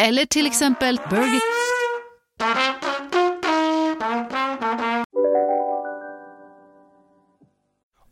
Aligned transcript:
eller 0.00 0.24
till 0.24 0.46
exempel 0.46 1.00
Burger... 1.10 1.40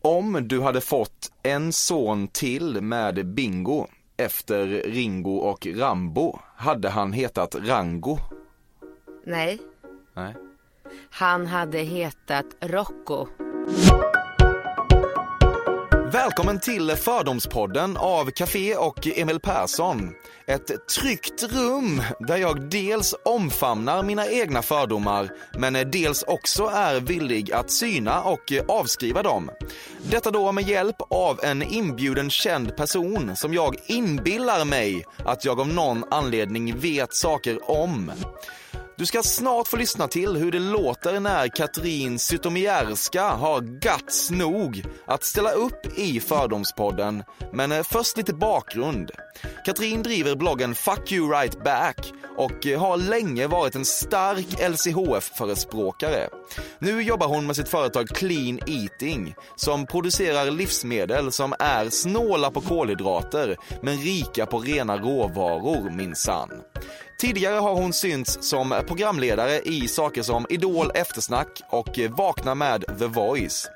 Om 0.02 0.48
du 0.48 0.60
hade 0.60 0.80
fått 0.80 1.32
en 1.42 1.72
son 1.72 2.28
till 2.28 2.80
med 2.80 3.26
Bingo 3.26 3.86
efter 4.16 4.66
Ringo 4.66 5.36
och 5.36 5.66
Rambo, 5.66 6.38
hade 6.56 6.88
han 6.88 7.12
hetat 7.12 7.54
Rango? 7.54 8.18
Nej, 9.24 9.58
Nej. 10.14 10.34
han 11.10 11.46
hade 11.46 11.78
hetat 11.78 12.46
Rocco. 12.60 13.26
Välkommen 16.16 16.60
till 16.60 16.90
Fördomspodden 16.90 17.96
av 17.96 18.30
Café 18.30 18.76
och 18.76 19.06
Emil 19.06 19.40
Persson. 19.40 20.10
Ett 20.46 20.88
tryggt 20.88 21.42
rum 21.42 22.02
där 22.20 22.36
jag 22.36 22.70
dels 22.70 23.14
omfamnar 23.24 24.02
mina 24.02 24.26
egna 24.26 24.62
fördomar 24.62 25.30
men 25.58 25.90
dels 25.90 26.22
också 26.22 26.64
är 26.66 27.00
villig 27.00 27.52
att 27.52 27.70
syna 27.70 28.22
och 28.22 28.52
avskriva 28.68 29.22
dem. 29.22 29.50
Detta 30.10 30.30
då 30.30 30.52
med 30.52 30.68
hjälp 30.68 30.96
av 31.10 31.40
en 31.42 31.62
inbjuden 31.62 32.30
känd 32.30 32.76
person 32.76 33.36
som 33.36 33.54
jag 33.54 33.76
inbillar 33.86 34.64
mig 34.64 35.04
att 35.24 35.44
jag 35.44 35.60
av 35.60 35.68
någon 35.68 36.04
anledning 36.10 36.78
vet 36.78 37.14
saker 37.14 37.70
om. 37.70 38.12
Du 38.98 39.06
ska 39.06 39.22
snart 39.22 39.68
få 39.68 39.76
lyssna 39.76 40.08
till 40.08 40.36
hur 40.36 40.52
det 40.52 40.58
låter 40.58 41.20
när 41.20 41.48
Katrin 41.48 42.18
Zytomierska 42.18 43.22
har 43.22 43.60
guts 43.60 44.30
nog 44.30 44.84
att 45.06 45.24
ställa 45.24 45.50
upp 45.50 45.98
i 45.98 46.20
Fördomspodden. 46.20 47.22
Men 47.52 47.72
eh, 47.72 47.82
först 47.82 48.16
lite 48.16 48.34
bakgrund. 48.34 49.10
Katrin 49.64 50.02
driver 50.02 50.36
bloggen 50.36 50.74
Fuck 50.74 51.12
You 51.12 51.30
Right 51.30 51.64
Back 51.64 52.12
och 52.36 52.66
eh, 52.66 52.80
har 52.80 52.96
länge 52.96 53.46
varit 53.46 53.74
en 53.74 53.84
stark 53.84 54.46
LCHF-förespråkare. 54.70 56.28
Nu 56.78 57.02
jobbar 57.02 57.26
hon 57.26 57.46
med 57.46 57.56
sitt 57.56 57.68
företag 57.68 58.08
Clean 58.08 58.60
Eating 58.66 59.34
som 59.56 59.86
producerar 59.86 60.50
livsmedel 60.50 61.32
som 61.32 61.54
är 61.58 61.90
snåla 61.90 62.50
på 62.50 62.60
kolhydrater 62.60 63.56
men 63.82 63.96
rika 63.96 64.46
på 64.46 64.58
rena 64.58 64.96
råvaror 64.96 65.90
minsann. 65.90 66.50
Tidigare 67.18 67.54
har 67.54 67.74
hon 67.74 67.92
synts 67.92 68.38
som 68.40 68.82
programledare 68.86 69.60
i 69.60 69.88
saker 69.88 70.22
som 70.22 70.46
Idol 70.48 70.90
Eftersnack 70.94 71.62
och 71.70 71.98
Vakna 72.10 72.54
med 72.54 72.84
The 72.98 73.06
Voice. 73.06 73.70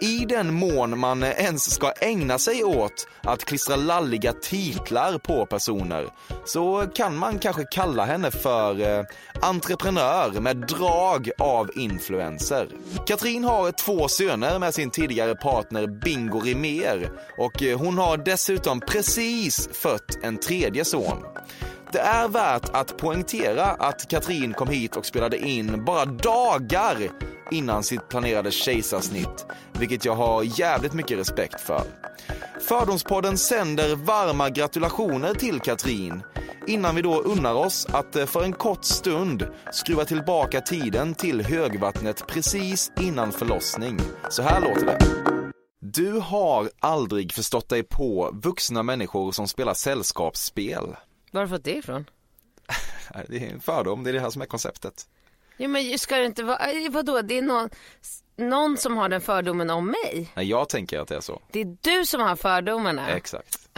I 0.00 0.24
den 0.28 0.54
mån 0.54 0.98
man 0.98 1.22
ens 1.22 1.74
ska 1.74 1.92
ägna 2.00 2.38
sig 2.38 2.64
åt 2.64 3.08
att 3.22 3.44
klistra 3.44 3.76
lalliga 3.76 4.32
titlar 4.32 5.18
på 5.18 5.46
personer 5.46 6.08
så 6.44 6.86
kan 6.94 7.16
man 7.16 7.38
kanske 7.38 7.64
kalla 7.64 8.04
henne 8.04 8.30
för 8.30 8.80
eh, 8.80 9.04
entreprenör 9.42 10.40
med 10.40 10.56
drag 10.56 11.30
av 11.38 11.70
influencer. 11.74 12.68
Katrin 13.06 13.44
har 13.44 13.72
två 13.72 14.08
söner 14.08 14.58
med 14.58 14.74
sin 14.74 14.90
tidigare 14.90 15.34
partner 15.34 15.86
Bingo 15.86 16.40
Rimér 16.40 17.10
och 17.38 17.62
hon 17.78 17.98
har 17.98 18.16
dessutom 18.16 18.80
precis 18.80 19.68
fött 19.72 20.18
en 20.22 20.36
tredje 20.36 20.84
son. 20.84 21.24
Det 21.94 22.00
är 22.00 22.28
värt 22.28 22.70
att 22.72 22.96
poängtera 22.96 23.64
att 23.64 24.08
Katrin 24.08 24.52
kom 24.52 24.68
hit 24.68 24.96
och 24.96 25.06
spelade 25.06 25.38
in 25.38 25.84
bara 25.84 26.04
dagar 26.04 27.10
innan 27.50 27.82
sitt 27.82 28.08
planerade 28.08 28.50
kejsarsnitt, 28.50 29.46
vilket 29.72 30.04
jag 30.04 30.14
har 30.14 30.60
jävligt 30.60 30.92
mycket 30.92 31.18
respekt 31.18 31.60
för. 31.60 31.82
Fördomspodden 32.68 33.38
sänder 33.38 33.96
varma 33.96 34.50
gratulationer 34.50 35.34
till 35.34 35.60
Katrin 35.60 36.22
innan 36.66 36.94
vi 36.94 37.02
då 37.02 37.20
unnar 37.20 37.54
oss 37.54 37.86
att 37.92 38.16
eh, 38.16 38.26
för 38.26 38.42
en 38.42 38.52
kort 38.52 38.84
stund 38.84 39.46
skruva 39.72 40.04
tillbaka 40.04 40.60
tiden 40.60 41.14
till 41.14 41.44
högvattnet 41.44 42.26
precis 42.26 42.92
innan 43.00 43.32
förlossning. 43.32 43.98
Så 44.30 44.42
här 44.42 44.60
låter 44.60 44.86
det. 44.86 44.98
Du 45.80 46.12
har 46.12 46.70
aldrig 46.80 47.32
förstått 47.32 47.68
dig 47.68 47.82
på 47.82 48.30
vuxna 48.42 48.82
människor 48.82 49.32
som 49.32 49.48
spelar 49.48 49.74
sällskapsspel. 49.74 50.96
Var 51.34 51.40
har 51.40 51.46
du 51.46 51.50
fått 51.56 51.64
det 51.64 51.76
ifrån? 51.76 52.10
Det 53.28 53.36
är 53.36 53.50
en 53.50 53.60
fördom, 53.60 54.04
det 54.04 54.10
är 54.10 54.14
det 54.14 54.20
här 54.20 54.30
som 54.30 54.42
är 54.42 54.46
konceptet. 54.46 55.06
Ja 55.56 55.68
men 55.68 55.98
ska 55.98 56.16
det 56.16 56.26
inte 56.26 56.42
vara, 56.42 56.70
eh, 56.70 56.90
vadå 56.90 57.22
det 57.22 57.38
är 57.38 57.42
någon, 57.42 57.70
någon 58.36 58.76
som 58.76 58.96
har 58.96 59.08
den 59.08 59.20
fördomen 59.20 59.70
om 59.70 59.86
mig? 59.86 60.32
Nej, 60.34 60.48
jag 60.48 60.68
tänker 60.68 61.00
att 61.00 61.08
det 61.08 61.16
är 61.16 61.20
så. 61.20 61.42
Det 61.50 61.60
är 61.60 61.76
du 61.80 62.06
som 62.06 62.20
har 62.20 62.36
fördomarna? 62.36 63.08
Exakt. 63.08 63.68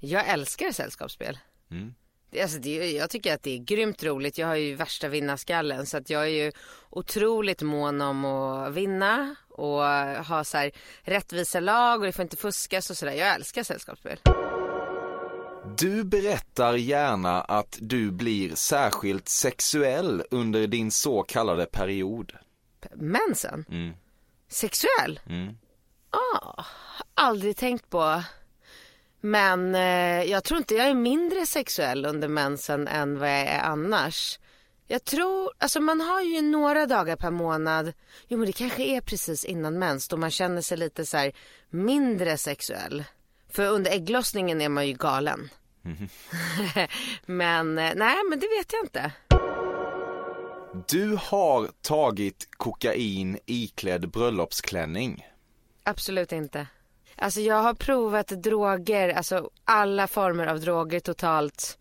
Jag 0.00 0.28
älskar 0.28 0.72
sällskapsspel. 0.72 1.38
Mm. 1.70 1.94
Alltså 2.42 2.58
det, 2.58 2.92
jag 2.92 3.10
tycker 3.10 3.34
att 3.34 3.42
det 3.42 3.54
är 3.54 3.58
grymt 3.58 4.02
roligt. 4.02 4.38
Jag 4.38 4.46
har 4.46 4.56
ju 4.56 4.74
värsta 4.74 5.08
vinnarskallen 5.08 5.86
så 5.86 5.96
att 5.96 6.10
jag 6.10 6.22
är 6.22 6.44
ju 6.44 6.52
otroligt 6.90 7.62
mån 7.62 8.00
om 8.00 8.24
att 8.24 8.72
vinna 8.72 9.34
och 9.48 9.82
ha 10.26 10.44
så 10.44 10.56
här 10.56 10.72
rättvisa 11.02 11.60
lag 11.60 12.00
och 12.00 12.06
det 12.06 12.12
får 12.12 12.22
inte 12.22 12.36
fuskas 12.36 12.90
och 12.90 12.96
sådär. 12.96 13.12
Jag 13.12 13.34
älskar 13.34 13.62
sällskapsspel. 13.62 14.18
Du 15.78 16.04
berättar 16.04 16.74
gärna 16.74 17.40
att 17.40 17.78
du 17.80 18.10
blir 18.10 18.54
särskilt 18.54 19.28
sexuell 19.28 20.22
under 20.30 20.66
din 20.66 20.90
så 20.90 21.22
kallade 21.22 21.66
period. 21.66 22.32
Mensen? 22.94 23.64
Mm. 23.70 23.94
Sexuell? 24.48 25.20
Mm. 25.26 25.56
Ah, 26.10 26.64
aldrig 27.14 27.56
tänkt 27.56 27.90
på. 27.90 28.22
Men 29.20 29.74
eh, 29.74 30.22
jag 30.30 30.44
tror 30.44 30.58
inte 30.58 30.74
jag 30.74 30.88
är 30.88 30.94
mindre 30.94 31.46
sexuell 31.46 32.06
under 32.06 32.28
mensen 32.28 32.88
än 32.88 33.18
vad 33.18 33.30
jag 33.30 33.46
är 33.46 33.60
annars. 33.60 34.38
Jag 34.86 35.04
tror, 35.04 35.52
alltså 35.58 35.80
man 35.80 36.00
har 36.00 36.20
ju 36.20 36.42
några 36.42 36.86
dagar 36.86 37.16
per 37.16 37.30
månad, 37.30 37.92
jo 38.28 38.38
men 38.38 38.46
det 38.46 38.52
kanske 38.52 38.82
är 38.82 39.00
precis 39.00 39.44
innan 39.44 39.78
mens 39.78 40.08
då 40.08 40.16
man 40.16 40.30
känner 40.30 40.62
sig 40.62 40.78
lite 40.78 41.06
så 41.06 41.16
här 41.16 41.32
mindre 41.70 42.38
sexuell. 42.38 43.04
För 43.48 43.68
under 43.68 43.90
ägglossningen 43.90 44.60
är 44.60 44.68
man 44.68 44.86
ju 44.86 44.94
galen. 44.94 45.50
men 47.26 47.78
eh, 47.78 47.92
nej 47.96 48.16
men 48.30 48.40
det 48.40 48.46
vet 48.58 48.72
jag 48.72 48.84
inte. 48.84 49.12
Du 50.88 51.18
har 51.20 51.68
tagit 51.82 52.48
kokain 52.50 53.38
iklädd 53.46 54.10
bröllopsklänning. 54.10 55.26
Absolut 55.84 56.32
inte. 56.32 56.66
Alltså 57.16 57.40
jag 57.40 57.62
har 57.62 57.74
provat 57.74 58.28
droger, 58.28 59.08
alltså 59.08 59.50
alla 59.64 60.06
former 60.06 60.46
av 60.46 60.60
droger 60.60 61.00
totalt 61.00 61.78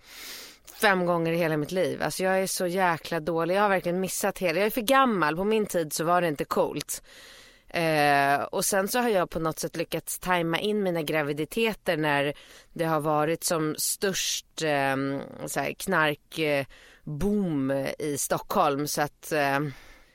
fem 0.81 1.05
gånger 1.05 1.31
i 1.31 1.37
hela 1.37 1.57
mitt 1.57 1.71
liv. 1.71 2.03
Alltså 2.03 2.23
jag 2.23 2.39
är 2.41 2.47
så 2.47 2.67
jäkla 2.67 3.19
dålig. 3.19 3.55
Jag 3.55 3.61
har 3.61 3.69
verkligen 3.69 3.99
missat 3.99 4.39
hela. 4.39 4.59
Jag 4.59 4.65
är 4.65 4.69
för 4.69 4.81
gammal. 4.81 5.35
På 5.35 5.43
min 5.43 5.65
tid 5.65 5.93
så 5.93 6.03
var 6.03 6.21
det 6.21 6.27
inte 6.27 6.45
coolt. 6.45 7.03
Eh, 7.73 8.41
och 8.41 8.65
sen 8.65 8.87
så 8.87 8.99
har 8.99 9.09
jag 9.09 9.29
på 9.29 9.39
något 9.39 9.59
sätt 9.59 9.75
lyckats 9.75 10.19
tajma 10.19 10.59
in 10.59 10.83
mina 10.83 11.01
graviditeter 11.01 11.97
när 11.97 12.33
det 12.73 12.85
har 12.85 12.99
varit 12.99 13.43
som 13.43 13.75
störst 13.77 14.61
eh, 14.61 14.95
så 15.45 15.59
här 15.59 15.73
knark 15.73 16.39
eh, 16.39 16.65
boom 17.03 17.71
i 17.99 18.17
Stockholm. 18.17 18.87
Så 18.87 19.01
att 19.01 19.31
eh, 19.31 19.59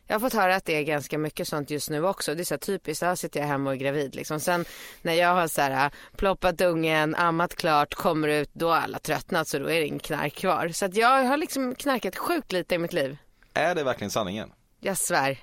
jag 0.06 0.14
har 0.14 0.20
fått 0.20 0.32
höra 0.32 0.56
att 0.56 0.64
det 0.64 0.76
är 0.76 0.82
ganska 0.82 1.19
mycket 1.19 1.49
sånt 1.49 1.70
just 1.70 1.91
nu 1.91 2.06
också. 2.06 2.35
Det 2.35 2.43
är 2.43 2.44
så 2.44 2.55
här 2.55 2.58
typiskt, 2.58 3.03
här 3.03 3.14
sitter 3.14 3.41
jag 3.41 3.47
hemma 3.47 3.70
och 3.70 3.76
är 3.76 3.81
gravid 3.81 4.14
liksom. 4.14 4.41
Sen 4.41 4.64
när 5.03 5.14
jag 5.14 5.35
har 5.35 5.49
så 5.49 5.61
här 5.61 5.91
ploppat 6.17 6.61
ungen, 6.61 7.14
ammat 7.14 7.56
klart, 7.56 7.94
kommer 7.94 8.29
ut, 8.29 8.50
då 8.53 8.69
har 8.69 8.76
alla 8.76 8.99
tröttnat 8.99 9.49
så 9.49 9.58
då 9.58 9.70
är 9.70 9.81
det 9.81 9.87
ingen 9.87 9.99
knark 9.99 10.35
kvar. 10.35 10.69
Så 10.69 10.85
att 10.85 10.97
jag 10.97 11.25
har 11.25 11.37
liksom 11.37 11.75
knarkat 11.75 12.17
sjukt 12.17 12.53
lite 12.53 12.75
i 12.75 12.79
mitt 12.79 12.93
liv. 12.93 13.17
Är 13.55 13.75
det 13.75 13.85
verkligen 13.85 14.11
sanningen? 14.11 14.53
Jag 14.81 14.99
svär. 14.99 15.38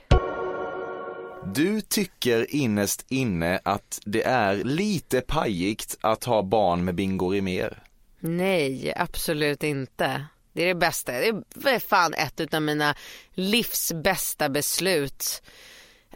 Du 1.45 1.81
tycker 1.81 2.55
innerst 2.55 3.05
inne 3.09 3.59
att 3.63 3.99
det 4.05 4.23
är 4.23 4.55
lite 4.55 5.21
pajigt 5.21 5.97
att 6.01 6.23
ha 6.23 6.43
barn 6.43 6.85
med 6.85 6.95
Bingo 6.95 7.29
Rimér. 7.29 7.83
Nej, 8.19 8.93
absolut 8.95 9.63
inte. 9.63 10.25
Det 10.53 10.63
är 10.63 10.67
det 10.67 10.75
bästa. 10.75 11.11
Det 11.11 11.69
är 11.69 11.79
fan 11.79 12.13
ett 12.13 12.53
av 12.53 12.61
mina 12.61 12.95
livs 13.33 13.91
bästa 14.03 14.49
beslut. 14.49 15.43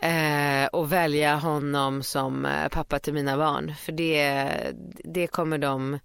Eh, 0.02 0.66
att 0.66 0.90
välja 0.90 1.36
honom 1.36 2.04
som 2.04 2.46
eh, 2.46 2.68
pappa 2.68 3.00
till 3.00 3.14
mina 3.14 3.38
barn. 3.38 3.74
För 3.80 3.92
det, 3.92 4.50
det 5.04 5.28
kommer 5.28 5.58
de 5.58 6.00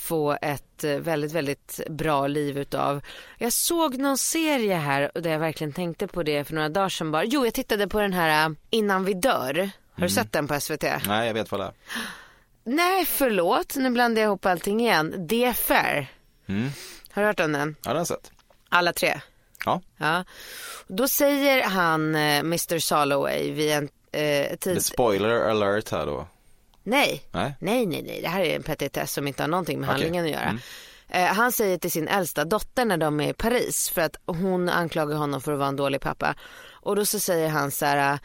få 0.00 0.38
ett 0.42 0.84
eh, 0.84 0.96
väldigt, 0.96 1.32
väldigt 1.32 1.80
bra 1.88 2.26
liv 2.26 2.58
utav. 2.58 3.00
Jag 3.38 3.52
såg 3.52 3.98
någon 3.98 4.18
serie 4.18 4.74
här 4.74 5.10
där 5.14 5.30
jag 5.30 5.38
verkligen 5.38 5.72
tänkte 5.72 6.06
på 6.06 6.22
det 6.22 6.44
för 6.44 6.54
några 6.54 6.68
dagar 6.68 6.88
sedan 6.88 7.10
bara. 7.10 7.24
Jo, 7.24 7.44
jag 7.44 7.54
tittade 7.54 7.88
på 7.88 8.00
den 8.00 8.12
här 8.12 8.46
äh, 8.46 8.54
Innan 8.70 9.04
vi 9.04 9.14
dör. 9.14 9.70
Har 9.92 10.02
du 10.02 10.08
sett 10.08 10.32
den 10.32 10.48
på 10.48 10.60
SVT? 10.60 10.84
Nej, 11.06 11.26
jag 11.26 11.34
vet 11.34 11.50
vad 11.50 11.60
det 11.60 11.64
är. 11.64 11.72
Nej, 12.64 13.04
förlåt. 13.06 13.76
Nu 13.76 13.90
blandar 13.90 14.22
jag 14.22 14.28
ihop 14.28 14.46
allting 14.46 14.80
igen. 14.80 15.14
Det 15.28 15.56
fair. 15.56 16.12
Mm. 16.46 16.70
Har 17.10 17.22
du 17.22 17.26
hört 17.26 17.40
om 17.40 17.52
den? 17.52 17.76
Ja, 17.82 17.88
den 17.88 17.92
har 17.92 18.00
jag 18.00 18.06
sett. 18.06 18.32
Alla 18.68 18.92
tre? 18.92 19.20
Ja, 19.64 19.80
Ja. 19.96 20.24
Då 20.86 21.08
säger 21.08 21.62
han, 21.62 22.14
eh, 22.14 22.38
Mr 22.38 22.78
Soloway, 22.78 23.52
vid 23.52 23.72
en 23.72 23.88
eh, 24.12 24.56
tid... 24.56 24.84
spoiler 24.84 25.50
alert 25.50 25.90
här 25.90 26.06
då. 26.06 26.26
Nej. 26.82 27.22
Nej. 27.30 27.54
nej, 27.60 27.86
nej, 27.86 28.02
nej. 28.02 28.20
Det 28.22 28.28
här 28.28 28.40
är 28.40 28.56
en 28.56 28.62
petitess 28.62 29.12
som 29.12 29.28
inte 29.28 29.42
har 29.42 29.48
någonting 29.48 29.80
med 29.80 29.88
Okej. 29.88 30.02
handlingen 30.02 30.24
att 30.24 30.30
göra. 30.30 30.48
Mm. 30.48 30.60
Eh, 31.08 31.34
han 31.34 31.52
säger 31.52 31.78
till 31.78 31.90
sin 31.90 32.08
äldsta 32.08 32.44
dotter 32.44 32.84
när 32.84 32.96
de 32.96 33.20
är 33.20 33.30
i 33.30 33.32
Paris 33.32 33.90
för 33.90 34.00
att 34.02 34.16
hon 34.26 34.68
anklagar 34.68 35.16
honom 35.16 35.40
för 35.40 35.52
att 35.52 35.58
vara 35.58 35.68
en 35.68 35.76
dålig 35.76 36.00
pappa. 36.00 36.34
Och 36.70 36.96
då 36.96 37.06
så 37.06 37.20
säger 37.20 37.48
han 37.48 37.70
så 37.70 37.86
här, 37.86 38.18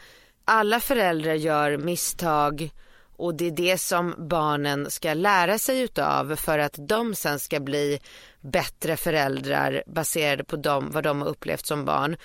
alla 0.44 0.80
föräldrar 0.80 1.34
gör 1.34 1.76
misstag 1.76 2.70
och 3.16 3.34
det 3.34 3.46
är 3.46 3.50
det 3.50 3.78
som 3.78 4.14
barnen 4.18 4.90
ska 4.90 5.14
lära 5.14 5.58
sig 5.58 5.80
utav 5.80 6.36
för 6.36 6.58
att 6.58 6.74
de 6.78 7.14
sen 7.14 7.38
ska 7.38 7.60
bli 7.60 7.98
bättre 8.40 8.96
föräldrar 8.96 9.82
baserade 9.86 10.44
på 10.44 10.56
dem, 10.56 10.90
vad 10.90 11.04
de 11.04 11.22
har 11.22 11.28
upplevt 11.28 11.66
som 11.66 11.84
barn. 11.84 12.16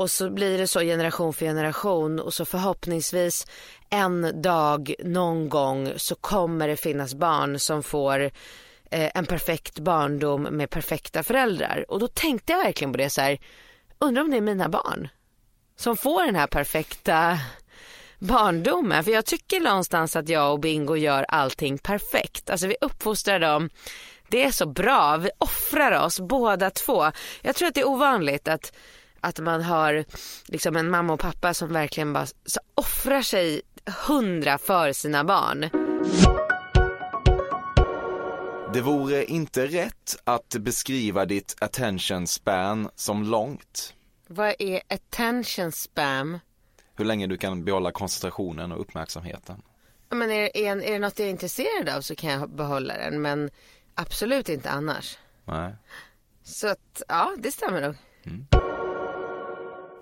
Och 0.00 0.10
så 0.10 0.30
blir 0.30 0.58
det 0.58 0.66
så 0.66 0.80
generation 0.80 1.32
för 1.32 1.46
generation 1.46 2.20
och 2.20 2.34
så 2.34 2.44
förhoppningsvis 2.44 3.46
en 3.90 4.42
dag 4.42 4.94
någon 4.98 5.48
gång 5.48 5.92
så 5.96 6.14
kommer 6.14 6.68
det 6.68 6.76
finnas 6.76 7.14
barn 7.14 7.58
som 7.58 7.82
får 7.82 8.20
eh, 8.90 9.10
en 9.14 9.26
perfekt 9.26 9.78
barndom 9.78 10.42
med 10.42 10.70
perfekta 10.70 11.22
föräldrar. 11.22 11.84
Och 11.88 11.98
då 11.98 12.08
tänkte 12.08 12.52
jag 12.52 12.64
verkligen 12.64 12.92
på 12.92 12.98
det 12.98 13.10
så 13.10 13.20
här, 13.20 13.38
undrar 13.98 14.22
om 14.22 14.30
det 14.30 14.36
är 14.36 14.40
mina 14.40 14.68
barn 14.68 15.08
som 15.76 15.96
får 15.96 16.24
den 16.24 16.36
här 16.36 16.46
perfekta 16.46 17.38
barndomen. 18.18 19.04
För 19.04 19.10
jag 19.10 19.26
tycker 19.26 19.60
någonstans 19.60 20.16
att 20.16 20.28
jag 20.28 20.52
och 20.52 20.60
Bingo 20.60 20.96
gör 20.96 21.26
allting 21.28 21.78
perfekt. 21.78 22.50
Alltså 22.50 22.66
vi 22.66 22.76
uppfostrar 22.80 23.40
dem, 23.40 23.70
det 24.28 24.44
är 24.44 24.50
så 24.50 24.66
bra, 24.66 25.16
vi 25.16 25.30
offrar 25.38 26.04
oss 26.04 26.20
båda 26.20 26.70
två. 26.70 27.12
Jag 27.42 27.56
tror 27.56 27.68
att 27.68 27.74
det 27.74 27.80
är 27.80 27.88
ovanligt 27.88 28.48
att, 28.48 28.72
att 29.20 29.38
man 29.38 29.62
har 29.62 30.04
liksom 30.46 30.76
en 30.76 30.90
mamma 30.90 31.12
och 31.12 31.20
pappa 31.20 31.54
som 31.54 31.72
verkligen 31.72 32.12
bara 32.12 32.26
så 32.26 32.60
offrar 32.74 33.22
sig 33.22 33.62
hundra 34.06 34.58
för 34.58 34.92
sina 34.92 35.24
barn. 35.24 35.70
Det 38.74 38.80
vore 38.80 39.24
inte 39.24 39.66
rätt 39.66 40.16
att 40.24 40.48
beskriva 40.48 41.26
ditt 41.26 41.56
attention 41.60 42.26
span 42.26 42.90
som 42.94 43.22
långt. 43.24 43.94
Vad 44.26 44.54
är 44.58 44.80
attention 44.88 45.72
spam? 45.72 46.38
Hur 46.96 47.04
länge 47.04 47.26
du 47.26 47.36
kan 47.36 47.64
behålla 47.64 47.92
koncentrationen 47.92 48.72
och 48.72 48.80
uppmärksamheten. 48.80 49.62
Ja, 50.08 50.16
Men 50.16 50.30
är, 50.30 50.56
är, 50.56 50.76
är 50.76 50.92
det 50.92 50.98
något 50.98 51.18
jag 51.18 51.26
är 51.26 51.30
intresserad 51.30 51.88
av 51.88 52.00
så 52.00 52.14
kan 52.14 52.30
jag 52.30 52.50
behålla 52.50 52.96
den 52.96 53.22
men 53.22 53.50
absolut 53.94 54.48
inte 54.48 54.70
annars. 54.70 55.18
Nej. 55.44 55.74
Så 56.42 56.68
att 56.68 57.02
ja, 57.08 57.34
det 57.38 57.52
stämmer 57.52 57.80
nog. 57.80 57.96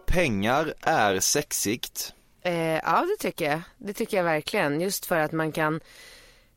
Pengar 0.09 0.75
är 0.81 1.21
sexigt. 1.21 2.15
Eh, 2.43 2.55
ja, 2.75 3.07
det 3.07 3.23
tycker 3.23 3.51
jag. 3.51 3.61
Det 3.79 3.93
tycker 3.93 4.17
jag 4.17 4.25
verkligen. 4.25 4.81
Just 4.81 5.07
för 5.07 5.19
att 5.19 5.33
man 5.33 5.53
kan, 5.53 5.81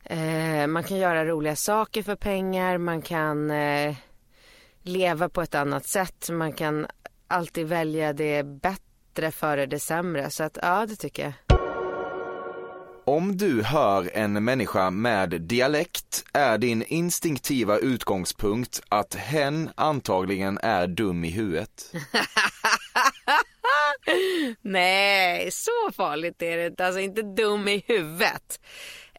eh, 0.04 0.68
man 0.68 0.84
kan 0.84 0.98
göra 0.98 1.26
roliga 1.26 1.56
saker 1.56 2.04
för 2.04 2.16
pengar. 2.16 2.78
Man 2.78 3.02
kan 3.02 3.52
eh, 3.52 3.96
leva 4.82 5.30
på 5.30 5.42
ett 5.42 5.56
annat 5.56 5.86
sätt. 5.86 6.30
Man 6.32 6.54
kan 6.54 6.88
alltid 7.28 7.68
välja 7.68 8.14
det 8.14 8.44
bättre 8.44 9.32
före 9.32 9.66
det 9.66 9.80
sämre. 9.80 10.30
Så 10.30 10.44
att 10.44 10.58
ja, 10.62 10.86
det 10.86 10.96
tycker 10.96 11.24
jag. 11.24 11.34
Om 13.06 13.38
du 13.38 13.64
hör 13.64 14.12
en 14.14 14.44
människa 14.44 14.90
med 14.90 15.42
dialekt 15.42 16.26
är 16.34 16.58
din 16.58 16.84
instinktiva 16.84 17.78
utgångspunkt 17.78 18.82
att 18.90 19.16
hen 19.16 19.70
antagligen 19.76 20.60
är 20.64 20.88
dum 20.88 21.24
i 21.24 21.30
huvudet. 21.30 21.94
Nej, 24.62 25.52
så 25.52 25.92
farligt 25.96 26.42
är 26.42 26.58
det 26.58 26.66
inte. 26.66 26.86
Alltså 26.86 27.00
inte 27.00 27.22
dum 27.22 27.68
i 27.68 27.84
huvudet. 27.88 28.60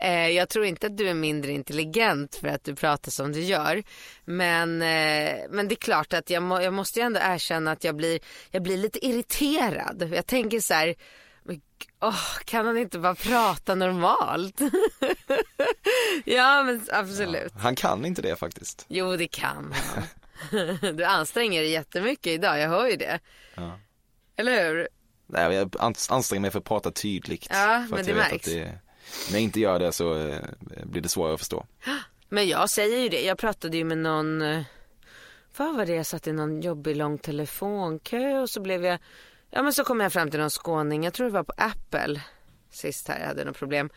Eh, 0.03 0.29
jag 0.29 0.49
tror 0.49 0.65
inte 0.65 0.87
att 0.87 0.97
du 0.97 1.09
är 1.09 1.15
mindre 1.15 1.53
intelligent 1.53 2.35
för 2.35 2.49
att 2.49 2.65
du 2.65 2.75
pratar 2.75 3.11
som 3.11 3.33
du 3.33 3.41
gör. 3.41 3.83
Men, 4.25 4.83
eh, 4.83 5.37
men 5.51 5.69
det 5.69 5.75
är 5.75 5.77
klart 5.77 6.13
att 6.13 6.31
jag, 6.31 6.43
må, 6.43 6.61
jag 6.61 6.73
måste 6.73 7.01
ju 7.01 7.07
ändå 7.07 7.21
erkänna 7.23 7.73
att 7.73 7.85
jag 7.85 7.97
blir, 7.97 8.21
jag 8.51 8.63
blir 8.63 8.77
lite 8.77 9.07
irriterad. 9.07 10.11
Jag 10.15 10.27
tänker 10.27 10.61
så 10.61 10.75
här, 10.75 10.95
åh, 12.01 12.39
kan 12.45 12.67
han 12.67 12.79
inte 12.79 12.99
bara 12.99 13.15
prata 13.15 13.75
normalt? 13.75 14.61
ja 16.25 16.63
men 16.63 16.87
absolut. 16.93 17.53
Han 17.59 17.77
kan 17.77 18.05
inte 18.05 18.23
det 18.23 18.37
faktiskt. 18.37 18.85
Jo 18.89 19.17
det 19.17 19.29
kan 19.29 19.73
han. 19.73 20.05
Du 20.97 21.05
anstränger 21.05 21.61
dig 21.61 21.71
jättemycket 21.71 22.27
idag, 22.27 22.59
jag 22.59 22.69
hör 22.69 22.89
ju 22.89 22.97
det. 22.97 23.21
Ja. 23.55 23.79
Eller 24.43 24.69
hur? 24.69 24.89
Nej, 25.27 25.55
jag 25.55 25.69
ans- 25.69 26.13
anstränger 26.13 26.41
mig 26.41 26.51
för 26.51 26.59
att 26.59 26.65
prata 26.65 26.91
tydligt. 26.91 27.47
Ja, 27.51 27.87
för 27.89 27.97
men 27.97 28.07
det 28.07 28.15
märks. 28.15 28.35
Att 28.35 28.45
det, 28.45 28.65
när 29.31 29.33
jag 29.33 29.41
inte 29.41 29.61
gör 29.61 29.79
det 29.79 29.93
så 29.93 30.29
eh, 30.29 30.41
blir 30.85 31.03
det 31.03 31.09
svårare 31.09 31.35
att 31.35 31.41
förstå. 31.41 31.67
Men 32.29 32.49
jag 32.49 32.71
säger 32.71 32.99
ju 32.99 33.09
det, 33.09 33.23
jag 33.23 33.39
pratade 33.39 33.77
ju 33.77 33.85
med 33.85 33.99
någon, 33.99 34.43
eh, 34.43 34.63
vad 35.57 35.77
var 35.77 35.87
det 35.87 35.95
jag 35.95 36.07
satt 36.07 36.27
i 36.27 36.33
någon 36.33 36.61
jobbig 36.61 36.97
lång 36.97 37.19
telefonkö 37.19 38.39
och 38.41 38.51
så 38.51 38.61
blev 38.61 38.85
jag, 38.85 38.99
ja 39.51 39.63
men 39.63 39.73
så 39.73 39.85
kom 39.85 40.01
jag 40.01 40.13
fram 40.13 40.31
till 40.31 40.41
någon 40.41 40.51
skåning, 40.51 41.05
jag 41.05 41.15
tror 41.15 41.27
det 41.27 41.33
var 41.33 41.43
på 41.45 41.55
Apple 41.57 42.21
sist 42.71 43.09
här, 43.09 43.21
jag 43.21 43.27
hade 43.27 43.45
något 43.45 43.57
problem. 43.57 43.91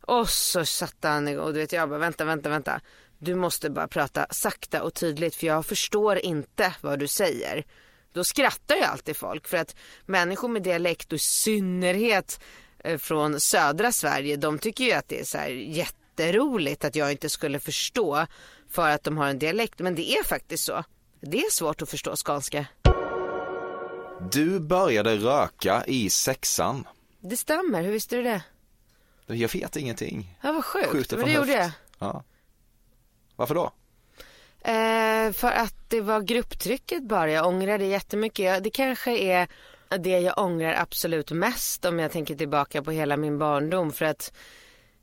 Och 0.00 0.28
så 0.28 0.64
satt 0.64 0.96
han 1.02 1.38
och 1.38 1.54
du 1.54 1.60
vet 1.60 1.72
jag 1.72 1.88
bara 1.88 1.98
vänta, 1.98 2.24
vänta, 2.24 2.48
vänta. 2.48 2.80
Du 3.18 3.34
måste 3.34 3.70
bara 3.70 3.88
prata 3.88 4.26
sakta 4.30 4.82
och 4.82 4.94
tydligt 4.94 5.34
för 5.34 5.46
jag 5.46 5.66
förstår 5.66 6.18
inte 6.18 6.74
vad 6.80 6.98
du 6.98 7.08
säger. 7.08 7.64
Då 8.16 8.24
skrattar 8.24 8.76
ju 8.76 8.82
alltid 8.82 9.16
folk 9.16 9.48
för 9.48 9.56
att 9.56 9.76
människor 10.06 10.48
med 10.48 10.62
dialekt 10.62 11.12
och 11.12 11.16
i 11.16 11.18
synnerhet 11.18 12.40
eh, 12.84 12.98
från 12.98 13.40
södra 13.40 13.92
Sverige, 13.92 14.36
de 14.36 14.58
tycker 14.58 14.84
ju 14.84 14.92
att 14.92 15.08
det 15.08 15.20
är 15.20 15.24
så 15.24 15.38
här 15.38 15.48
jätteroligt 15.48 16.84
att 16.84 16.96
jag 16.96 17.12
inte 17.12 17.30
skulle 17.30 17.60
förstå 17.60 18.26
för 18.70 18.90
att 18.90 19.04
de 19.04 19.16
har 19.16 19.26
en 19.26 19.38
dialekt. 19.38 19.78
Men 19.78 19.94
det 19.94 20.12
är 20.12 20.24
faktiskt 20.24 20.64
så. 20.64 20.84
Det 21.20 21.38
är 21.38 21.50
svårt 21.50 21.82
att 21.82 21.90
förstå 21.90 22.14
skånska. 22.16 22.66
Du 24.32 24.60
började 24.60 25.16
röka 25.16 25.84
i 25.86 26.10
sexan. 26.10 26.88
Det 27.20 27.36
stämmer, 27.36 27.82
hur 27.82 27.92
visste 27.92 28.16
du 28.16 28.22
det? 28.22 28.42
Jag 29.26 29.52
vet 29.52 29.76
ingenting. 29.76 30.38
Ja, 30.42 30.52
vad 30.52 30.64
sjukt. 30.64 31.12
Men 31.12 31.24
det 31.24 31.32
gjorde 31.32 31.52
jag. 31.52 31.70
Ja. 31.98 32.24
Varför 33.36 33.54
då? 33.54 33.72
Eh, 34.66 35.32
för 35.32 35.50
att 35.50 35.74
det 35.88 36.00
var 36.00 36.20
grupptrycket 36.20 37.02
bara. 37.02 37.30
Jag 37.30 37.46
ångrar 37.46 37.78
det 37.78 37.86
jättemycket. 37.86 38.44
Jag, 38.44 38.62
det 38.62 38.70
kanske 38.70 39.18
är 39.18 39.48
det 39.98 40.20
jag 40.20 40.38
ångrar 40.38 40.74
absolut 40.78 41.30
mest 41.30 41.84
om 41.84 41.98
jag 41.98 42.12
tänker 42.12 42.34
tillbaka 42.34 42.82
på 42.82 42.90
hela 42.90 43.16
min 43.16 43.38
barndom. 43.38 43.92
För 43.92 44.04
att, 44.04 44.32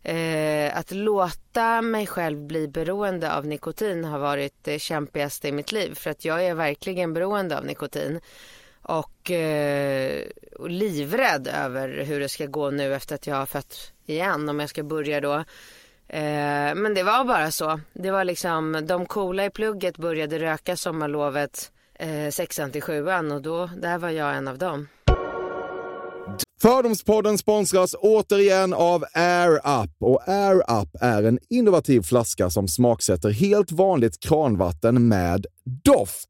eh, 0.01 0.77
att 0.77 0.91
låta 0.91 1.81
mig 1.81 2.07
själv 2.07 2.39
bli 2.39 2.67
beroende 2.67 3.33
av 3.33 3.45
nikotin 3.45 4.03
har 4.03 4.19
varit 4.19 4.53
det 4.61 4.79
kämpigaste 4.79 5.47
i 5.47 5.51
mitt 5.51 5.71
liv. 5.71 5.95
För 5.95 6.09
att 6.09 6.25
jag 6.25 6.45
är 6.45 6.53
verkligen 6.53 7.13
beroende 7.13 7.57
av 7.57 7.65
nikotin. 7.65 8.19
Och, 8.81 9.31
eh, 9.31 10.23
och 10.59 10.69
livrädd 10.69 11.47
över 11.47 12.03
hur 12.03 12.19
det 12.19 12.29
ska 12.29 12.45
gå 12.45 12.71
nu 12.71 12.95
efter 12.95 13.15
att 13.15 13.27
jag 13.27 13.35
har 13.35 13.45
fött 13.45 13.93
igen. 14.05 14.49
Om 14.49 14.59
jag 14.59 14.69
ska 14.69 14.83
börja 14.83 15.21
då. 15.21 15.43
Eh, 16.13 16.75
men 16.75 16.93
det 16.93 17.03
var 17.03 17.25
bara 17.25 17.51
så. 17.51 17.79
Det 17.93 18.11
var 18.11 18.23
liksom, 18.23 18.85
de 18.87 19.05
coola 19.05 19.45
i 19.45 19.49
plugget 19.49 19.97
började 19.97 20.39
röka 20.39 20.77
sommarlovet 20.77 21.71
eh, 21.99 22.29
sexan 22.31 22.71
till 22.71 22.81
sjuan 22.81 23.31
och 23.31 23.41
då, 23.41 23.69
där 23.77 23.97
var 23.97 24.09
jag 24.09 24.35
en 24.35 24.47
av 24.47 24.57
dem. 24.57 24.87
Fördomspodden 26.61 27.37
sponsras 27.37 27.95
återigen 27.99 28.73
av 28.73 29.03
Air 29.13 29.55
Up. 29.55 29.91
Och 29.99 30.27
Air 30.27 30.81
Up 30.81 30.89
är 31.01 31.23
en 31.23 31.39
innovativ 31.49 32.01
flaska 32.01 32.49
som 32.49 32.67
smaksätter 32.67 33.29
helt 33.29 33.71
vanligt 33.71 34.19
kranvatten 34.19 35.07
med 35.07 35.45
doft. 35.83 36.29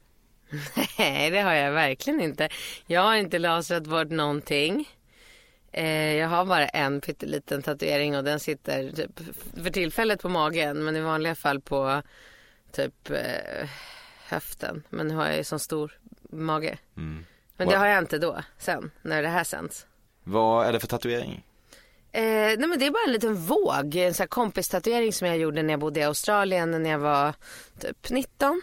Nej, 0.99 1.31
det 1.31 1.41
har 1.41 1.53
jag 1.53 1.71
verkligen 1.71 2.21
inte. 2.21 2.49
Jag 2.87 3.01
har 3.01 3.15
inte 3.15 3.39
lasrat 3.39 3.83
bort 3.83 4.09
någonting. 4.09 4.89
Eh, 5.71 6.13
jag 6.13 6.27
har 6.27 6.45
bara 6.45 6.67
en 6.67 7.01
pytteliten 7.01 7.61
tatuering 7.61 8.17
och 8.17 8.23
den 8.23 8.39
sitter 8.39 8.91
typ, 8.91 9.19
för 9.63 9.69
tillfället 9.69 10.21
på 10.21 10.29
magen 10.29 10.83
men 10.83 10.95
i 10.95 11.01
vanliga 11.01 11.35
fall 11.35 11.61
på 11.61 12.01
typ 12.71 13.09
eh, 13.09 13.69
höften. 14.27 14.83
Men 14.89 15.07
nu 15.07 15.15
har 15.15 15.27
jag 15.27 15.37
ju 15.37 15.43
sån 15.43 15.59
stor 15.59 15.97
mage. 16.29 16.77
Mm. 16.97 17.25
Men 17.57 17.67
det 17.67 17.75
har 17.75 17.87
jag 17.87 17.99
inte 17.99 18.17
då, 18.17 18.41
sen, 18.57 18.91
när 19.01 19.21
det 19.21 19.29
här 19.29 19.43
sänds. 19.43 19.85
Vad 20.23 20.67
är 20.67 20.73
det 20.73 20.79
för 20.79 20.87
tatuering? 20.87 21.45
Eh, 22.11 22.23
nej 22.23 22.67
men 22.67 22.79
det 22.79 22.85
är 22.85 22.91
bara 22.91 23.03
en 23.07 23.13
liten 23.13 23.35
våg, 23.35 23.95
en 23.95 24.13
sån 24.13 24.23
här 24.23 24.27
kompistatuering 24.27 25.13
som 25.13 25.27
jag 25.27 25.37
gjorde 25.37 25.63
när 25.63 25.73
jag 25.73 25.79
bodde 25.79 25.99
i 25.99 26.03
Australien 26.03 26.71
när 26.71 26.89
jag 26.89 26.99
var 26.99 27.33
typ 27.79 28.09
19. 28.09 28.61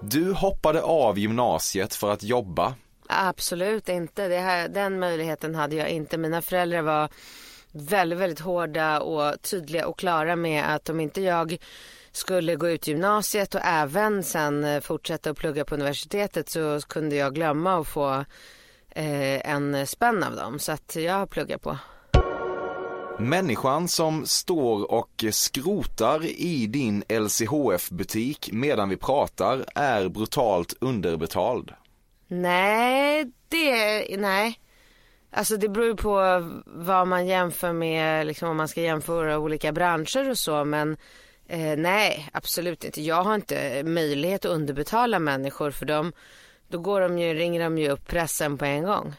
Du 0.00 0.32
hoppade 0.32 0.82
av 0.82 1.18
gymnasiet 1.18 1.94
för 1.94 2.12
att 2.12 2.22
jobba. 2.22 2.74
Absolut 3.08 3.88
inte. 3.88 4.28
Det 4.28 4.38
här, 4.38 4.68
den 4.68 4.98
möjligheten 4.98 5.54
hade 5.54 5.76
jag 5.76 5.88
inte. 5.88 6.18
Mina 6.18 6.42
föräldrar 6.42 6.82
var 6.82 7.08
väldigt, 7.72 8.18
väldigt 8.18 8.40
hårda 8.40 9.00
och 9.00 9.42
tydliga 9.42 9.86
och 9.86 9.98
klara 9.98 10.36
med 10.36 10.74
att 10.74 10.88
om 10.88 11.00
inte 11.00 11.20
jag 11.20 11.56
skulle 12.12 12.56
gå 12.56 12.68
ut 12.68 12.86
gymnasiet 12.86 13.54
och 13.54 13.60
även 13.64 14.22
sen 14.22 14.64
eh, 14.64 14.80
fortsätta 14.80 15.30
att 15.30 15.36
plugga 15.36 15.64
på 15.64 15.74
universitetet 15.74 16.48
så 16.48 16.80
kunde 16.88 17.16
jag 17.16 17.34
glömma 17.34 17.80
att 17.80 17.88
få 17.88 18.24
eh, 18.90 19.50
en 19.50 19.86
spänn 19.86 20.22
av 20.22 20.36
dem. 20.36 20.58
Så 20.58 20.72
att 20.72 20.96
jag 20.96 21.30
pluggar 21.30 21.58
på. 21.58 21.78
Människan 23.18 23.88
som 23.88 24.26
står 24.26 24.92
och 24.92 25.24
skrotar 25.32 26.24
i 26.24 26.66
din 26.66 27.04
LCHF-butik 27.08 28.50
medan 28.52 28.88
vi 28.88 28.96
pratar 28.96 29.64
är 29.74 30.08
brutalt 30.08 30.74
underbetald. 30.80 31.72
Nej, 32.28 33.32
det, 33.48 34.16
nej. 34.18 34.60
Alltså 35.30 35.56
det 35.56 35.68
beror 35.68 35.94
på 35.94 36.42
vad 36.66 37.08
man 37.08 37.26
jämför 37.26 37.72
med, 37.72 38.26
liksom 38.26 38.48
om 38.48 38.56
man 38.56 38.68
ska 38.68 38.80
jämföra 38.80 39.38
olika 39.38 39.72
branscher 39.72 40.30
och 40.30 40.38
så 40.38 40.64
men 40.64 40.96
eh, 41.46 41.76
nej 41.76 42.28
absolut 42.32 42.84
inte. 42.84 43.02
Jag 43.02 43.22
har 43.22 43.34
inte 43.34 43.82
möjlighet 43.82 44.44
att 44.44 44.50
underbetala 44.50 45.18
människor 45.18 45.70
för 45.70 45.86
dem. 45.86 46.12
Då 46.68 46.78
går 46.78 47.00
de 47.00 47.18
ju, 47.18 47.34
ringer 47.34 47.60
de 47.64 47.78
ju 47.78 47.88
upp 47.88 48.06
pressen 48.06 48.58
på 48.58 48.64
en 48.64 48.82
gång. 48.82 49.14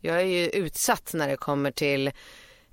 Jag 0.00 0.16
är 0.20 0.24
ju 0.24 0.48
utsatt 0.48 1.10
när 1.14 1.28
det 1.28 1.36
kommer 1.36 1.70
till 1.70 2.10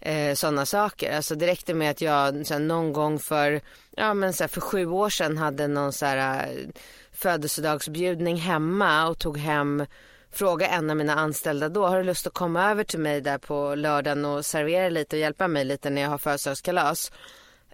eh, 0.01 0.33
sådana 0.33 0.65
saker. 0.65 1.15
Alltså 1.15 1.35
det 1.35 1.47
räckte 1.47 1.73
med 1.73 1.91
att 1.91 2.01
jag 2.01 2.47
så 2.47 2.53
här, 2.53 2.61
någon 2.61 2.93
gång 2.93 3.19
för, 3.19 3.61
ja 3.91 4.13
men 4.13 4.33
så 4.33 4.43
här, 4.43 4.49
för 4.49 4.61
sju 4.61 4.85
år 4.85 5.09
sedan 5.09 5.37
hade 5.37 5.67
någon 5.67 5.93
så 5.93 6.05
här 6.05 6.47
eh, 6.47 6.67
födelsedagsbjudning 7.11 8.37
hemma 8.37 9.07
och 9.07 9.19
tog 9.19 9.37
hem 9.37 9.85
Fråga 10.31 10.67
en 10.67 10.89
av 10.89 10.97
mina 10.97 11.15
anställda 11.15 11.69
då, 11.69 11.87
har 11.87 11.97
du 11.97 12.03
lust 12.03 12.27
att 12.27 12.33
komma 12.33 12.71
över 12.71 12.83
till 12.83 12.99
mig 12.99 13.21
där 13.21 13.37
på 13.37 13.75
lördagen 13.75 14.25
och 14.25 14.45
servera 14.45 14.89
lite 14.89 15.15
och 15.15 15.19
hjälpa 15.19 15.47
mig 15.47 15.65
lite 15.65 15.89
när 15.89 16.01
jag 16.01 16.09
har 16.09 16.17
födelsedagskalas? 16.17 17.11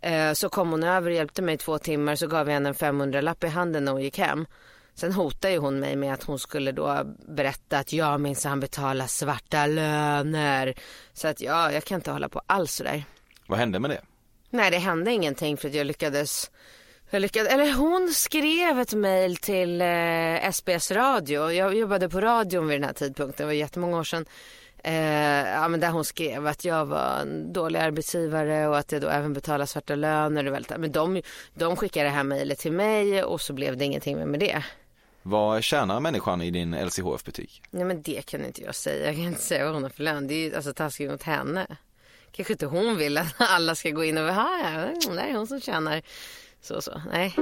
Eh, 0.01 0.33
så 0.33 0.49
kom 0.49 0.71
hon 0.71 0.83
över 0.83 1.09
och 1.09 1.15
hjälpte 1.15 1.41
mig 1.41 1.57
två 1.57 1.77
timmar 1.77 2.15
så 2.15 2.27
gav 2.27 2.47
jag 2.47 2.53
henne 2.53 2.69
en 2.69 2.75
500-lapp 2.75 3.43
i 3.43 3.47
handen 3.47 3.85
när 3.85 3.91
hon 3.91 4.01
gick 4.01 4.17
hem. 4.17 4.45
Sen 4.95 5.13
hotade 5.13 5.53
ju 5.53 5.59
hon 5.59 5.79
mig 5.79 5.95
med 5.95 6.13
att 6.13 6.23
hon 6.23 6.39
skulle 6.39 6.71
då 6.71 7.03
berätta 7.27 7.79
att 7.79 7.93
jag 7.93 8.21
minsann 8.21 8.59
betalar 8.59 9.07
svarta 9.07 9.65
löner. 9.65 10.73
Så 11.13 11.27
att 11.27 11.41
ja, 11.41 11.71
jag 11.71 11.83
kan 11.83 11.95
inte 11.95 12.11
hålla 12.11 12.29
på 12.29 12.41
alls 12.47 12.75
sådär. 12.75 13.03
Vad 13.47 13.59
hände 13.59 13.79
med 13.79 13.89
det? 13.89 14.01
Nej, 14.49 14.71
det 14.71 14.77
hände 14.77 15.11
ingenting 15.11 15.57
för 15.57 15.67
att 15.67 15.75
jag 15.75 15.87
lyckades 15.87 16.51
jag 17.09 17.21
lyckades, 17.21 17.53
eller 17.53 17.73
hon 17.73 18.13
skrev 18.13 18.79
ett 18.79 18.93
mejl 18.93 19.37
till 19.37 19.81
eh, 19.81 20.51
SBS 20.51 20.91
radio. 20.91 21.51
Jag 21.51 21.75
jobbade 21.75 22.09
på 22.09 22.21
radion 22.21 22.67
vid 22.67 22.81
den 22.81 22.87
här 22.87 22.93
tidpunkten, 22.93 23.43
det 23.43 23.45
var 23.45 23.53
jättemånga 23.53 23.97
år 23.97 24.03
sedan. 24.03 24.25
Eh, 24.83 25.49
ja, 25.49 25.67
men 25.67 25.79
där 25.79 25.89
hon 25.89 26.05
skrev 26.05 26.47
att 26.47 26.65
jag 26.65 26.85
var 26.85 27.19
en 27.21 27.53
dålig 27.53 27.79
arbetsgivare 27.79 28.67
och 28.67 28.77
att 28.77 28.91
jag 28.91 29.01
då 29.01 29.07
även 29.07 29.33
betalar 29.33 29.65
svarta 29.65 29.95
löner. 29.95 30.47
Och 30.47 30.53
väldigt, 30.53 30.77
men 30.77 30.91
de, 30.91 31.21
de 31.53 31.75
skickade 31.75 32.05
det 32.05 32.11
här 32.11 32.23
mejlet 32.23 32.59
till 32.59 32.71
mig 32.71 33.23
och 33.23 33.41
så 33.41 33.53
blev 33.53 33.77
det 33.77 33.85
ingenting 33.85 34.31
med 34.31 34.39
det. 34.39 34.63
Vad 35.27 35.63
tjänar 35.63 35.99
människan 35.99 36.41
i 36.41 36.51
din 36.51 36.75
LCHF-butik? 36.85 37.61
Nej 37.71 37.85
men 37.85 38.01
det 38.01 38.25
kan 38.25 38.45
inte 38.45 38.61
jag 38.61 38.75
säga. 38.75 39.05
Jag 39.05 39.15
kan 39.15 39.23
inte 39.23 39.41
säga 39.41 39.65
vad 39.65 39.73
hon 39.73 39.83
har 39.83 39.89
för 39.89 40.03
lön. 40.03 40.27
Det 40.27 40.33
är 40.33 40.49
ju 40.49 40.55
alltså 40.55 40.73
taskigt 40.73 41.11
mot 41.11 41.23
henne. 41.23 41.77
Kanske 42.31 42.53
inte 42.53 42.65
hon 42.65 42.97
vill 42.97 43.17
att 43.17 43.35
alla 43.37 43.75
ska 43.75 43.89
gå 43.89 44.03
in 44.03 44.17
och, 44.17 44.23
ja, 44.23 44.89
det 45.09 45.21
är 45.21 45.33
hon 45.37 45.47
som 45.47 45.61
tjänar 45.61 46.01
så 46.61 46.81
så. 46.81 47.01
Nej. 47.11 47.35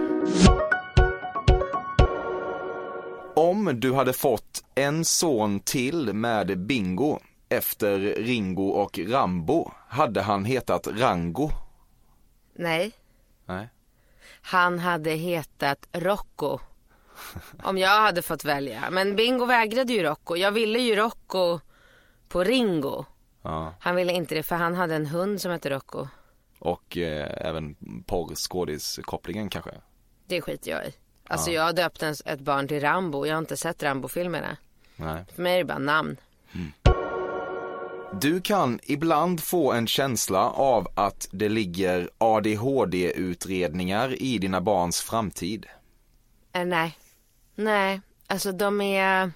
Om 3.36 3.80
du 3.80 3.94
hade 3.94 4.14
fått 4.14 4.64
en 4.76 5.06
son 5.06 5.60
till 5.60 6.14
med 6.14 6.60
Bingo 6.60 7.20
efter 7.50 8.00
Ringo 8.00 8.68
och 8.68 9.00
Rambo, 9.00 9.72
hade 9.88 10.22
han 10.22 10.46
hetat 10.46 10.88
Rango? 10.88 11.50
Nej. 12.56 12.92
Nej. 13.46 13.70
Han 14.42 14.80
hade 14.80 15.12
hetat 15.12 15.88
Rocco. 15.92 16.60
Om 17.64 17.78
jag 17.78 18.02
hade 18.02 18.22
fått 18.22 18.46
välja. 18.46 18.90
Men 18.92 19.16
Bingo 19.16 19.46
vägrade 19.46 19.94
ju 19.94 20.04
Rocco. 20.04 20.36
Jag 20.36 20.52
ville 20.52 20.80
ju 20.80 20.96
Rocco 20.96 21.60
på 22.30 22.44
Ringo. 22.44 23.06
Ja. 23.42 23.74
Han 23.80 23.96
ville 23.96 24.14
inte 24.14 24.36
det 24.36 24.44
för 24.44 24.56
han 24.56 24.76
hade 24.76 24.96
en 24.96 25.06
hund 25.06 25.42
som 25.42 25.52
hette 25.52 25.70
Rocco. 25.70 26.08
Och 26.60 26.98
eh, 26.98 27.48
även 27.48 27.76
porrskådiskopplingen 28.06 29.50
kanske? 29.50 29.72
Det 30.28 30.42
skiter 30.42 30.72
jag 30.72 30.88
i. 30.88 30.94
Alltså 31.28 31.52
jag 31.52 31.64
har 31.64 31.74
döpt 31.74 32.04
en, 32.04 32.16
ett 32.26 32.40
barn 32.40 32.68
till 32.68 32.82
Rambo. 32.82 33.26
Jag 33.26 33.34
har 33.34 33.40
inte 33.40 33.58
sett 33.58 33.84
Rambo-filmerna. 33.84 34.58
Nej. 34.96 35.26
För 35.36 35.42
mig 35.42 35.54
är 35.54 35.58
det 35.58 35.66
bara 35.66 35.78
namn. 35.78 36.18
Du 38.22 38.42
kan 38.42 38.80
ibland 38.84 39.44
få 39.44 39.72
en 39.72 39.88
känsla 39.88 40.50
av 40.50 40.88
att 40.96 41.28
det 41.32 41.50
ligger 41.50 42.10
ADHD-utredningar 42.18 44.22
i 44.22 44.38
dina 44.38 44.62
barns 44.62 45.02
framtid. 45.02 45.66
Eh, 46.54 46.66
nej. 46.66 46.98
Nej. 47.56 48.02
Alltså 48.28 48.52
de 48.52 48.82
är... 48.82 49.32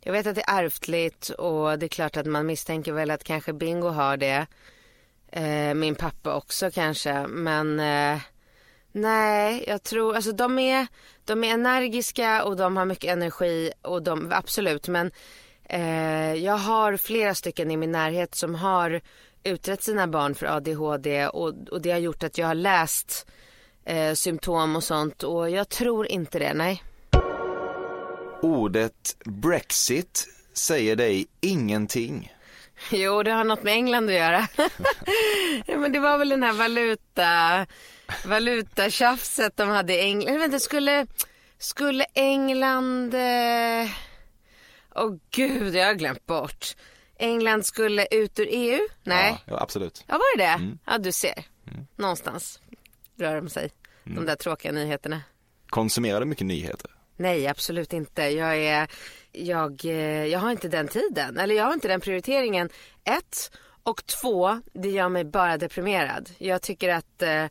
Jag 0.00 0.12
vet 0.12 0.26
att 0.26 0.34
det 0.34 0.44
är 0.46 0.64
ärftligt 0.64 1.28
och 1.28 1.78
det 1.78 1.86
är 1.86 1.88
klart 1.88 2.16
att 2.16 2.26
man 2.26 2.46
misstänker 2.46 2.92
väl 2.92 3.10
att 3.10 3.24
kanske 3.24 3.52
Bingo 3.52 3.88
har 3.88 4.16
det. 4.16 4.46
Eh, 5.32 5.74
min 5.74 5.94
pappa 5.94 6.34
också 6.34 6.70
kanske. 6.70 7.26
Men 7.26 7.80
eh, 7.80 8.20
nej, 8.92 9.64
jag 9.66 9.82
tror, 9.82 10.16
alltså 10.16 10.32
de 10.32 10.58
är, 10.58 10.86
de 11.24 11.44
är 11.44 11.54
energiska 11.54 12.44
och 12.44 12.56
de 12.56 12.76
har 12.76 12.84
mycket 12.84 13.12
energi 13.12 13.72
och 13.82 14.02
de, 14.02 14.32
absolut. 14.32 14.88
Men 14.88 15.10
eh, 15.64 16.34
jag 16.34 16.56
har 16.56 16.96
flera 16.96 17.34
stycken 17.34 17.70
i 17.70 17.76
min 17.76 17.92
närhet 17.92 18.34
som 18.34 18.54
har 18.54 19.00
utrett 19.44 19.82
sina 19.82 20.06
barn 20.06 20.34
för 20.34 20.46
ADHD 20.46 21.26
och, 21.26 21.54
och 21.70 21.80
det 21.80 21.90
har 21.90 21.98
gjort 21.98 22.22
att 22.22 22.38
jag 22.38 22.46
har 22.46 22.54
läst 22.54 23.26
eh, 23.84 24.14
symptom 24.14 24.76
och 24.76 24.84
sånt 24.84 25.22
och 25.22 25.50
jag 25.50 25.68
tror 25.68 26.06
inte 26.06 26.38
det, 26.38 26.54
nej. 26.54 26.82
Ordet 28.42 29.16
Brexit 29.24 30.28
säger 30.52 30.96
dig 30.96 31.26
ingenting. 31.40 32.32
Jo, 32.90 33.22
det 33.22 33.30
har 33.30 33.44
något 33.44 33.62
med 33.62 33.72
England 33.72 34.08
att 34.08 34.14
göra. 34.14 34.48
ja, 35.66 35.78
men 35.78 35.92
det 35.92 35.98
var 35.98 36.18
väl 36.18 36.28
den 36.28 36.42
här 36.42 36.52
valuta, 36.52 37.66
valutatjafset 38.26 39.56
de 39.56 39.68
hade 39.68 39.94
i 39.94 40.00
England. 40.00 40.42
Inte, 40.42 40.60
skulle, 40.60 41.06
skulle 41.58 42.04
England... 42.14 43.14
Åh 43.14 43.20
eh... 43.20 43.88
oh, 44.94 45.16
gud, 45.30 45.74
jag 45.74 45.86
har 45.86 45.94
glömt 45.94 46.26
bort. 46.26 46.76
England 47.18 47.66
skulle 47.66 48.06
ut 48.10 48.38
ur 48.38 48.48
EU? 48.50 48.80
Nej. 49.04 49.42
Ja 49.44 49.60
absolut. 49.60 50.04
Ja, 50.06 50.14
var 50.14 50.36
det 50.36 50.44
det? 50.44 50.50
Mm. 50.50 50.78
Ja, 50.86 50.98
du 50.98 51.12
ser. 51.12 51.44
Mm. 51.66 51.86
Någonstans 51.96 52.60
rör 53.18 53.36
de 53.36 53.48
sig. 53.48 53.70
Mm. 54.06 54.16
De 54.16 54.26
där 54.26 54.36
tråkiga 54.36 54.72
nyheterna. 54.72 55.22
Konsumerar 55.68 56.20
du 56.20 56.26
mycket 56.26 56.46
nyheter? 56.46 56.95
Nej, 57.16 57.46
absolut 57.46 57.92
inte. 57.92 58.22
Jag 58.22 58.56
är 58.56 58.88
jag, 59.32 59.84
eh, 59.84 60.26
jag 60.26 60.38
har 60.38 60.50
inte 60.50 60.68
den 60.68 60.88
tiden. 60.88 61.38
Eller 61.38 61.54
jag 61.54 61.64
har 61.64 61.72
inte 61.72 61.88
den 61.88 62.00
prioriteringen. 62.00 62.68
Ett. 63.04 63.50
Och 63.82 64.06
två, 64.06 64.60
det 64.72 64.88
gör 64.88 65.08
mig 65.08 65.24
bara 65.24 65.56
deprimerad. 65.56 66.30
Jag 66.38 66.62
tycker 66.62 66.88
att 66.88 67.22
eh, 67.22 67.44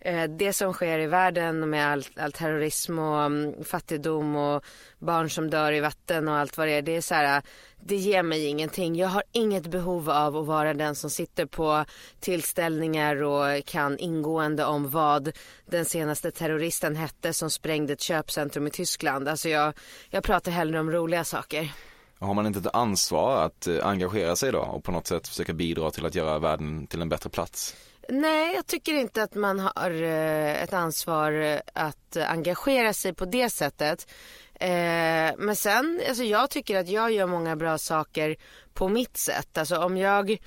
Eh, 0.00 0.24
det 0.24 0.52
som 0.52 0.72
sker 0.72 0.98
i 0.98 1.06
världen 1.06 1.70
med 1.70 1.86
all, 1.86 2.04
all 2.16 2.32
terrorism 2.32 2.98
och 2.98 3.26
um, 3.26 3.64
fattigdom 3.64 4.36
och 4.36 4.64
barn 4.98 5.30
som 5.30 5.50
dör 5.50 5.72
i 5.72 5.80
vatten 5.80 6.28
och 6.28 6.36
allt 6.36 6.56
vad 6.56 6.68
det 6.68 6.72
är. 6.72 6.82
Det 6.82 6.96
är 6.96 7.00
så 7.00 7.14
här, 7.14 7.36
äh, 7.36 7.42
det 7.80 7.96
ger 7.96 8.22
mig 8.22 8.46
ingenting. 8.46 8.96
Jag 8.96 9.08
har 9.08 9.22
inget 9.32 9.66
behov 9.66 10.10
av 10.10 10.36
att 10.36 10.46
vara 10.46 10.74
den 10.74 10.94
som 10.94 11.10
sitter 11.10 11.46
på 11.46 11.84
tillställningar 12.20 13.22
och 13.22 13.64
kan 13.64 13.98
ingående 13.98 14.64
om 14.64 14.90
vad 14.90 15.32
den 15.66 15.84
senaste 15.84 16.30
terroristen 16.30 16.96
hette 16.96 17.32
som 17.32 17.50
sprängde 17.50 17.92
ett 17.92 18.00
köpcentrum 18.00 18.66
i 18.66 18.70
Tyskland. 18.70 19.28
Alltså 19.28 19.48
jag, 19.48 19.74
jag 20.10 20.24
pratar 20.24 20.52
hellre 20.52 20.80
om 20.80 20.90
roliga 20.90 21.24
saker. 21.24 21.72
Har 22.18 22.34
man 22.34 22.46
inte 22.46 22.58
ett 22.58 22.74
ansvar 22.74 23.44
att 23.44 23.66
äh, 23.66 23.86
engagera 23.86 24.36
sig 24.36 24.52
då 24.52 24.58
och 24.58 24.84
på 24.84 24.92
något 24.92 25.06
sätt 25.06 25.28
försöka 25.28 25.52
bidra 25.52 25.90
till 25.90 26.06
att 26.06 26.14
göra 26.14 26.38
världen 26.38 26.86
till 26.86 27.02
en 27.02 27.08
bättre 27.08 27.30
plats? 27.30 27.76
Nej, 28.08 28.54
jag 28.54 28.66
tycker 28.66 28.94
inte 28.94 29.22
att 29.22 29.34
man 29.34 29.60
har 29.60 30.02
eh, 30.02 30.62
ett 30.62 30.72
ansvar 30.72 31.32
eh, 31.32 31.58
att 31.72 32.16
engagera 32.16 32.92
sig 32.92 33.14
på 33.14 33.24
det 33.24 33.50
sättet. 33.50 34.10
Eh, 34.54 35.32
men 35.38 35.56
sen, 35.56 36.00
alltså 36.08 36.24
jag 36.24 36.50
tycker 36.50 36.78
att 36.78 36.88
jag 36.88 37.12
gör 37.12 37.26
många 37.26 37.56
bra 37.56 37.78
saker 37.78 38.36
på 38.74 38.88
mitt 38.88 39.16
sätt. 39.16 39.58
Alltså 39.58 39.76
om 39.76 39.96
jag 39.96 40.38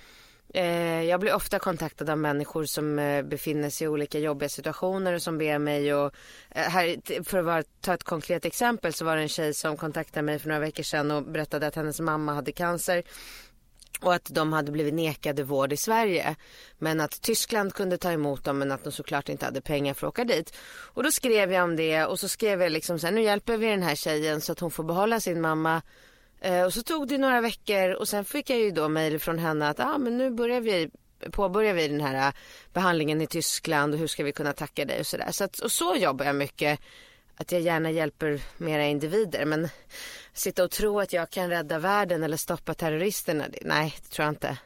jag 1.07 1.19
blir 1.19 1.33
ofta 1.33 1.59
kontaktad 1.59 2.09
av 2.09 2.17
människor 2.17 2.65
som 2.65 2.95
befinner 3.25 3.69
sig 3.69 3.85
i 3.85 3.87
olika 3.87 4.19
jobbiga 4.19 4.49
situationer 4.49 5.13
och 5.13 5.21
som 5.21 5.37
ber 5.37 5.59
mig 5.59 5.93
och 5.93 6.13
här, 6.49 7.23
för 7.23 7.49
att 7.49 7.81
ta 7.81 7.93
ett 7.93 8.03
konkret 8.03 8.45
exempel 8.45 8.93
så 8.93 9.05
var 9.05 9.15
det 9.15 9.21
en 9.21 9.29
tjej 9.29 9.53
som 9.53 9.77
kontaktade 9.77 10.21
mig 10.21 10.39
för 10.39 10.47
några 10.47 10.59
veckor 10.59 10.83
sedan 10.83 11.11
och 11.11 11.23
berättade 11.23 11.67
att 11.67 11.75
hennes 11.75 11.99
mamma 11.99 12.33
hade 12.33 12.51
cancer 12.51 13.03
och 14.01 14.13
att 14.13 14.25
de 14.25 14.53
hade 14.53 14.71
blivit 14.71 14.93
nekade 14.93 15.43
vård 15.43 15.73
i 15.73 15.77
Sverige. 15.77 16.35
Men 16.77 17.01
att 17.01 17.21
Tyskland 17.21 17.73
kunde 17.73 17.97
ta 17.97 18.11
emot 18.11 18.43
dem 18.43 18.57
men 18.57 18.71
att 18.71 18.83
de 18.83 18.91
såklart 18.91 19.29
inte 19.29 19.45
hade 19.45 19.61
pengar 19.61 19.93
för 19.93 20.07
att 20.07 20.13
åka 20.13 20.23
dit. 20.23 20.53
Och 20.65 21.03
då 21.03 21.11
skrev 21.11 21.51
jag 21.51 21.63
om 21.63 21.75
det 21.75 22.05
och 22.05 22.19
så 22.19 22.29
skrev 22.29 22.61
jag 22.61 22.71
liksom 22.71 22.99
så 22.99 23.07
här, 23.07 23.13
nu 23.13 23.21
hjälper 23.21 23.57
vi 23.57 23.67
den 23.67 23.83
här 23.83 23.95
tjejen 23.95 24.41
så 24.41 24.51
att 24.51 24.59
hon 24.59 24.71
får 24.71 24.83
behålla 24.83 25.19
sin 25.19 25.41
mamma. 25.41 25.81
Eh, 26.41 26.63
och 26.63 26.73
så 26.73 26.83
tog 26.83 27.07
det 27.07 27.17
några 27.17 27.41
veckor 27.41 27.89
och 27.89 28.07
sen 28.07 28.25
fick 28.25 28.49
jag 28.49 28.59
ju 28.59 28.71
då 28.71 28.89
mejl 28.89 29.19
från 29.19 29.39
henne 29.39 29.69
att 29.69 29.79
ah, 29.79 29.97
men 29.97 30.17
nu 30.17 30.29
börjar 30.29 30.61
vi 30.61 30.89
påbörjar 31.31 31.73
vi 31.73 31.87
den 31.87 32.01
här 32.01 32.27
eh, 32.27 32.33
behandlingen 32.73 33.21
i 33.21 33.27
Tyskland 33.27 33.93
och 33.93 33.99
hur 33.99 34.07
ska 34.07 34.23
vi 34.23 34.31
kunna 34.31 34.53
tacka 34.53 34.85
dig 34.85 34.99
och 34.99 35.07
sådär. 35.07 35.31
Så 35.31 35.43
att, 35.43 35.59
och 35.59 35.71
så 35.71 35.95
jobbar 35.95 36.25
jag 36.25 36.35
mycket. 36.35 36.79
Att 37.35 37.51
jag 37.51 37.61
gärna 37.61 37.91
hjälper 37.91 38.41
mera 38.57 38.85
individer 38.85 39.45
men 39.45 39.69
sitta 40.33 40.63
och 40.63 40.71
tro 40.71 40.99
att 40.99 41.13
jag 41.13 41.29
kan 41.29 41.49
rädda 41.49 41.79
världen 41.79 42.23
eller 42.23 42.37
stoppa 42.37 42.73
terroristerna. 42.73 43.45
Nej, 43.61 43.95
det 44.03 44.09
tror 44.09 44.25
jag 44.25 44.31
inte. 44.31 44.57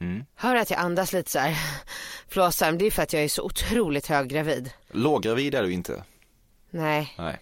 Mm. 0.00 0.24
Hör 0.34 0.56
att 0.56 0.70
jag 0.70 0.80
andas 0.80 1.12
lite 1.12 1.30
så 1.30 1.38
här 1.38 1.56
flåsarm. 2.28 2.78
Det 2.78 2.86
är 2.86 2.90
för 2.90 3.02
att 3.02 3.12
jag 3.12 3.24
är 3.24 3.28
så 3.28 3.42
otroligt 3.42 4.06
höggravid. 4.06 4.70
Låggravid 4.90 5.54
är 5.54 5.62
du 5.62 5.72
inte? 5.72 6.04
Nej. 6.70 7.14
Nej. 7.18 7.38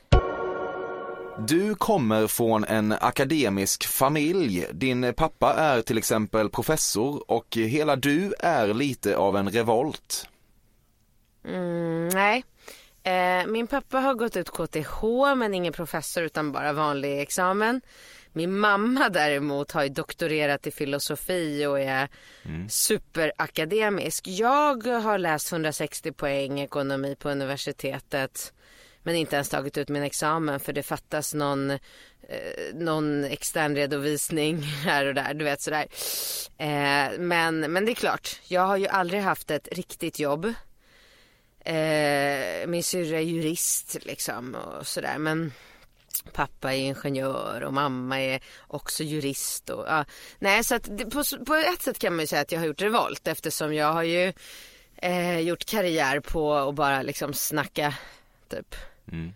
Du 1.38 1.74
kommer 1.74 2.26
från 2.26 2.64
en 2.64 2.92
akademisk 2.92 3.86
familj. 3.86 4.66
Din 4.72 5.14
pappa 5.16 5.54
är 5.54 5.82
till 5.82 5.98
exempel 5.98 6.48
professor 6.48 7.30
och 7.30 7.56
hela 7.56 7.96
du 7.96 8.34
är 8.38 8.74
lite 8.74 9.16
av 9.16 9.36
en 9.36 9.50
revolt. 9.50 10.28
Mm, 11.44 12.08
nej. 12.08 12.44
Eh, 13.04 13.46
min 13.46 13.66
pappa 13.66 13.98
har 13.98 14.14
gått 14.14 14.36
ut 14.36 14.50
KTH 14.50 15.04
men 15.36 15.54
ingen 15.54 15.72
professor 15.72 16.22
utan 16.22 16.52
bara 16.52 16.72
vanlig 16.72 17.20
examen. 17.20 17.80
Min 18.32 18.58
mamma 18.58 19.08
däremot 19.08 19.72
har 19.72 19.82
ju 19.82 19.88
doktorerat 19.88 20.66
i 20.66 20.70
filosofi 20.70 21.66
och 21.66 21.80
är 21.80 22.08
mm. 22.44 22.68
superakademisk. 22.68 24.28
Jag 24.28 24.86
har 24.86 25.18
läst 25.18 25.52
160 25.52 26.12
poäng 26.12 26.60
ekonomi 26.60 27.16
på 27.18 27.30
universitetet 27.30 28.52
men 29.02 29.16
inte 29.16 29.36
ens 29.36 29.48
tagit 29.48 29.78
ut 29.78 29.88
min 29.88 30.02
examen 30.02 30.60
för 30.60 30.72
det 30.72 30.82
fattas 30.82 31.34
någon, 31.34 31.70
eh, 31.70 31.78
någon 32.74 33.24
extern 33.24 33.76
redovisning 33.76 34.62
här 34.84 35.06
och 35.06 35.14
där. 35.14 35.34
Du 35.34 35.44
vet 35.44 35.60
sådär. 35.60 35.86
Eh, 36.58 37.18
men, 37.18 37.60
men 37.60 37.84
det 37.84 37.92
är 37.92 37.94
klart, 37.94 38.40
jag 38.48 38.62
har 38.62 38.76
ju 38.76 38.86
aldrig 38.86 39.20
haft 39.20 39.50
ett 39.50 39.68
riktigt 39.72 40.18
jobb. 40.18 40.54
Eh, 41.64 42.66
min 42.66 42.82
syrra 42.82 43.18
är 43.18 43.22
jurist 43.22 43.96
liksom 44.02 44.54
och 44.54 44.86
sådär. 44.86 45.18
Men 45.18 45.52
pappa 46.32 46.74
är 46.74 46.78
ingenjör 46.78 47.62
och 47.62 47.72
mamma 47.72 48.20
är 48.20 48.40
också 48.66 49.02
jurist. 49.02 49.70
Och, 49.70 49.84
ja. 49.88 50.04
Nej, 50.38 50.64
så 50.64 50.74
att 50.74 50.86
på, 50.86 51.24
på 51.46 51.54
ett 51.54 51.82
sätt 51.82 51.98
kan 51.98 52.12
man 52.12 52.20
ju 52.20 52.26
säga 52.26 52.42
att 52.42 52.52
jag 52.52 52.60
har 52.60 52.66
gjort 52.66 52.82
revolt 52.82 53.28
eftersom 53.28 53.74
jag 53.74 53.92
har 53.92 54.02
ju 54.02 54.32
eh, 54.96 55.38
gjort 55.38 55.64
karriär 55.64 56.20
på 56.20 56.54
att 56.54 56.74
bara 56.74 57.02
liksom 57.02 57.34
snacka 57.34 57.94
typ. 58.48 58.74
Mm. 59.12 59.32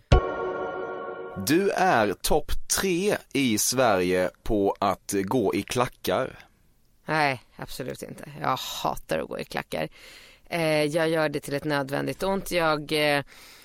Du 1.47 1.69
är 1.69 2.13
topp 2.13 2.51
tre 2.81 3.17
i 3.33 3.57
Sverige 3.57 4.29
på 4.43 4.75
att 4.79 5.13
gå 5.23 5.55
i 5.55 5.63
klackar. 5.63 6.39
Nej, 7.05 7.43
absolut 7.55 8.03
inte. 8.03 8.31
Jag 8.41 8.57
hatar 8.57 9.19
att 9.19 9.27
gå 9.27 9.39
i 9.39 9.45
klackar. 9.45 9.89
Eh, 10.49 10.83
jag 10.83 11.09
gör 11.09 11.29
det 11.29 11.39
till 11.39 11.53
ett 11.53 11.63
nödvändigt 11.63 12.23
ont. 12.23 12.51
Jag 12.51 12.91
eh, 12.91 13.23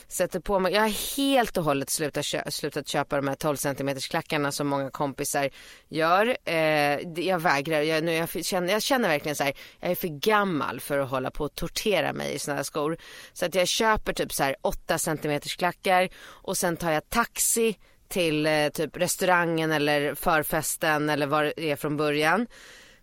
sätter 0.09 0.41
på 0.41 0.59
mig, 0.59 0.73
jag 0.73 0.81
har 0.81 1.17
helt 1.17 1.57
och 1.57 1.65
hållet 1.65 1.91
slutat, 1.91 2.25
kö 2.25 2.51
slutat 2.51 2.89
köpa 2.89 3.17
de 3.17 3.29
här 3.29 3.35
12 3.35 3.57
cm 3.57 3.97
klackarna 4.11 4.53
som 4.53 4.67
många 4.69 4.91
kompisar 4.91 5.51
gör. 5.89 6.37
Eh, 6.45 6.99
jag 7.17 7.39
vägrar, 7.39 7.81
jag, 7.81 8.05
nu, 8.05 8.13
jag, 8.13 8.45
känner, 8.45 8.73
jag 8.73 8.83
känner 8.83 9.09
verkligen 9.09 9.37
så 9.37 9.45
här, 9.45 9.55
jag 9.81 9.91
är 9.91 9.95
för 9.95 10.09
gammal 10.09 10.81
för 10.81 10.99
att 10.99 11.11
hålla 11.11 11.31
på 11.31 11.45
och 11.45 11.55
tortera 11.55 12.13
mig 12.13 12.35
i 12.35 12.39
såna 12.39 12.57
här 12.57 12.63
skor. 12.63 12.97
Så 13.33 13.47
att 13.47 13.55
jag 13.55 13.69
köper 13.69 14.13
typ 14.13 14.33
så 14.33 14.43
här 14.43 14.57
8 14.63 14.99
cm 14.99 15.41
klackar 15.41 16.09
och 16.27 16.57
sen 16.57 16.77
tar 16.77 16.91
jag 16.91 17.09
taxi 17.09 17.79
till 18.09 18.47
eh, 18.47 18.69
typ 18.69 18.97
restaurangen 18.97 19.73
eller 19.73 20.15
förfesten 20.15 21.11
eller 21.11 21.27
vad 21.27 21.45
det 21.45 21.71
är 21.71 21.77
från 21.77 21.97
början. 21.97 22.47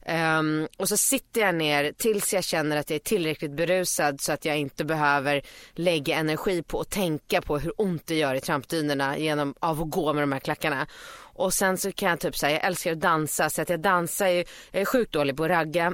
Um, 0.06 0.68
och 0.78 0.90
så 0.90 0.98
sitter 0.98 1.42
jag 1.42 1.56
ner 1.56 1.92
tills 1.98 2.34
jag 2.34 2.44
känner 2.44 2.78
att 2.78 2.90
jag 2.90 2.96
är 2.96 3.00
tillräckligt 3.00 3.52
berusad 3.52 4.22
så 4.22 4.32
att 4.32 4.46
jag 4.46 4.58
inte 4.58 4.86
behöver 4.86 5.42
lägga 5.74 6.16
energi 6.16 6.64
på 6.64 6.80
att 6.80 6.90
tänka 6.90 7.42
på 7.42 7.58
hur 7.58 7.74
ont 7.78 8.08
det 8.08 8.16
gör 8.16 8.36
i 8.36 8.42
trampdynorna 8.42 9.18
genom 9.18 9.56
av 9.60 9.82
att 9.82 9.90
gå 9.90 10.14
med 10.14 10.24
de 10.24 10.32
här 10.32 10.40
klackarna. 10.40 10.88
Och 11.34 11.54
sen 11.54 11.78
så 11.78 11.92
kan 11.92 12.10
jag 12.10 12.20
typ 12.20 12.38
säga, 12.38 12.52
jag 12.52 12.66
älskar 12.66 12.92
att 12.92 13.00
dansa 13.00 13.50
så 13.50 13.62
att 13.62 13.70
jag 13.70 13.80
dansar 13.80 14.28
ju, 14.28 14.44
jag 14.72 14.82
är 14.82 14.86
sjukt 14.86 15.14
dålig 15.14 15.38
på 15.38 15.44
att 15.44 15.50
ragga. 15.50 15.94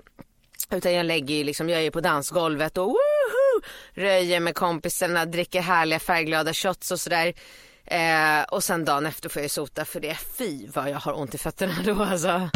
Utan 0.71 0.93
jag 0.93 1.05
lägger 1.05 1.35
ju 1.35 1.43
liksom, 1.43 1.69
jag 1.69 1.81
är 1.81 1.91
på 1.91 2.01
dansgolvet 2.01 2.77
och 2.77 2.87
woho! 2.87 3.61
Röjer 3.93 4.39
med 4.39 4.55
kompisarna, 4.55 5.25
dricker 5.25 5.61
härliga 5.61 5.99
färgglada 5.99 6.53
shots 6.53 6.91
och 6.91 6.99
sådär. 6.99 7.33
Eh, 7.85 8.43
och 8.51 8.63
sen 8.63 8.85
dagen 8.85 9.05
efter 9.05 9.29
får 9.29 9.41
jag 9.41 9.51
sota 9.51 9.85
för 9.85 9.99
det. 9.99 10.15
Fy 10.37 10.67
vad 10.73 10.89
jag 10.89 10.99
har 10.99 11.19
ont 11.19 11.35
i 11.35 11.37
fötterna 11.37 11.73
då 11.85 12.03
alltså. 12.03 12.49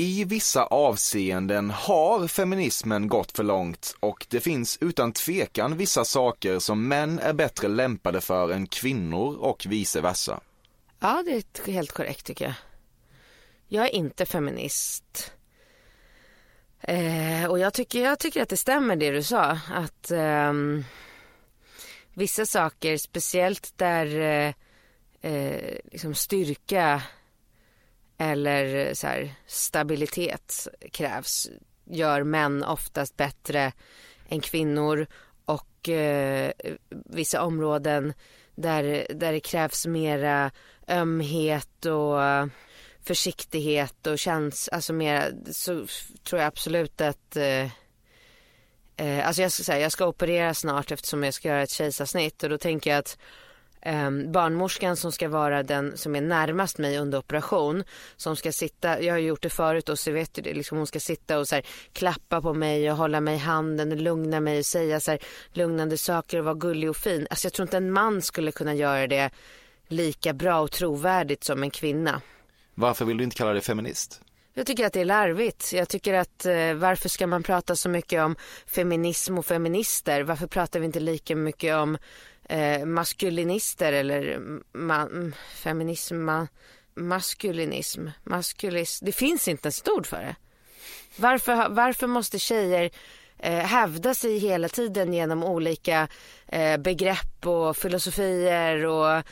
I 0.00 0.24
vissa 0.24 0.64
avseenden 0.64 1.70
har 1.70 2.28
feminismen 2.28 3.08
gått 3.08 3.32
för 3.32 3.42
långt 3.42 3.96
och 4.00 4.26
det 4.30 4.40
finns 4.40 4.78
utan 4.80 5.12
tvekan 5.12 5.76
vissa 5.76 6.04
saker 6.04 6.58
som 6.58 6.88
män 6.88 7.18
är 7.18 7.32
bättre 7.32 7.68
lämpade 7.68 8.20
för 8.20 8.52
än 8.52 8.66
kvinnor 8.66 9.36
och 9.36 9.66
vice 9.68 10.00
versa. 10.00 10.40
Ja, 11.00 11.22
det 11.26 11.58
är 11.68 11.72
helt 11.72 11.92
korrekt 11.92 12.26
tycker 12.26 12.44
jag. 12.44 12.54
Jag 13.68 13.84
är 13.84 13.94
inte 13.94 14.26
feminist. 14.26 15.32
Eh, 16.80 17.44
och 17.50 17.58
jag 17.58 17.74
tycker, 17.74 18.04
jag 18.04 18.18
tycker 18.18 18.42
att 18.42 18.48
det 18.48 18.56
stämmer 18.56 18.96
det 18.96 19.10
du 19.10 19.22
sa. 19.22 19.58
Att 19.72 20.10
eh, 20.10 20.52
vissa 22.14 22.46
saker, 22.46 22.96
speciellt 22.96 23.72
där 23.76 24.20
eh, 24.20 24.54
eh 25.32 25.78
liksom 25.92 26.14
styrka 26.14 27.02
eller 28.20 28.94
så 28.94 29.06
här, 29.06 29.34
stabilitet 29.46 30.68
krävs. 30.92 31.50
Gör 31.84 32.22
män 32.22 32.64
oftast 32.64 33.16
bättre 33.16 33.72
än 34.28 34.40
kvinnor. 34.40 35.06
Och 35.44 35.88
eh, 35.88 36.52
vissa 37.06 37.42
områden 37.42 38.14
där, 38.54 39.06
där 39.10 39.32
det 39.32 39.40
krävs 39.40 39.86
mera 39.86 40.50
ömhet 40.88 41.86
och 41.86 42.18
försiktighet 43.02 44.06
och 44.06 44.18
känns, 44.18 44.68
alltså 44.68 44.92
mer, 44.92 45.34
så 45.52 45.86
tror 46.24 46.40
jag 46.40 46.46
absolut 46.46 47.00
att 47.00 47.36
eh, 47.36 47.66
eh, 48.96 49.26
alltså 49.26 49.42
jag 49.42 49.52
ska 49.52 49.62
säga, 49.62 49.80
jag 49.80 49.92
ska 49.92 50.06
operera 50.06 50.54
snart 50.54 50.90
eftersom 50.90 51.24
jag 51.24 51.34
ska 51.34 51.48
göra 51.48 51.62
ett 51.62 51.70
kejsarsnitt. 51.70 52.42
Och 52.42 52.48
då 52.48 52.58
tänker 52.58 52.90
jag 52.90 52.98
att 52.98 53.18
um, 53.86 54.32
barnmorskan 54.32 54.96
som 54.96 55.12
ska 55.12 55.28
vara 55.28 55.62
den 55.62 55.96
som 55.96 56.16
är 56.16 56.20
närmast 56.20 56.78
mig 56.78 56.98
under 56.98 57.18
operation. 57.18 57.84
Som 58.16 58.36
ska 58.36 58.52
sitta, 58.52 59.02
jag 59.02 59.14
har 59.14 59.18
gjort 59.18 59.42
det 59.42 59.50
förut 59.50 59.88
och 59.88 59.98
så 59.98 60.10
vet 60.12 60.34
du 60.34 60.42
det, 60.42 60.54
liksom 60.54 60.78
hon 60.78 60.86
ska 60.86 61.00
sitta 61.00 61.38
och 61.38 61.48
så 61.48 61.54
här, 61.54 61.66
klappa 61.92 62.42
på 62.42 62.54
mig 62.54 62.90
och 62.90 62.96
hålla 62.96 63.20
mig 63.20 63.34
i 63.34 63.38
handen 63.38 63.92
och 63.92 63.98
lugna 63.98 64.40
mig 64.40 64.58
och 64.58 64.66
säga 64.66 65.00
så 65.00 65.10
här, 65.10 65.20
lugnande 65.52 65.98
saker 65.98 66.38
och 66.38 66.44
vara 66.44 66.54
gullig 66.54 66.90
och 66.90 66.96
fin. 66.96 67.26
Alltså 67.30 67.46
jag 67.46 67.52
tror 67.52 67.64
inte 67.66 67.76
en 67.76 67.92
man 67.92 68.22
skulle 68.22 68.52
kunna 68.52 68.74
göra 68.74 69.06
det 69.06 69.30
lika 69.88 70.32
bra 70.32 70.60
och 70.60 70.72
trovärdigt 70.72 71.44
som 71.44 71.62
en 71.62 71.70
kvinna. 71.70 72.20
Varför 72.74 73.04
vill 73.04 73.16
du 73.16 73.24
inte 73.24 73.36
kalla 73.36 73.52
dig 73.52 73.62
feminist? 73.62 74.20
Jag 74.54 74.66
tycker 74.66 74.86
att 74.86 74.92
det 74.92 75.00
är 75.00 75.04
larvigt. 75.04 75.72
Jag 75.72 75.88
tycker 75.88 76.14
att 76.14 76.46
eh, 76.46 76.74
varför 76.74 77.08
ska 77.08 77.26
man 77.26 77.42
prata 77.42 77.76
så 77.76 77.88
mycket 77.88 78.22
om 78.22 78.36
feminism 78.66 79.38
och 79.38 79.46
feminister? 79.46 80.22
Varför 80.22 80.46
pratar 80.46 80.80
vi 80.80 80.86
inte 80.86 81.00
lika 81.00 81.36
mycket 81.36 81.74
om 81.74 81.98
eh, 82.50 82.84
maskulinister 82.86 83.92
eller 83.92 84.38
ma 84.72 85.02
mm, 85.02 85.32
feminism, 85.54 86.16
ma 86.16 86.46
maskulinism, 86.94 88.08
maskulis. 88.24 89.00
Det 89.00 89.12
finns 89.12 89.48
inte 89.48 89.66
ens 89.66 89.80
ett 89.80 89.88
ord 89.88 90.06
för 90.06 90.20
det. 90.20 90.36
Varför, 91.16 91.68
varför 91.68 92.06
måste 92.06 92.38
tjejer 92.38 92.90
eh, 93.38 93.58
hävda 93.58 94.14
sig 94.14 94.38
hela 94.38 94.68
tiden 94.68 95.12
genom 95.12 95.44
olika 95.44 96.08
eh, 96.48 96.76
begrepp 96.76 97.46
och 97.46 97.76
filosofier 97.76 98.86
och 98.86 99.22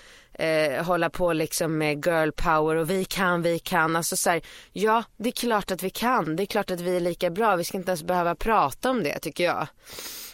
eh, 0.42 0.84
hålla 0.84 1.10
på 1.10 1.32
liksom 1.32 1.78
med 1.78 2.06
girl 2.06 2.30
power 2.30 2.76
och 2.76 2.90
vi 2.90 3.04
kan, 3.04 3.42
vi 3.42 3.58
kan. 3.58 3.96
Alltså 3.96 4.16
så 4.16 4.30
här, 4.30 4.42
ja 4.72 5.04
det 5.16 5.28
är 5.28 5.32
klart 5.32 5.70
att 5.70 5.82
vi 5.82 5.90
kan, 5.90 6.36
det 6.36 6.42
är 6.42 6.46
klart 6.46 6.70
att 6.70 6.80
vi 6.80 6.96
är 6.96 7.00
lika 7.00 7.30
bra, 7.30 7.56
vi 7.56 7.64
ska 7.64 7.78
inte 7.78 7.90
ens 7.90 8.02
behöva 8.02 8.34
prata 8.34 8.90
om 8.90 9.02
det 9.02 9.18
tycker 9.18 9.44
jag. 9.44 9.68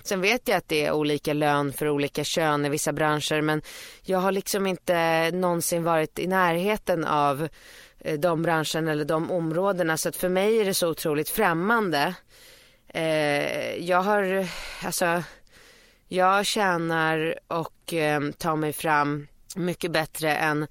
Sen 0.04 0.20
vet 0.20 0.48
jag 0.48 0.56
att 0.56 0.68
det 0.68 0.84
är 0.84 0.92
olika 0.92 1.32
lön 1.32 1.72
för 1.72 1.88
olika 1.88 2.24
kön 2.24 2.64
i 2.64 2.68
vissa 2.68 2.92
branscher 2.92 3.40
men 3.40 3.62
jag 4.02 4.18
har 4.18 4.32
liksom 4.32 4.66
inte 4.66 5.30
någonsin 5.30 5.84
varit 5.84 6.18
i 6.18 6.26
närheten 6.26 7.04
av 7.04 7.48
eh, 7.98 8.18
de 8.18 8.42
branscherna 8.42 8.92
eller 8.92 9.04
de 9.04 9.30
områdena 9.30 9.96
så 9.96 10.08
att 10.08 10.16
för 10.16 10.28
mig 10.28 10.60
är 10.60 10.64
det 10.64 10.74
så 10.74 10.88
otroligt 10.88 11.28
främmande. 11.28 12.14
Eh, 12.88 13.76
jag 13.76 14.02
har, 14.02 14.48
alltså, 14.84 15.22
jag 16.08 16.46
tjänar 16.46 17.38
och 17.48 17.92
eh, 17.92 18.30
tar 18.30 18.56
mig 18.56 18.72
fram 18.72 19.26
mycket 19.56 19.90
bättre 19.90 20.36
än 20.36 20.66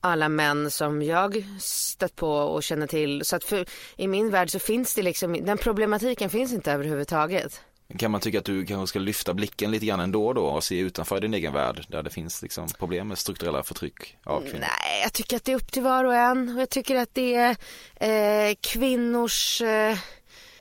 alla 0.00 0.28
män 0.28 0.70
som 0.70 1.02
jag 1.02 1.44
stött 1.60 2.16
på 2.16 2.30
och 2.30 2.62
känner 2.62 2.86
till. 2.86 3.24
Så 3.24 3.36
att 3.36 3.44
för, 3.44 3.66
i 3.96 4.08
min 4.08 4.30
värld 4.30 4.50
så 4.50 4.58
finns 4.58 4.94
det 4.94 5.02
liksom, 5.02 5.44
den 5.44 5.58
problematiken 5.58 6.30
finns 6.30 6.52
inte 6.52 6.72
överhuvudtaget. 6.72 7.62
Kan 7.96 8.10
man 8.10 8.20
tycka 8.20 8.38
att 8.38 8.44
du 8.44 8.66
kanske 8.66 8.86
ska 8.86 8.98
lyfta 8.98 9.34
blicken 9.34 9.70
lite 9.70 9.86
grann 9.86 10.00
ändå 10.00 10.32
då 10.32 10.44
och 10.44 10.64
se 10.64 10.78
utanför 10.78 11.20
din 11.20 11.34
egen 11.34 11.52
värld 11.52 11.86
där 11.88 12.02
det 12.02 12.10
finns 12.10 12.42
liksom 12.42 12.68
problem 12.78 13.08
med 13.08 13.18
strukturella 13.18 13.62
förtryck 13.62 14.16
av 14.24 14.40
kvinnor? 14.40 14.60
Nej, 14.60 15.02
jag 15.02 15.12
tycker 15.12 15.36
att 15.36 15.44
det 15.44 15.52
är 15.52 15.56
upp 15.56 15.72
till 15.72 15.82
var 15.82 16.04
och 16.04 16.14
en 16.14 16.54
och 16.54 16.60
jag 16.62 16.70
tycker 16.70 16.96
att 16.96 17.14
det 17.14 17.34
är 17.34 17.56
eh, 18.50 18.54
kvinnors 18.60 19.62
eh, 19.62 19.98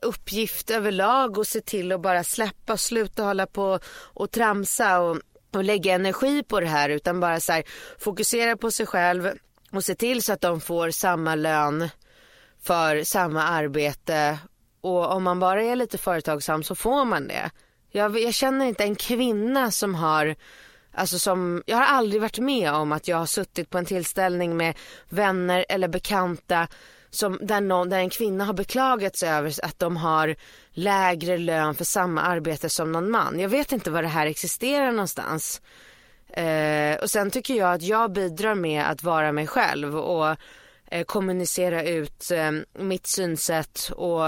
uppgift 0.01 0.71
överlag 0.71 1.39
att 1.39 1.47
se 1.47 1.61
till 1.61 1.91
att 1.91 2.01
bara 2.01 2.23
släppa 2.23 2.73
och 2.73 2.79
sluta 2.79 3.23
hålla 3.23 3.45
på 3.45 3.79
och 3.89 4.31
tramsa 4.31 4.99
och, 4.99 5.19
och 5.53 5.63
lägga 5.63 5.95
energi 5.95 6.43
på 6.43 6.59
det 6.59 6.67
här 6.67 6.89
utan 6.89 7.19
bara 7.19 7.39
så 7.39 7.51
här, 7.51 7.63
fokusera 7.99 8.57
på 8.57 8.71
sig 8.71 8.85
själv 8.85 9.29
och 9.71 9.83
se 9.83 9.95
till 9.95 10.23
så 10.23 10.33
att 10.33 10.41
de 10.41 10.61
får 10.61 10.91
samma 10.91 11.35
lön 11.35 11.89
för 12.63 13.03
samma 13.03 13.43
arbete 13.43 14.37
och 14.81 15.11
om 15.11 15.23
man 15.23 15.39
bara 15.39 15.63
är 15.63 15.75
lite 15.75 15.97
företagsam 15.97 16.63
så 16.63 16.75
får 16.75 17.05
man 17.05 17.27
det. 17.27 17.51
Jag, 17.91 18.19
jag 18.19 18.33
känner 18.33 18.65
inte 18.65 18.83
en 18.83 18.95
kvinna 18.95 19.71
som 19.71 19.95
har 19.95 20.35
Alltså 20.97 21.19
som, 21.19 21.63
jag 21.65 21.77
har 21.77 21.85
aldrig 21.85 22.21
varit 22.21 22.39
med 22.39 22.71
om 22.73 22.91
att 22.91 23.07
jag 23.07 23.17
har 23.17 23.25
suttit 23.25 23.69
på 23.69 23.77
en 23.77 23.85
tillställning 23.85 24.57
med 24.57 24.77
vänner 25.09 25.65
eller 25.69 25.87
bekanta 25.87 26.67
som, 27.09 27.39
där, 27.41 27.61
någon, 27.61 27.89
där 27.89 27.97
en 27.97 28.09
kvinna 28.09 28.45
har 28.45 28.53
beklagat 28.53 29.17
sig 29.17 29.29
över 29.29 29.65
att 29.65 29.79
de 29.79 29.97
har 29.97 30.35
lägre 30.71 31.37
lön 31.37 31.75
för 31.75 31.85
samma 31.85 32.21
arbete 32.21 32.69
som 32.69 32.91
någon 32.91 33.11
man. 33.11 33.39
Jag 33.39 33.49
vet 33.49 33.71
inte 33.71 33.91
var 33.91 34.01
det 34.01 34.07
här 34.07 34.27
existerar 34.27 34.91
någonstans. 34.91 35.61
Eh, 36.27 36.95
och 37.01 37.09
sen 37.09 37.31
tycker 37.31 37.53
jag 37.53 37.73
att 37.73 37.81
jag 37.81 38.11
bidrar 38.11 38.55
med 38.55 38.89
att 38.89 39.03
vara 39.03 39.31
mig 39.31 39.47
själv 39.47 39.97
och 39.97 40.35
eh, 40.91 41.03
kommunicera 41.05 41.83
ut 41.83 42.31
eh, 42.31 42.51
mitt 42.83 43.07
synsätt 43.07 43.91
och 43.95 44.23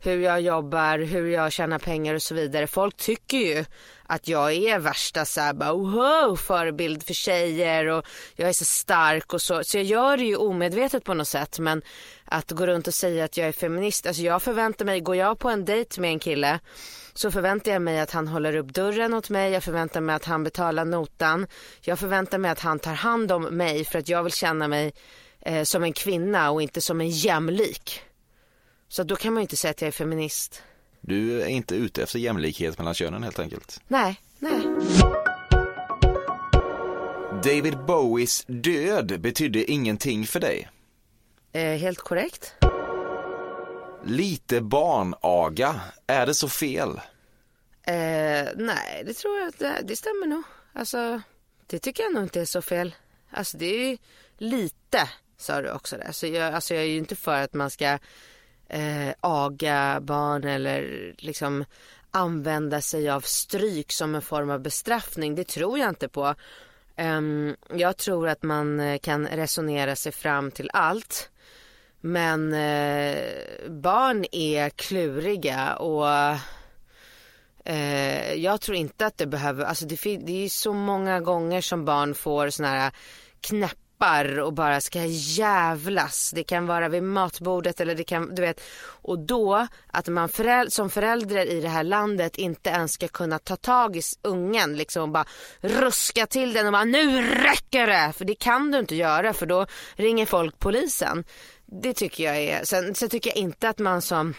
hur 0.00 0.20
jag 0.20 0.40
jobbar, 0.40 0.98
hur 0.98 1.26
jag 1.26 1.52
tjänar 1.52 1.78
pengar 1.78 2.14
och 2.14 2.22
så 2.22 2.34
vidare. 2.34 2.66
Folk 2.66 2.96
tycker 2.96 3.38
ju 3.38 3.64
att 4.06 4.28
jag 4.28 4.52
är 4.52 4.78
värsta 4.78 5.24
så 5.24 5.40
här, 5.40 5.52
bara, 5.52 5.72
wow, 5.72 6.36
förebild 6.36 7.02
för 7.02 7.14
tjejer 7.14 7.86
och 7.86 8.06
jag 8.36 8.48
är 8.48 8.52
så 8.52 8.64
stark 8.64 9.34
och 9.34 9.42
så. 9.42 9.64
Så 9.64 9.76
jag 9.76 9.84
gör 9.84 10.16
det 10.16 10.24
ju 10.24 10.36
omedvetet 10.36 11.04
på 11.04 11.14
något 11.14 11.28
sätt. 11.28 11.58
Men 11.58 11.82
att 12.24 12.50
gå 12.50 12.66
runt 12.66 12.88
och 12.88 12.94
säga 12.94 13.24
att 13.24 13.36
jag 13.36 13.48
är 13.48 13.52
feminist, 13.52 14.06
alltså 14.06 14.22
jag 14.22 14.42
förväntar 14.42 14.84
mig, 14.84 15.00
går 15.00 15.16
jag 15.16 15.38
på 15.38 15.48
en 15.48 15.64
dejt 15.64 16.00
med 16.00 16.10
en 16.10 16.18
kille 16.18 16.60
så 17.14 17.30
förväntar 17.30 17.72
jag 17.72 17.82
mig 17.82 18.00
att 18.00 18.10
han 18.10 18.28
håller 18.28 18.56
upp 18.56 18.74
dörren 18.74 19.14
åt 19.14 19.30
mig, 19.30 19.52
jag 19.52 19.64
förväntar 19.64 20.00
mig 20.00 20.14
att 20.14 20.24
han 20.24 20.44
betalar 20.44 20.84
notan. 20.84 21.46
Jag 21.80 21.98
förväntar 21.98 22.38
mig 22.38 22.50
att 22.50 22.60
han 22.60 22.78
tar 22.78 22.94
hand 22.94 23.32
om 23.32 23.42
mig 23.42 23.84
för 23.84 23.98
att 23.98 24.08
jag 24.08 24.22
vill 24.22 24.32
känna 24.32 24.68
mig 24.68 24.92
eh, 25.40 25.62
som 25.62 25.82
en 25.82 25.92
kvinna 25.92 26.50
och 26.50 26.62
inte 26.62 26.80
som 26.80 27.00
en 27.00 27.08
jämlik. 27.08 28.02
Så 28.90 29.02
då 29.02 29.16
kan 29.16 29.32
man 29.32 29.40
ju 29.40 29.42
inte 29.44 29.56
säga 29.56 29.70
att 29.70 29.80
jag 29.80 29.88
är 29.88 29.92
feminist. 29.92 30.62
Du 31.00 31.42
är 31.42 31.46
inte 31.46 31.74
ute 31.74 32.02
efter 32.02 32.18
jämlikhet 32.18 32.78
mellan 32.78 32.94
könen 32.94 33.22
helt 33.22 33.38
enkelt? 33.38 33.80
Nej, 33.88 34.20
nej. 34.38 34.60
David 37.44 37.78
Bowies 37.86 38.44
död 38.46 39.20
betydde 39.20 39.70
ingenting 39.70 40.26
för 40.26 40.40
dig? 40.40 40.68
Eh, 41.52 41.76
helt 41.76 41.98
korrekt. 41.98 42.54
Lite 44.04 44.60
barnaga, 44.60 45.80
är 46.06 46.26
det 46.26 46.34
så 46.34 46.48
fel? 46.48 47.00
Eh, 47.82 48.48
nej, 48.56 49.02
det 49.06 49.14
tror 49.14 49.38
jag 49.38 49.48
att 49.48 49.88
det 49.88 49.96
stämmer 49.96 50.26
nog. 50.26 50.42
Alltså, 50.72 51.20
det 51.66 51.78
tycker 51.78 52.02
jag 52.02 52.14
nog 52.14 52.22
inte 52.22 52.40
är 52.40 52.44
så 52.44 52.62
fel. 52.62 52.94
Alltså 53.30 53.56
det 53.58 53.66
är 53.66 53.90
ju 53.90 53.98
lite, 54.38 55.08
sa 55.36 55.62
du 55.62 55.70
också 55.70 55.96
där. 55.96 56.12
Så 56.12 56.26
jag, 56.26 56.54
alltså 56.54 56.74
jag 56.74 56.82
är 56.82 56.88
ju 56.88 56.96
inte 56.96 57.16
för 57.16 57.42
att 57.42 57.54
man 57.54 57.70
ska 57.70 57.98
eh, 58.70 59.14
aga 59.20 60.00
barn 60.00 60.44
eller 60.44 61.14
liksom 61.18 61.64
använda 62.10 62.80
sig 62.80 63.10
av 63.10 63.20
stryk 63.20 63.92
som 63.92 64.14
en 64.14 64.22
form 64.22 64.50
av 64.50 64.60
bestraffning. 64.60 65.34
Det 65.34 65.48
tror 65.48 65.78
jag 65.78 65.88
inte 65.88 66.08
på. 66.08 66.34
Um, 66.96 67.56
jag 67.74 67.96
tror 67.96 68.28
att 68.28 68.42
man 68.42 68.80
eh, 68.80 68.98
kan 68.98 69.26
resonera 69.26 69.96
sig 69.96 70.12
fram 70.12 70.50
till 70.50 70.70
allt. 70.72 71.30
Men 72.00 72.52
eh, 72.52 73.18
barn 73.68 74.24
är 74.32 74.70
kluriga 74.70 75.76
och 75.76 76.08
eh, 77.64 78.34
jag 78.34 78.60
tror 78.60 78.76
inte 78.76 79.06
att 79.06 79.18
det 79.18 79.26
behöver, 79.26 79.64
alltså 79.64 79.86
det, 79.86 80.16
det 80.16 80.44
är 80.44 80.48
så 80.48 80.72
många 80.72 81.20
gånger 81.20 81.60
som 81.60 81.84
barn 81.84 82.14
får 82.14 82.50
såna 82.50 82.68
här 82.68 82.92
knäpp 83.40 83.78
appar 84.00 84.40
och 84.40 84.52
bara 84.52 84.80
ska 84.80 85.04
jävlas. 85.04 86.30
Det 86.34 86.44
kan 86.44 86.66
vara 86.66 86.88
vid 86.88 87.02
matbordet 87.02 87.80
eller 87.80 87.94
det 87.94 88.04
kan, 88.04 88.34
du 88.34 88.42
vet. 88.42 88.60
Och 89.02 89.18
då 89.18 89.66
att 89.86 90.08
man 90.08 90.28
föräld, 90.28 90.72
som 90.72 90.90
förälder 90.90 91.46
i 91.46 91.60
det 91.60 91.68
här 91.68 91.84
landet 91.84 92.36
inte 92.36 92.70
ens 92.70 92.92
ska 92.92 93.08
kunna 93.08 93.38
ta 93.38 93.56
tag 93.56 93.96
i 93.96 94.02
ungen 94.22 94.76
liksom 94.76 95.02
och 95.02 95.08
bara 95.08 95.24
ruska 95.60 96.26
till 96.26 96.52
den 96.52 96.66
och 96.66 96.72
bara 96.72 96.84
nu 96.84 97.22
räcker 97.22 97.86
det. 97.86 98.12
För 98.16 98.24
det 98.24 98.34
kan 98.34 98.70
du 98.70 98.78
inte 98.78 98.94
göra 98.94 99.32
för 99.32 99.46
då 99.46 99.66
ringer 99.96 100.26
folk 100.26 100.58
polisen. 100.58 101.24
Det 101.66 101.94
tycker 101.94 102.24
jag 102.24 102.38
är, 102.38 102.64
sen, 102.64 102.94
sen 102.94 103.08
tycker 103.08 103.30
jag 103.30 103.36
inte 103.36 103.68
att 103.68 103.78
man 103.78 104.02
som 104.02 104.34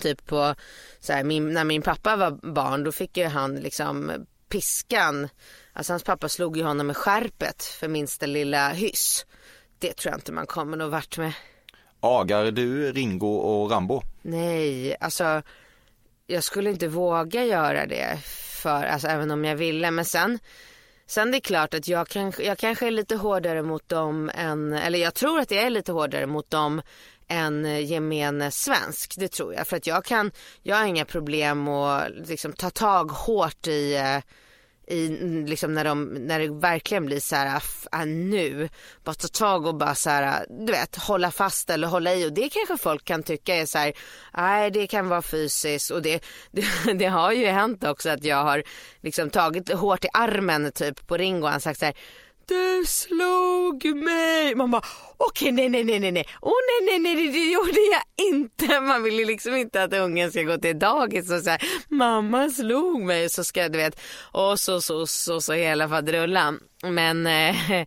typ 0.00 0.26
på 0.26 0.54
så 1.00 1.12
här, 1.12 1.24
min, 1.24 1.52
när 1.52 1.64
min 1.64 1.82
pappa 1.82 2.16
var 2.16 2.52
barn 2.52 2.84
då 2.84 2.92
fick 2.92 3.16
ju 3.16 3.24
han 3.24 3.54
liksom 3.54 4.12
piskan 4.48 5.28
Alltså 5.76 5.92
hans 5.92 6.02
pappa 6.02 6.28
slog 6.28 6.56
ju 6.56 6.62
honom 6.62 6.86
med 6.86 6.96
skärpet 6.96 7.62
för 7.62 7.88
minsta 7.88 8.26
lilla 8.26 8.68
hyss. 8.68 9.26
Det 9.78 9.92
tror 9.92 10.12
jag 10.12 10.18
inte 10.18 10.32
man 10.32 10.46
kommer 10.46 10.76
någon 10.76 10.90
vart 10.90 11.18
med. 11.18 11.32
Agar 12.00 12.50
du 12.50 12.92
Ringo 12.92 13.34
och 13.34 13.70
Rambo? 13.70 14.02
Nej, 14.22 14.96
alltså 15.00 15.42
jag 16.26 16.44
skulle 16.44 16.70
inte 16.70 16.88
våga 16.88 17.44
göra 17.44 17.86
det 17.86 18.18
för, 18.62 18.84
alltså 18.84 19.08
även 19.08 19.30
om 19.30 19.44
jag 19.44 19.56
ville. 19.56 19.90
Men 19.90 20.04
sen, 20.04 20.38
sen 21.06 21.30
det 21.30 21.38
är 21.38 21.40
klart 21.40 21.74
att 21.74 21.88
jag, 21.88 22.08
kan, 22.08 22.32
jag 22.38 22.58
kanske 22.58 22.86
är 22.86 22.90
lite 22.90 23.16
hårdare 23.16 23.62
mot 23.62 23.88
dem 23.88 24.30
än, 24.34 24.72
eller 24.72 24.98
jag 24.98 25.14
tror 25.14 25.40
att 25.40 25.50
jag 25.50 25.62
är 25.62 25.70
lite 25.70 25.92
hårdare 25.92 26.26
mot 26.26 26.50
dem 26.50 26.82
än 27.28 27.86
gemene 27.86 28.50
svensk. 28.50 29.14
Det 29.18 29.28
tror 29.28 29.54
jag. 29.54 29.66
För 29.66 29.76
att 29.76 29.86
jag 29.86 30.04
kan, 30.04 30.30
jag 30.62 30.76
har 30.76 30.84
inga 30.84 31.04
problem 31.04 31.68
att 31.68 32.08
liksom 32.28 32.52
ta 32.52 32.70
tag 32.70 33.10
hårt 33.10 33.66
i 33.66 33.94
eh, 33.94 34.18
i, 34.86 35.08
liksom 35.46 35.74
när, 35.74 35.84
de, 35.84 36.04
när 36.04 36.40
det 36.40 36.48
verkligen 36.48 37.06
blir 37.06 37.20
så 37.20 37.36
här, 37.36 37.56
ah, 37.56 37.62
ah, 37.92 38.04
nu, 38.04 38.68
bara 39.04 39.14
ta 39.14 39.28
tag 39.28 39.66
och 39.66 39.74
bara 39.74 39.94
så 39.94 40.10
här, 40.10 40.46
du 40.48 40.72
vet, 40.72 40.96
hålla 40.96 41.30
fast 41.30 41.70
eller 41.70 41.88
hålla 41.88 42.14
i. 42.14 42.28
Och 42.28 42.32
det 42.32 42.48
kanske 42.48 42.76
folk 42.78 43.04
kan 43.04 43.22
tycka 43.22 43.54
är 43.54 43.66
så 43.66 43.78
här, 43.78 43.92
nej 44.36 44.70
det 44.70 44.86
kan 44.86 45.08
vara 45.08 45.22
fysiskt. 45.22 45.90
Och 45.90 46.02
det, 46.02 46.24
det, 46.50 46.92
det, 46.94 47.06
har 47.06 47.32
ju 47.32 47.46
hänt 47.46 47.84
också 47.84 48.10
att 48.10 48.24
jag 48.24 48.42
har 48.42 48.62
liksom 49.00 49.30
tagit 49.30 49.72
hårt 49.72 50.04
i 50.04 50.08
armen 50.12 50.72
typ 50.72 51.06
på 51.06 51.16
Ringo. 51.16 51.46
Och 51.46 51.50
han 51.50 51.60
sagt 51.60 51.78
så 51.78 51.84
här, 51.84 51.94
du 52.48 52.84
slog 52.86 53.84
mig. 53.96 54.54
Man 54.54 54.70
bara 54.70 54.82
okej 55.16 55.52
okay, 55.52 55.68
nej 55.68 55.84
nej 55.84 56.00
nej 56.00 56.12
nej 56.12 56.26
Åh 56.42 56.50
oh, 56.50 56.56
nej 56.88 56.98
nej 56.98 57.16
nej 57.16 57.32
det 57.32 57.52
gjorde 57.52 57.80
jag 57.92 58.26
inte. 58.26 58.80
Man 58.80 59.02
vill 59.02 59.18
ju 59.18 59.24
liksom 59.24 59.54
inte 59.54 59.82
att 59.82 59.94
ungen 59.94 60.30
ska 60.30 60.42
gå 60.42 60.58
till 60.58 60.78
dagis 60.78 61.30
och 61.30 61.40
säga 61.40 61.58
mamma 61.88 62.50
slog 62.50 63.02
mig 63.02 63.28
så 63.28 63.44
ska 63.44 63.68
du 63.68 63.78
vet 63.78 64.00
och 64.32 64.60
så 64.60 64.80
så 64.80 65.06
så 65.06 65.40
så 65.40 65.52
hela 65.52 65.88
faderullan. 65.88 66.60
Men 66.82 67.26
eh, 67.26 67.84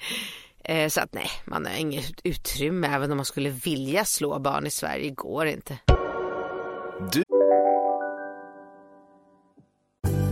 Eh, 0.70 0.90
så 0.90 1.02
att 1.02 1.14
nej, 1.14 1.30
man 1.46 1.66
har 1.66 1.74
inget 1.74 2.22
utrymme 2.24 2.88
även 2.88 3.12
om 3.12 3.18
man 3.18 3.26
skulle 3.26 3.50
vilja 3.50 4.06
slå 4.06 4.40
barn 4.40 4.68
i 4.68 4.72
Sverige, 4.72 5.10
går 5.10 5.46
inte. 5.46 5.78
Du 7.12 7.24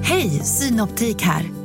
Hej, 0.04 0.30
Synoptik 0.30 1.22
här. 1.22 1.65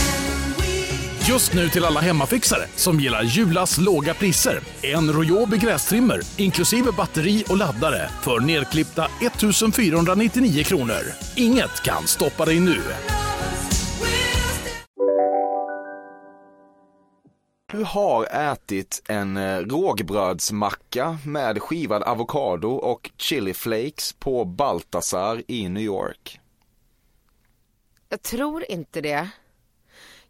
Just 1.31 1.53
nu 1.53 1.69
till 1.69 1.85
alla 1.85 1.99
hemmafixare 1.99 2.67
som 2.75 2.99
gillar 2.99 3.23
Julas 3.23 3.77
låga 3.77 4.13
priser. 4.13 4.59
En 4.81 5.13
Royobi 5.13 5.57
grästrimmer 5.57 6.19
inklusive 6.37 6.91
batteri 6.91 7.43
och 7.49 7.57
laddare 7.57 8.09
för 8.21 8.39
nedklippta 8.39 9.07
1 9.21 9.75
499 9.75 10.63
kronor. 10.63 11.01
Inget 11.35 11.83
kan 11.83 12.07
stoppa 12.07 12.45
dig 12.45 12.59
nu. 12.59 12.77
Du 17.71 17.83
har 17.83 18.51
ätit 18.51 19.01
en 19.09 19.37
eh, 19.37 19.57
rågbrödsmacka 19.57 21.17
med 21.25 21.61
skivad 21.61 22.03
avokado 22.03 22.69
och 22.69 23.11
chili 23.17 23.53
flakes 23.53 24.13
på 24.13 24.45
Baltasar 24.45 25.43
i 25.47 25.69
New 25.69 25.83
York. 25.83 26.39
Jag 28.09 28.21
tror 28.21 28.65
inte 28.71 29.01
det. 29.01 29.29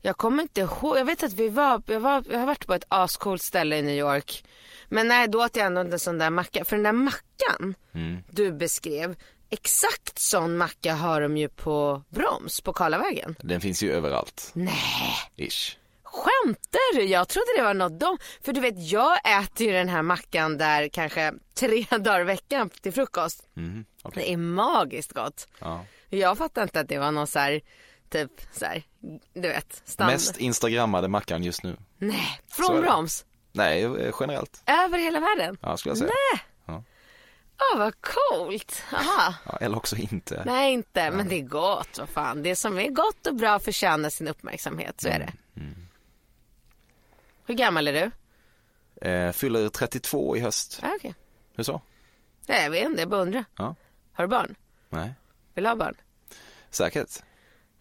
Jag 0.02 0.18
kommer 0.18 0.44
inte 0.44 0.62
ihåg, 0.62 0.98
jag 0.98 1.06
vet 1.06 1.24
att 1.24 1.34
vi 1.34 1.50
var, 1.50 1.82
jag, 1.86 2.00
var, 2.00 2.24
jag 2.30 2.40
har 2.40 2.46
varit 2.46 2.68
på 2.68 2.74
ett 2.74 2.86
ascoolt 2.88 3.42
ställe 3.42 3.78
i 3.78 3.82
New 3.82 3.96
York. 3.98 4.44
Men 4.90 5.08
nej, 5.08 5.28
då 5.28 5.44
åt 5.46 5.56
jag 5.56 5.66
ändå 5.66 5.82
inte 5.82 5.94
en 5.96 6.00
sån 6.00 6.18
där 6.18 6.30
macka. 6.30 6.66
För 6.66 6.76
den 6.76 6.84
där 6.84 6.92
mackan 6.92 7.76
du 8.30 8.52
beskrev, 8.52 9.16
exakt 9.50 10.20
sån 10.20 10.58
macka 10.58 10.94
har 10.94 11.22
de 11.22 11.38
ju 11.38 11.50
på 11.50 12.04
Broms 12.10 12.62
på 12.62 12.74
Karlavägen. 12.74 13.36
Den 13.40 13.62
finns 13.62 13.84
ju 13.84 13.92
överallt. 13.92 14.50
Nej, 14.54 14.74
Ish. 15.38 15.78
skämtar 16.04 16.96
du? 16.96 17.04
Jag 17.04 17.28
trodde 17.28 17.48
det 17.58 17.64
var 17.64 17.74
något 17.74 18.00
de, 18.00 18.18
för 18.42 18.54
du 18.54 18.62
vet 18.62 18.92
jag 18.92 19.42
äter 19.44 19.68
ju 19.68 19.74
den 19.74 19.90
här 19.90 20.02
mackan 20.02 20.58
där 20.58 20.88
kanske 20.88 21.34
tre 21.56 21.86
dagar 21.98 22.22
i 22.22 22.24
veckan 22.24 22.70
till 22.70 22.94
frukost. 22.94 23.48
Mhm, 23.54 23.86
okej. 24.04 24.24
Det 24.24 24.34
är 24.34 24.38
magiskt 24.38 25.14
gott. 25.14 25.48
Ja. 25.60 25.86
Jag 26.10 26.38
fattar 26.38 26.64
inte 26.64 26.80
att 26.80 26.88
det 26.90 27.00
var 27.00 27.12
någon 27.12 27.28
så 27.28 27.40
här, 27.40 27.62
typ 28.12 28.32
så 28.52 28.66
här, 28.66 28.84
du 29.34 29.42
vet, 29.42 29.82
stand. 29.86 30.12
Mest 30.12 30.38
instagrammade 30.38 31.08
mackan 31.08 31.44
just 31.44 31.64
nu. 31.64 31.78
Nej, 31.98 32.40
från. 32.48 32.82
Broms. 32.82 33.26
Nej, 33.52 33.84
eh, 33.84 34.14
generellt. 34.20 34.64
Över 34.66 34.98
hela 35.00 35.20
världen. 35.20 35.58
Ja, 35.62 35.78
skulle 35.78 35.92
jag 35.92 35.98
säga. 35.98 36.12
Åh 37.74 37.78
vad 37.80 37.94
coolt. 38.02 38.84
Aha. 38.94 39.34
Ja, 39.46 39.58
eller 39.62 39.78
också 39.78 39.96
inte. 39.96 40.44
Nej 40.46 40.74
inte, 40.74 41.12
men 41.12 41.28
det 41.28 41.36
är 41.36 41.42
gott. 41.42 41.98
Vad 41.98 42.10
fan. 42.10 42.44
Det 42.44 42.56
som 42.56 42.80
är 42.80 42.90
gott 42.90 43.28
och 43.28 43.36
bra 43.36 43.60
förtjänar 43.60 44.10
sin 44.10 44.28
uppmärksamhet. 44.28 45.02
Så 45.02 45.08
är 45.08 45.20
det. 45.20 45.34
Mm, 45.62 45.88
Hur 47.46 47.54
gammal 47.56 47.88
är 47.88 47.94
du? 47.94 48.12
Eh, 49.10 49.32
fyller 49.32 49.70
32 49.70 50.38
i 50.38 50.40
höst. 50.40 50.80
Ah, 50.84 50.90
Okej. 50.96 51.16
Hur 51.56 51.64
så? 51.64 51.82
Nej, 52.48 52.64
jag 52.64 52.72
vet 52.72 52.86
inte, 52.86 53.02
jag 53.02 53.10
bara 53.10 53.22
undrar. 53.22 53.46
Ja. 53.58 53.76
Har 54.14 54.24
du 54.24 54.28
barn? 54.28 54.56
Nej. 54.90 55.14
Vill 55.54 55.64
du 55.64 55.70
ha 55.70 55.76
barn? 55.76 55.96
Säkert? 56.70 57.24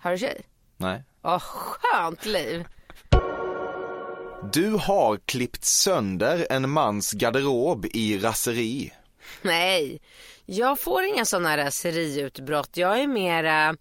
Har 0.00 0.10
du 0.10 0.18
tjej? 0.18 0.40
Nej. 0.76 1.04
Åh, 1.22 1.38
skönt 1.38 2.26
liv. 2.26 2.64
Du 4.52 4.70
har 4.70 5.16
klippt 5.16 5.64
sönder 5.64 6.46
en 6.50 6.70
mans 6.70 7.12
garderob 7.12 7.86
i 7.86 8.18
raseri. 8.18 8.92
Nej, 9.42 10.00
jag 10.46 10.80
får 10.80 11.02
inga 11.04 11.24
sådana 11.24 11.56
raseriutbrott. 11.56 12.76
Jag 12.76 13.00
är 13.00 13.06
mera, 13.06 13.76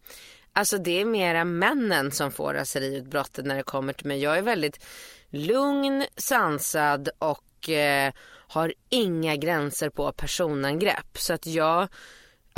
alltså 0.53 0.77
det 0.77 1.01
är 1.01 1.05
mera 1.05 1.43
männen 1.45 2.12
som 2.12 2.32
får 2.32 2.53
raseriutbrottet 2.53 3.45
när 3.45 3.55
det 3.55 3.63
kommer 3.63 3.93
till 3.93 4.08
mig. 4.08 4.21
Jag 4.21 4.38
är 4.38 4.41
väldigt 4.41 4.86
lugn, 5.29 6.05
sansad 6.15 7.10
och 7.19 7.69
eh, 7.69 8.13
har 8.47 8.73
inga 8.89 9.36
gränser 9.36 9.89
på 9.89 10.12
personangrepp. 10.12 11.17
Så 11.17 11.34
att 11.34 11.45
jag, 11.45 11.88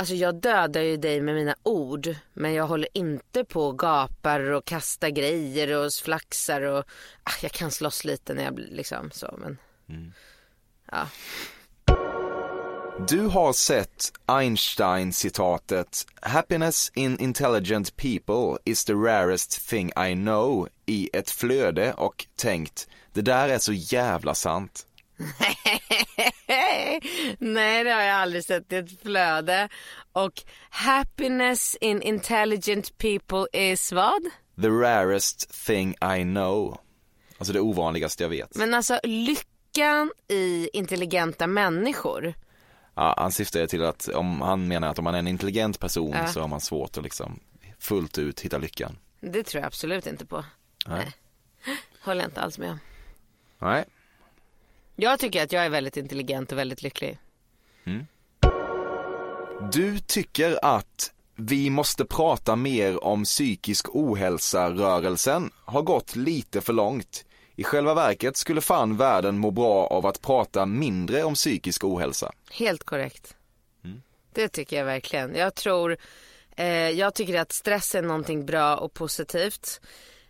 alltså 0.02 0.14
jag 0.14 0.34
dödar 0.34 0.80
ju 0.80 0.96
dig 0.96 1.20
med 1.20 1.34
mina 1.34 1.54
ord. 1.62 2.14
Men 2.32 2.54
jag 2.54 2.66
håller 2.66 2.88
inte 2.92 3.44
på 3.44 3.66
och 3.66 3.78
gapar 3.78 4.40
och 4.40 4.64
kastar 4.64 5.08
grejer 5.08 5.76
och 5.76 5.92
flaxar 5.92 6.62
och 6.62 6.84
ah, 7.22 7.32
jag 7.42 7.52
kan 7.52 7.70
slåss 7.70 8.04
lite 8.04 8.34
när 8.34 8.44
jag 8.44 8.54
blir 8.54 8.70
liksom 8.70 9.10
så 9.10 9.34
men. 9.38 9.58
Ja. 10.90 11.08
Du 13.08 13.20
har 13.20 13.52
sett 13.52 14.12
Einstein-citatet 14.26 16.06
“Happiness 16.20 16.92
in 16.94 17.18
intelligent 17.20 17.96
people 17.96 18.58
is 18.64 18.84
the 18.84 18.94
rarest 18.94 19.68
thing 19.68 19.88
I 19.88 20.14
know” 20.14 20.68
i 20.86 21.10
ett 21.12 21.30
flöde 21.30 21.92
och 21.92 22.26
tänkt 22.36 22.88
“det 23.12 23.22
där 23.22 23.48
är 23.48 23.58
så 23.58 23.72
jävla 23.72 24.34
sant”. 24.34 24.86
Nej, 27.38 27.84
det 27.84 27.90
har 27.90 28.02
jag 28.02 28.16
aldrig 28.16 28.44
sett 28.44 28.72
i 28.72 28.76
ett 28.76 29.02
flöde. 29.02 29.68
Och 30.12 30.42
happiness 30.70 31.76
in 31.80 32.02
intelligent 32.02 32.98
people 32.98 33.46
is 33.52 33.92
vad? 33.92 34.22
“The 34.62 34.68
rarest 34.68 35.66
thing 35.66 35.90
I 36.18 36.22
know”. 36.22 36.78
Alltså 37.38 37.52
det 37.52 37.60
ovanligaste 37.60 38.22
jag 38.22 38.28
vet. 38.30 38.56
Men 38.56 38.74
alltså 38.74 39.00
lyckan 39.02 40.10
i 40.28 40.70
intelligenta 40.72 41.46
människor. 41.46 42.34
Ja, 42.94 43.14
han 43.18 43.32
syftar 43.32 43.66
till 43.66 43.84
att 43.84 44.08
om 44.08 44.40
han 44.40 44.68
menar 44.68 44.88
att 44.88 44.98
om 44.98 45.04
man 45.04 45.14
är 45.14 45.18
en 45.18 45.26
intelligent 45.28 45.78
person 45.80 46.10
Ja. 46.14 46.26
så 46.26 46.40
har 46.40 46.48
man 46.48 46.60
svårt 46.60 46.96
att 46.98 47.04
liksom 47.04 47.40
fullt 47.78 48.18
ut 48.18 48.40
hitta 48.40 48.58
lyckan. 48.58 48.98
Det 49.20 49.42
tror 49.42 49.60
jag 49.60 49.66
absolut 49.66 50.06
inte 50.06 50.26
på. 50.26 50.44
Nej. 50.86 51.12
Håller 52.04 52.20
jag 52.20 52.28
inte 52.28 52.40
alls 52.40 52.58
med 52.58 52.70
om. 52.70 52.78
Nej. 53.58 53.84
Jag 54.96 55.18
tycker 55.18 55.42
att 55.42 55.52
jag 55.52 55.64
är 55.64 55.70
väldigt 55.70 55.96
intelligent 55.96 56.52
och 56.52 56.58
väldigt 56.58 56.82
lycklig. 56.82 57.18
Du 59.72 59.98
tycker 59.98 60.64
att 60.64 61.12
vi 61.36 61.70
måste 61.70 62.04
prata 62.04 62.56
mer 62.56 63.04
om 63.04 63.24
psykisk 63.24 63.86
ohälsa-rörelsen 63.94 65.50
har 65.64 65.82
gått 65.82 66.16
lite 66.16 66.60
för 66.60 66.72
långt. 66.72 67.24
I 67.56 67.64
själva 67.64 67.94
verket 67.94 68.36
skulle 68.36 68.60
fan 68.60 68.96
världen 68.96 69.38
må 69.38 69.50
bra 69.50 69.86
av 69.86 70.06
att 70.06 70.22
prata 70.22 70.66
mindre 70.66 71.24
om 71.24 71.34
psykisk 71.34 71.84
ohälsa. 71.84 72.32
Helt 72.50 72.84
korrekt. 72.84 73.36
Det 74.34 74.48
tycker 74.48 74.76
jag 74.76 74.84
verkligen. 74.84 75.34
Jag 75.34 75.54
tror, 75.54 75.96
eh, 76.56 76.66
jag 76.90 77.14
tycker 77.14 77.40
att 77.40 77.52
stress 77.52 77.94
är 77.94 78.02
någonting 78.02 78.46
bra 78.46 78.76
och 78.76 78.94
positivt. 78.94 79.80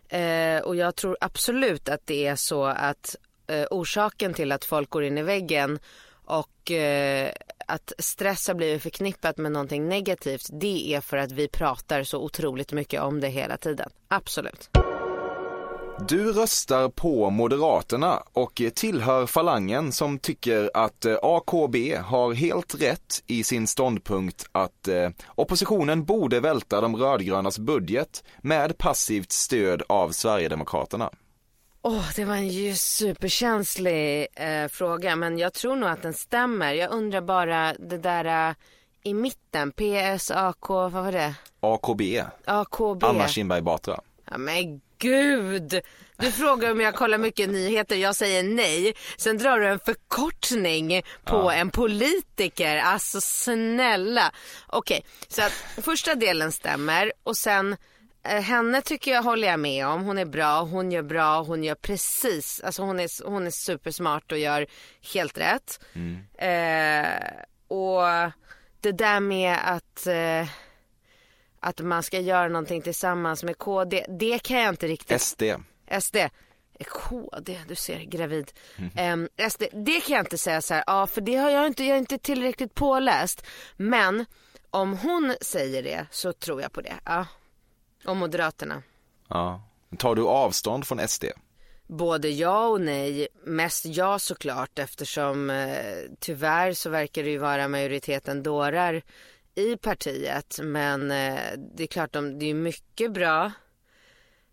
Eh, 0.09 0.59
och 0.59 0.75
jag 0.75 0.95
tror 0.95 1.17
absolut 1.21 1.89
att 1.89 2.01
det 2.05 2.27
är 2.27 2.35
så 2.35 2.65
att 2.65 3.15
eh, 3.47 3.65
orsaken 3.69 4.33
till 4.33 4.51
att 4.51 4.65
folk 4.65 4.89
går 4.89 5.03
in 5.03 5.17
i 5.17 5.23
väggen 5.23 5.79
och 6.25 6.71
eh, 6.71 7.31
att 7.67 7.93
stress 7.99 8.47
har 8.47 8.55
blivit 8.55 8.83
förknippat 8.83 9.37
med 9.37 9.51
någonting 9.51 9.89
negativt. 9.89 10.47
Det 10.51 10.93
är 10.93 11.01
för 11.01 11.17
att 11.17 11.31
vi 11.31 11.47
pratar 11.47 12.03
så 12.03 12.19
otroligt 12.19 12.71
mycket 12.71 13.01
om 13.01 13.19
det 13.19 13.27
hela 13.27 13.57
tiden. 13.57 13.89
Absolut. 14.07 14.69
Du 16.07 16.31
röstar 16.31 16.89
på 16.89 17.29
Moderaterna 17.29 18.23
och 18.33 18.61
tillhör 18.75 19.25
falangen 19.25 19.91
som 19.91 20.19
tycker 20.19 20.71
att 20.73 21.05
eh, 21.05 21.17
AKB 21.21 21.95
har 21.95 22.33
helt 22.33 22.81
rätt 22.81 23.23
i 23.27 23.43
sin 23.43 23.67
ståndpunkt 23.67 24.45
att 24.51 24.87
eh, 24.87 25.09
oppositionen 25.35 26.05
borde 26.05 26.39
välta 26.39 26.81
de 26.81 26.95
rödgrönas 26.95 27.59
budget 27.59 28.23
med 28.41 28.77
passivt 28.77 29.31
stöd 29.31 29.83
av 29.89 30.09
Sverigedemokraterna. 30.09 31.09
Åh, 31.85 32.09
det 32.15 32.25
var 32.25 32.35
en 32.35 32.47
ju 32.47 32.75
superkänslig 32.75 34.27
eh, 34.35 34.67
fråga 34.67 35.15
men 35.15 35.37
jag 35.37 35.53
tror 35.53 35.75
nog 35.75 35.89
att 35.89 36.01
den 36.01 36.13
stämmer. 36.13 36.73
Jag 36.73 36.91
undrar 36.91 37.21
bara 37.21 37.73
det 37.73 37.97
där 37.97 38.49
eh, 38.49 38.55
i 39.03 39.13
mitten, 39.13 39.71
PSAK, 39.71 40.69
vad 40.69 40.91
var 40.91 41.11
det? 41.11 41.35
AKB, 41.59 42.01
AKB. 42.45 43.03
Anna 43.03 43.27
Kinberg 43.27 43.61
Batra. 43.61 43.99
Ja, 44.31 44.37
men 44.37 44.81
gud! 44.97 45.81
Du 46.17 46.31
frågar 46.31 46.71
om 46.71 46.81
jag 46.81 46.95
kollar 46.95 47.17
mycket 47.17 47.49
nyheter, 47.49 47.95
jag 47.95 48.15
säger 48.15 48.43
nej. 48.43 48.93
Sen 49.17 49.37
drar 49.37 49.59
du 49.59 49.67
en 49.67 49.79
förkortning 49.79 51.01
på 51.23 51.51
en 51.51 51.69
politiker. 51.69 52.77
Alltså 52.77 53.21
snälla. 53.21 54.31
Okej, 54.67 55.05
så 55.27 55.41
att 55.41 55.51
första 55.81 56.15
delen 56.15 56.51
stämmer 56.51 57.11
och 57.23 57.37
sen 57.37 57.75
henne 58.23 58.81
tycker 58.81 59.11
jag 59.11 59.23
håller 59.23 59.47
jag 59.47 59.59
med 59.59 59.87
om. 59.87 60.03
Hon 60.03 60.17
är 60.17 60.25
bra, 60.25 60.61
hon 60.61 60.91
gör 60.91 61.01
bra, 61.01 61.41
hon 61.43 61.63
gör 61.63 61.75
precis, 61.75 62.61
alltså 62.63 62.81
hon 62.83 62.99
är, 62.99 63.29
hon 63.29 63.47
är 63.47 63.51
supersmart 63.51 64.31
och 64.31 64.37
gör 64.37 64.67
helt 65.13 65.37
rätt. 65.37 65.79
Eh, 66.37 67.07
och 67.67 68.01
det 68.81 68.91
där 68.91 69.19
med 69.19 69.57
att, 69.63 70.07
eh, 70.07 70.47
att 71.59 71.79
man 71.79 72.03
ska 72.03 72.19
göra 72.19 72.47
någonting 72.47 72.81
tillsammans 72.81 73.43
med 73.43 73.57
KD, 73.57 74.05
det 74.19 74.39
kan 74.39 74.59
jag 74.59 74.69
inte 74.69 74.87
riktigt. 74.87 75.21
SD. 75.21 75.43
SD. 75.99 76.17
KD, 76.87 77.59
du 77.67 77.75
ser, 77.75 77.99
gravid. 77.99 78.51
Ehm, 78.95 79.29
SD, 79.49 79.63
det 79.73 79.99
kan 79.99 80.15
jag 80.15 80.25
inte 80.25 80.37
säga 80.37 80.61
så 80.61 80.73
här, 80.73 80.83
ja 80.87 81.07
för 81.07 81.21
det 81.21 81.35
har 81.35 81.49
jag 81.49 81.67
inte, 81.67 81.83
jag 81.83 81.95
är 81.95 81.99
inte 81.99 82.17
tillräckligt 82.17 82.75
påläst. 82.75 83.45
Men 83.77 84.25
om 84.69 84.97
hon 84.97 85.35
säger 85.41 85.83
det 85.83 86.05
så 86.11 86.33
tror 86.33 86.61
jag 86.61 86.71
på 86.71 86.81
det, 86.81 86.93
ja. 87.05 87.25
Och 88.05 88.15
Moderaterna. 88.15 88.83
Ja. 89.27 89.61
Tar 89.97 90.15
du 90.15 90.27
avstånd 90.27 90.87
från 90.87 91.07
SD? 91.07 91.25
Både 91.87 92.29
ja 92.29 92.67
och 92.67 92.81
nej. 92.81 93.27
Mest 93.43 93.85
ja 93.85 94.19
såklart 94.19 94.79
eftersom 94.79 95.49
eh, 95.49 95.77
tyvärr 96.19 96.73
så 96.73 96.89
verkar 96.89 97.23
det 97.23 97.29
ju 97.29 97.37
vara 97.37 97.67
majoriteten 97.67 98.43
dårar 98.43 99.01
i 99.55 99.77
partiet. 99.77 100.59
Men 100.61 101.11
eh, 101.11 101.39
det 101.75 101.83
är 101.83 101.87
klart, 101.87 102.13
de, 102.13 102.39
det 102.39 102.45
är 102.45 102.53
mycket 102.53 103.11
bra, 103.11 103.51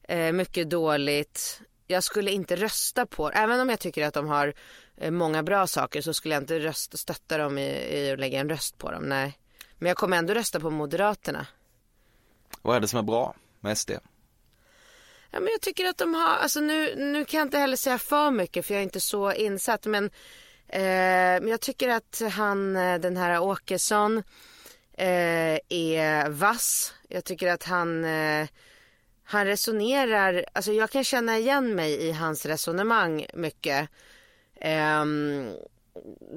eh, 0.09 0.32
mycket 0.32 0.70
dåligt. 0.70 1.61
Jag 1.86 2.05
skulle 2.05 2.30
inte 2.30 2.57
rösta 2.57 3.07
på, 3.07 3.30
även 3.30 3.61
om 3.61 3.68
jag 3.68 3.80
tycker 3.80 4.07
att 4.07 4.14
de 4.14 4.28
har 4.28 4.55
eh, 4.96 5.11
många 5.11 5.42
bra 5.42 5.66
saker 5.66 6.03
så 6.03 6.14
skulle 6.14 6.34
jag 6.34 6.42
inte 6.42 6.59
rösta, 6.59 6.96
stötta 6.96 7.38
dem 7.38 7.59
i, 7.59 7.98
i 7.98 8.11
att 8.12 8.18
lägga 8.20 8.40
en 8.40 8.48
röst 8.48 8.78
på 8.78 8.90
dem, 8.90 9.03
nej. 9.03 9.38
Men 9.78 9.88
jag 9.88 9.96
kommer 9.96 10.16
ändå 10.16 10.34
rösta 10.34 10.61
på 10.61 10.70
Moderaterna. 10.70 11.46
Vad 12.63 12.77
är 12.77 12.81
det 12.81 12.89
som 12.89 12.99
är 12.99 13.03
bra 13.03 13.35
med 13.61 13.79
SD? 13.79 13.91
Ja, 15.31 15.41
men 15.41 15.49
jag 15.53 15.61
tycker 15.61 15.85
att 15.85 15.99
de 15.99 16.15
har, 16.15 16.37
alltså 16.37 16.61
nu, 16.61 16.95
nu 16.97 17.25
kan 17.25 17.39
jag 17.39 17.47
inte 17.47 17.59
heller 17.59 17.77
säga 17.77 17.99
för 17.99 18.31
mycket 18.31 18.67
för 18.67 18.75
jag 18.75 18.79
är 18.79 18.85
inte 18.85 19.01
så 19.01 19.33
insatt 19.33 19.87
men, 19.87 20.05
eh, 20.69 20.81
men 21.41 21.49
jag 21.49 21.61
tycker 21.61 21.89
att 21.89 22.23
han, 22.33 22.77
eh, 22.77 22.99
den 22.99 23.17
här 23.17 23.41
Åkesson 23.41 24.23
eh, 24.93 25.59
är 25.69 26.29
vass. 26.29 26.95
Jag 27.09 27.25
tycker 27.25 27.53
att 27.53 27.65
han, 27.65 28.05
eh, 28.05 28.49
han 29.25 29.47
resonerar, 29.47 30.45
alltså 30.53 30.73
jag 30.73 30.91
kan 30.91 31.05
känna 31.05 31.39
igen 31.39 31.75
mig 31.75 31.93
i 31.93 32.13
hans 32.13 32.47
resonemang 32.47 33.27
mycket. 33.35 33.89
Ehm, 34.61 35.53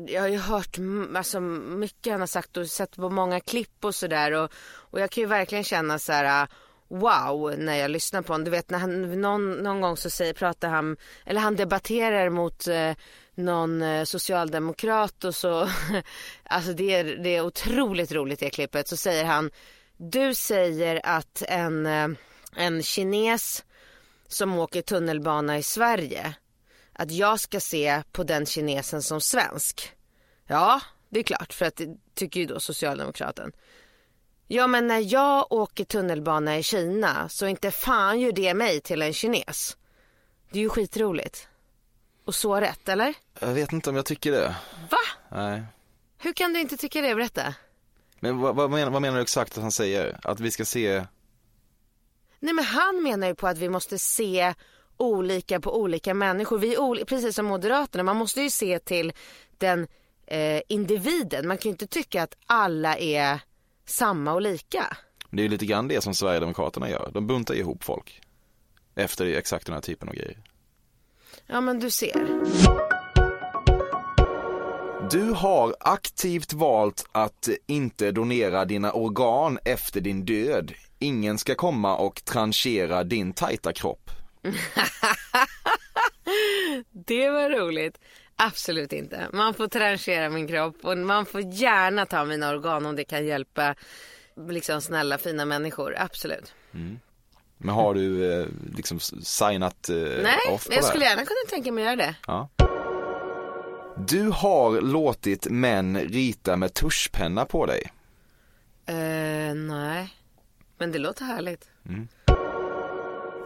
jag 0.07 0.22
har 0.22 0.28
ju 0.28 0.38
hört 0.38 0.78
alltså, 1.16 1.39
mycket 1.39 2.11
han 2.11 2.20
har 2.20 2.28
sagt 2.28 2.57
och 2.57 2.68
sett 2.68 2.95
på 2.95 3.09
många 3.09 3.39
klipp 3.39 3.86
och 3.86 3.95
sådär 3.95 4.32
och, 4.32 4.51
och 4.76 4.99
jag 4.99 5.11
kan 5.11 5.22
ju 5.22 5.28
verkligen 5.28 5.64
känna 5.64 5.99
så 5.99 6.11
här 6.11 6.41
äh, 6.41 6.47
wow 6.88 7.53
när 7.57 7.76
jag 7.76 7.91
lyssnar 7.91 8.22
på 8.22 8.34
honom. 8.34 8.45
Du 8.45 8.51
vet 8.51 8.70
när 8.70 8.80
han 8.80 9.22
någon, 9.22 9.51
någon 9.51 9.82
gång 9.82 9.97
så 9.97 10.09
säger, 10.09 10.34
pratar 10.34 10.70
han, 10.70 10.97
eller 11.26 11.41
han 11.41 11.55
debatterar 11.55 12.30
mot 12.30 12.68
eh, 12.68 12.91
någon 13.36 13.82
äh, 13.82 14.03
socialdemokrat 14.03 15.24
och 15.24 15.36
så, 15.36 15.70
alltså 16.43 16.74
det 16.74 16.93
är, 16.93 17.03
det 17.03 17.36
är 17.36 17.45
otroligt 17.45 18.11
roligt 18.11 18.39
det 18.39 18.49
klippet. 18.49 18.88
Så 18.88 18.97
säger 18.97 19.26
han, 19.26 19.51
du 19.97 20.34
säger 20.34 21.01
att 21.03 21.43
en, 21.47 21.86
en 22.55 22.84
kines 22.84 23.64
som 24.28 24.59
åker 24.59 24.82
tunnelbana 24.82 25.57
i 25.57 25.64
Sverige, 25.64 26.36
att 26.94 27.12
jag 27.12 27.39
ska 27.39 27.60
se 27.60 28.04
på 28.12 28.24
den 28.24 28.46
kinesen 28.46 29.02
som 29.02 29.22
svensk. 29.22 29.91
Ja, 30.48 30.82
det 31.10 31.20
är 31.20 31.24
klart, 31.24 31.54
för 31.54 31.66
att 31.66 31.76
det 31.76 31.98
tycker 32.14 32.39
ju 32.39 32.46
då 32.46 32.60
socialdemokraten. 32.60 33.52
Ja 34.48 34.68
men 34.68 34.88
när 34.88 35.14
jag 35.14 35.52
åker 35.52 35.86
tunnelbana 35.86 36.58
i 36.58 36.64
Kina 36.64 37.30
så 37.30 37.48
inte 37.48 37.72
fan 37.72 38.20
gör 38.20 38.32
det 38.32 38.54
mig 38.54 38.82
till 38.82 39.02
en 39.02 39.14
kines. 39.14 39.78
Det 40.52 40.60
är 40.60 40.64
ju 40.64 40.70
skitroligt. 40.70 41.48
Och 42.26 42.36
så 42.36 42.56
rätt 42.56 42.89
eller? 42.89 43.14
Jag 43.39 43.54
vet 43.54 43.74
inte 43.74 43.89
om 43.89 43.96
jag 43.96 44.06
tycker 44.06 44.32
det. 44.32 44.56
Va? 44.89 44.98
Nej. 45.30 45.64
Hur 46.18 46.34
kan 46.34 46.54
du 46.54 46.60
inte 46.60 46.78
tycka 46.78 47.02
det? 47.02 47.16
Berätta. 47.16 47.56
Men 48.20 48.38
vad, 48.38 48.56
vad, 48.56 48.72
menar, 48.72 48.91
vad 48.91 49.02
menar 49.02 49.16
du 49.16 49.22
exakt 49.22 49.58
att 49.58 49.62
han 49.62 49.72
säger? 49.72 50.20
Att 50.24 50.39
vi 50.39 50.52
ska 50.52 50.66
se, 50.66 51.06
Nej 52.44 52.54
men 52.54 52.66
han 52.66 53.04
menar 53.04 53.28
ju 53.28 53.36
på 53.36 53.48
att 53.48 53.58
vi 53.58 53.70
måste 53.70 54.00
se 54.00 54.54
olika 54.98 55.60
på 55.60 55.80
olika 55.82 56.14
människor. 56.14 56.58
Vi 56.58 56.76
är 56.76 57.06
precis 57.06 57.36
som 57.36 57.46
Moderaterna, 57.46 58.04
man 58.04 58.16
måste 58.16 58.41
ju 58.41 58.50
se 58.50 58.80
till 58.80 59.14
den 59.58 59.88
eh, 60.28 60.62
individen. 60.70 61.48
Man 61.48 61.58
kan 61.58 61.70
ju 61.70 61.72
inte 61.72 61.88
tycka 61.88 62.24
att 62.24 62.36
alla 62.46 62.98
är 62.98 63.39
samma 63.86 64.34
och 64.34 64.41
lika. 64.41 64.98
det 65.30 65.41
är 65.41 65.44
ju 65.44 65.50
lite 65.50 65.66
grann 65.66 65.88
det 65.88 66.02
som 66.02 66.14
Sverigedemokraterna 66.14 66.89
gör. 66.89 67.12
De 67.14 67.28
buntar 67.28 67.56
ihop 67.56 67.84
folk. 67.84 68.22
Efter 68.96 69.26
exakt 69.26 69.66
den 69.66 69.74
här 69.74 69.82
typen 69.82 70.10
av 70.10 70.16
grejer. 70.16 70.38
Ja 71.48 71.62
men 71.62 71.80
du 71.80 71.91
ser. 71.91 72.44
Du 75.12 75.32
har 75.32 75.76
aktivt 75.80 76.54
valt 76.54 77.06
att 77.12 77.50
inte 77.68 78.12
donera 78.12 78.66
dina 78.66 78.91
organ 78.91 79.60
efter 79.66 80.02
din 80.02 80.26
död. 80.26 80.74
Ingen 81.00 81.38
ska 81.38 81.56
komma 81.56 81.98
och 81.98 82.26
tranchera 82.26 83.04
din 83.04 83.34
tajta 83.34 83.74
kropp. 83.74 84.10
Det 86.91 87.30
var 87.30 87.50
roligt. 87.50 88.00
Absolut 88.36 88.94
inte. 88.94 89.28
Man 89.34 89.54
får 89.54 89.68
tranchera 89.68 90.30
min 90.30 90.48
kropp 90.48 90.76
och 90.86 90.98
man 90.98 91.26
får 91.26 91.41
gärna 91.41 92.06
ta 92.06 92.26
mina 92.26 92.50
organ 92.50 92.86
om 92.86 92.96
det 92.96 93.04
kan 93.04 93.26
hjälpa 93.26 93.76
liksom 94.50 94.82
snälla 94.82 95.18
fina 95.18 95.46
människor. 95.46 95.96
Absolut. 95.98 96.54
Men 97.58 97.76
har 97.76 97.94
du 97.94 98.34
eh, 98.41 98.48
liksom 98.76 99.00
signat 99.00 99.89
eh, 99.89 99.96
Nej, 99.96 100.38
off 100.52 100.68
på 100.68 100.74
jag 100.74 100.82
det? 100.84 100.88
skulle 100.88 101.06
gärna 101.06 101.26
kunna 101.26 101.50
tänka 101.50 101.72
mig 101.72 101.84
att 101.84 101.98
göra 101.98 102.08
det. 102.08 102.16
Ja. 102.28 102.50
Du 104.08 104.30
har 104.30 104.82
låtit 104.82 105.48
män 105.50 106.00
rita 106.00 106.56
med 106.58 106.74
tuschpenna 106.74 107.46
på 107.46 107.66
dig. 107.66 107.91
Eh, 108.86 109.56
nej, 109.56 110.14
men 110.78 110.91
det 110.91 111.00
låter 111.00 111.26
härligt. 111.26 111.70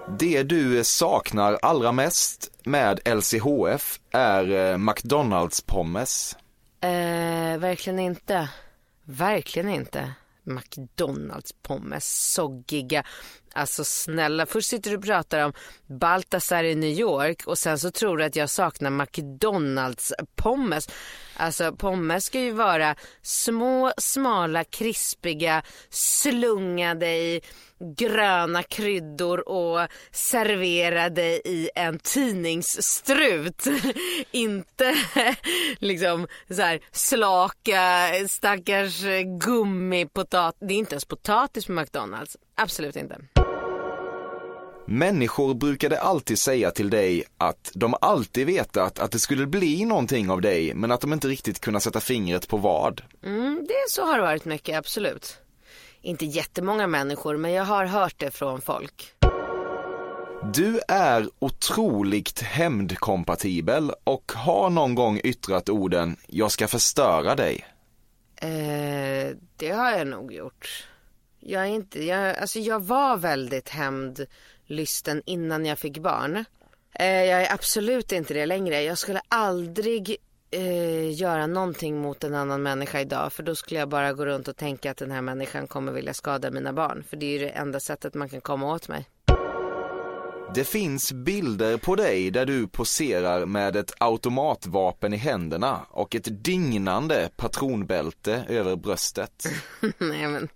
Det 0.10 0.44
du 0.44 0.84
saknar 0.84 1.60
allra 1.62 1.92
mest 1.92 2.52
med 2.64 3.00
LCHF 3.06 4.00
är 4.12 4.52
eh, 4.52 4.78
McDonalds 4.78 5.62
pommes. 5.62 6.36
Eh, 6.82 7.58
verkligen 7.58 8.00
inte. 8.00 8.50
Verkligen 9.06 9.70
inte. 9.70 10.12
McDonalds 10.44 11.54
pommes, 11.62 12.34
soggiga. 12.34 13.04
Alltså 13.54 13.84
snälla, 13.84 14.46
först 14.46 14.70
sitter 14.70 14.90
du 14.92 14.98
och 14.98 15.04
pratar 15.04 15.46
om 15.46 15.54
Baltasar 15.88 16.64
i 16.64 16.76
New 16.76 16.90
York 16.90 17.44
och 17.46 17.58
sen 17.58 17.80
så 17.80 17.92
tror 17.92 18.18
du 18.18 18.24
att 18.24 18.36
jag 18.36 18.50
saknar 18.50 18.90
McDonalds 18.90 20.14
pommes. 20.36 20.90
Alltså 21.36 21.76
pommes 21.76 22.26
ska 22.26 22.40
ju 22.40 22.52
vara 22.52 22.96
små, 23.22 23.94
smala, 23.98 24.64
krispiga, 24.64 25.64
slungade 25.90 27.08
i 27.08 27.42
gröna 27.80 28.64
kryddor 28.64 29.50
och 29.50 29.88
serverade 30.12 31.48
i 31.48 31.70
en 31.76 32.00
tidningsstrut. 32.00 33.66
Inte 34.32 34.96
liksom 35.80 36.28
så 36.50 36.62
här 36.62 36.80
slaka 36.92 38.12
stackars 38.30 39.02
gummipotatis. 39.44 40.60
Det 40.68 40.74
är 40.74 40.78
inte 40.78 40.94
ens 40.94 41.06
potatis 41.06 41.68
med 41.68 41.82
McDonalds. 41.82 42.38
Absolut 42.56 42.96
inte. 42.96 43.18
Människor 44.90 45.54
brukade 45.54 46.00
alltid 46.00 46.40
säga 46.40 46.72
till 46.72 46.90
dig 46.90 47.24
att 47.38 47.72
de 47.74 47.96
alltid 48.02 48.48
vetat 48.48 49.00
att 49.00 49.12
det 49.12 49.20
skulle 49.20 49.48
bli 49.48 49.86
någonting 49.86 50.30
av 50.30 50.42
dig 50.42 50.74
men 50.74 50.92
att 50.92 51.02
de 51.02 51.14
inte 51.14 51.28
riktigt 51.28 51.60
kunde 51.60 51.80
sätta 51.80 52.00
fingret 52.00 52.48
på 52.48 52.58
vad. 52.58 53.02
Mm, 53.24 53.66
det 53.68 53.90
så 53.90 54.06
har 54.06 54.16
det 54.16 54.22
varit 54.22 54.46
mycket, 54.46 54.78
absolut. 54.78 55.38
Inte 56.08 56.26
jättemånga 56.26 56.88
människor, 56.88 57.38
men 57.38 57.52
jag 57.52 57.64
har 57.64 57.86
hört 57.86 58.14
det 58.18 58.32
från 58.32 58.62
folk. 58.62 59.14
Du 60.54 60.80
är 60.88 61.30
otroligt 61.40 62.42
hämndkompatibel 62.42 63.92
och 64.04 64.32
har 64.36 64.70
någon 64.70 64.96
gång 64.96 65.22
yttrat 65.24 65.70
orden 65.70 66.18
“jag 66.28 66.52
ska 66.52 66.68
förstöra 66.68 67.36
dig”. 67.36 67.66
Eh, 68.36 69.36
det 69.58 69.72
har 69.72 69.92
jag 69.92 70.08
nog 70.08 70.34
gjort. 70.34 70.88
Jag 71.40 71.62
är 71.62 71.68
inte, 71.68 72.04
jag, 72.04 72.38
alltså 72.38 72.60
jag 72.60 72.84
var 72.84 73.18
väldigt 73.18 73.70
hämndlysten 73.70 75.22
innan 75.26 75.66
jag 75.66 75.80
fick 75.80 75.98
barn. 75.98 76.46
Eh, 77.00 77.06
jag 77.06 77.44
är 77.44 77.54
absolut 77.54 78.12
inte 78.12 78.34
det 78.34 78.46
längre. 78.46 78.82
Jag 78.82 78.98
skulle 78.98 79.22
aldrig 79.28 80.18
eh, 80.52 81.20
göra 81.20 81.48
någonting 81.48 82.02
mot 82.02 82.24
en 82.24 82.36
annan 82.36 82.64
människa 82.64 83.02
idag. 83.02 83.34
För 83.34 83.44
då 83.44 83.56
skulle 83.56 83.80
jag 83.80 83.90
bara 83.90 84.14
gå 84.14 84.26
runt 84.26 84.48
och 84.48 84.58
tänka 84.58 84.92
att 84.92 84.98
den 84.98 85.12
här 85.12 85.22
människan 85.22 85.68
kommer 85.68 85.92
vilja 85.92 86.14
skada 86.14 86.52
mina 86.52 86.74
barn. 86.74 87.04
För 87.10 87.18
det 87.18 87.26
är 87.26 87.32
ju 87.32 87.40
det 87.40 87.50
enda 87.50 87.80
sättet 87.80 88.14
man 88.14 88.30
kan 88.30 88.42
komma 88.42 88.74
åt 88.74 88.88
mig. 88.88 89.06
Det 90.56 90.64
finns 90.64 91.14
bilder 91.14 91.78
på 91.78 91.96
dig 91.96 92.32
där 92.32 92.46
du 92.46 92.68
poserar 92.68 93.46
med 93.46 93.76
ett 93.76 93.94
automatvapen 93.98 95.14
i 95.14 95.18
händerna 95.18 95.80
och 95.90 96.16
ett 96.16 96.44
dignande 96.44 97.30
patronbälte 97.36 98.46
över 98.50 98.76
bröstet. 98.76 99.44
Nej 99.98 100.28
men, 100.28 100.50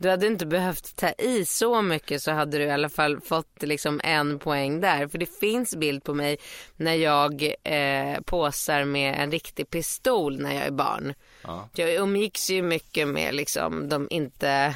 Du 0.00 0.10
hade 0.10 0.26
inte 0.26 0.46
behövt 0.46 0.96
ta 0.96 1.12
i 1.18 1.44
så 1.44 1.82
mycket 1.82 2.22
så 2.22 2.30
hade 2.30 2.58
du 2.58 2.64
i 2.64 2.70
alla 2.70 2.88
fall 2.88 3.20
fått 3.20 3.62
liksom 3.62 4.00
en 4.04 4.38
poäng 4.38 4.80
där. 4.80 5.08
För 5.08 5.18
det 5.18 5.38
finns 5.40 5.76
bild 5.76 6.04
på 6.04 6.14
mig 6.14 6.38
när 6.76 6.94
jag 6.94 7.54
eh, 7.64 8.20
påsar 8.20 8.84
med 8.84 9.22
en 9.22 9.30
riktig 9.30 9.70
pistol 9.70 10.40
när 10.40 10.54
jag 10.54 10.64
är 10.64 10.70
barn. 10.70 11.14
Ja. 11.42 11.68
Jag 11.74 11.94
umgicks 11.94 12.50
ju 12.50 12.62
mycket 12.62 13.08
med 13.08 13.34
liksom 13.34 13.88
de 13.88 14.08
inte, 14.10 14.74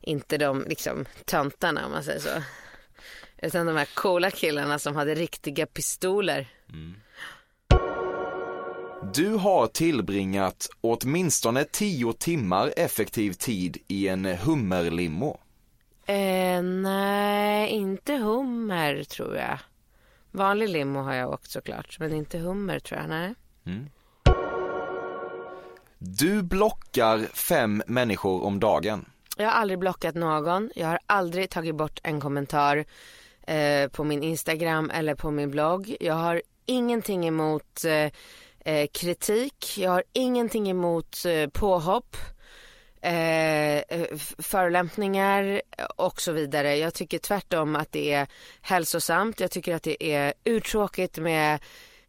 inte 0.00 0.38
de 0.38 0.64
liksom 0.68 1.04
töntarna 1.24 1.86
om 1.86 1.92
man 1.92 2.04
säger 2.04 2.20
så. 2.20 2.42
Utan 3.42 3.66
de 3.66 3.76
här 3.76 3.88
coola 3.94 4.30
killarna 4.30 4.78
som 4.78 4.96
hade 4.96 5.14
riktiga 5.14 5.66
pistoler. 5.66 6.46
Du 9.02 9.34
har 9.34 9.66
tillbringat 9.66 10.68
åtminstone 10.80 11.64
tio 11.64 12.12
timmar 12.12 12.72
effektiv 12.76 13.32
tid 13.32 13.76
i 13.88 14.08
en 14.08 14.24
hummerlimo. 14.24 15.38
Eh, 16.06 16.62
nej, 16.62 17.68
inte 17.70 18.14
hummer 18.14 19.04
tror 19.04 19.36
jag. 19.36 19.58
Vanlig 20.30 20.68
limo 20.68 20.98
har 20.98 21.14
jag 21.14 21.30
åkt 21.30 21.50
såklart, 21.50 21.96
men 21.98 22.14
inte 22.14 22.38
hummer 22.38 22.78
tror 22.78 23.00
jag. 23.00 23.08
Nej. 23.08 23.34
Du 25.98 26.42
blockar 26.42 27.18
fem 27.32 27.82
människor 27.86 28.44
om 28.44 28.60
dagen. 28.60 29.04
Jag 29.36 29.46
har 29.46 29.52
aldrig 29.52 29.78
blockat 29.78 30.14
någon. 30.14 30.70
Jag 30.74 30.86
har 30.88 30.98
aldrig 31.06 31.50
tagit 31.50 31.74
bort 31.74 32.00
en 32.02 32.20
kommentar 32.20 32.84
eh, 33.46 33.88
på 33.90 34.04
min 34.04 34.22
Instagram 34.22 34.90
eller 34.90 35.14
på 35.14 35.30
min 35.30 35.50
blogg. 35.50 35.96
Jag 36.00 36.14
har 36.14 36.42
ingenting 36.66 37.26
emot 37.28 37.84
eh, 37.84 38.12
eh, 38.64 38.86
kritik. 38.86 39.78
Jag 39.78 39.90
har 39.90 40.02
ingenting 40.12 40.70
emot 40.70 41.24
eh, 41.24 41.48
påhopp. 41.48 42.16
Eh, 43.02 43.76
eh 43.76 44.16
förolämpningar 44.38 45.62
och 45.96 46.20
så 46.20 46.32
vidare. 46.32 46.76
Jag 46.76 46.94
tycker 46.94 47.18
tvärtom 47.18 47.76
att 47.76 47.92
det 47.92 48.12
är 48.12 48.26
hälsosamt. 48.60 49.40
Jag 49.40 49.50
tycker 49.50 49.74
att 49.74 49.82
det 49.82 50.12
är 50.12 50.34
uttråkigt 50.44 51.18
med 51.18 51.60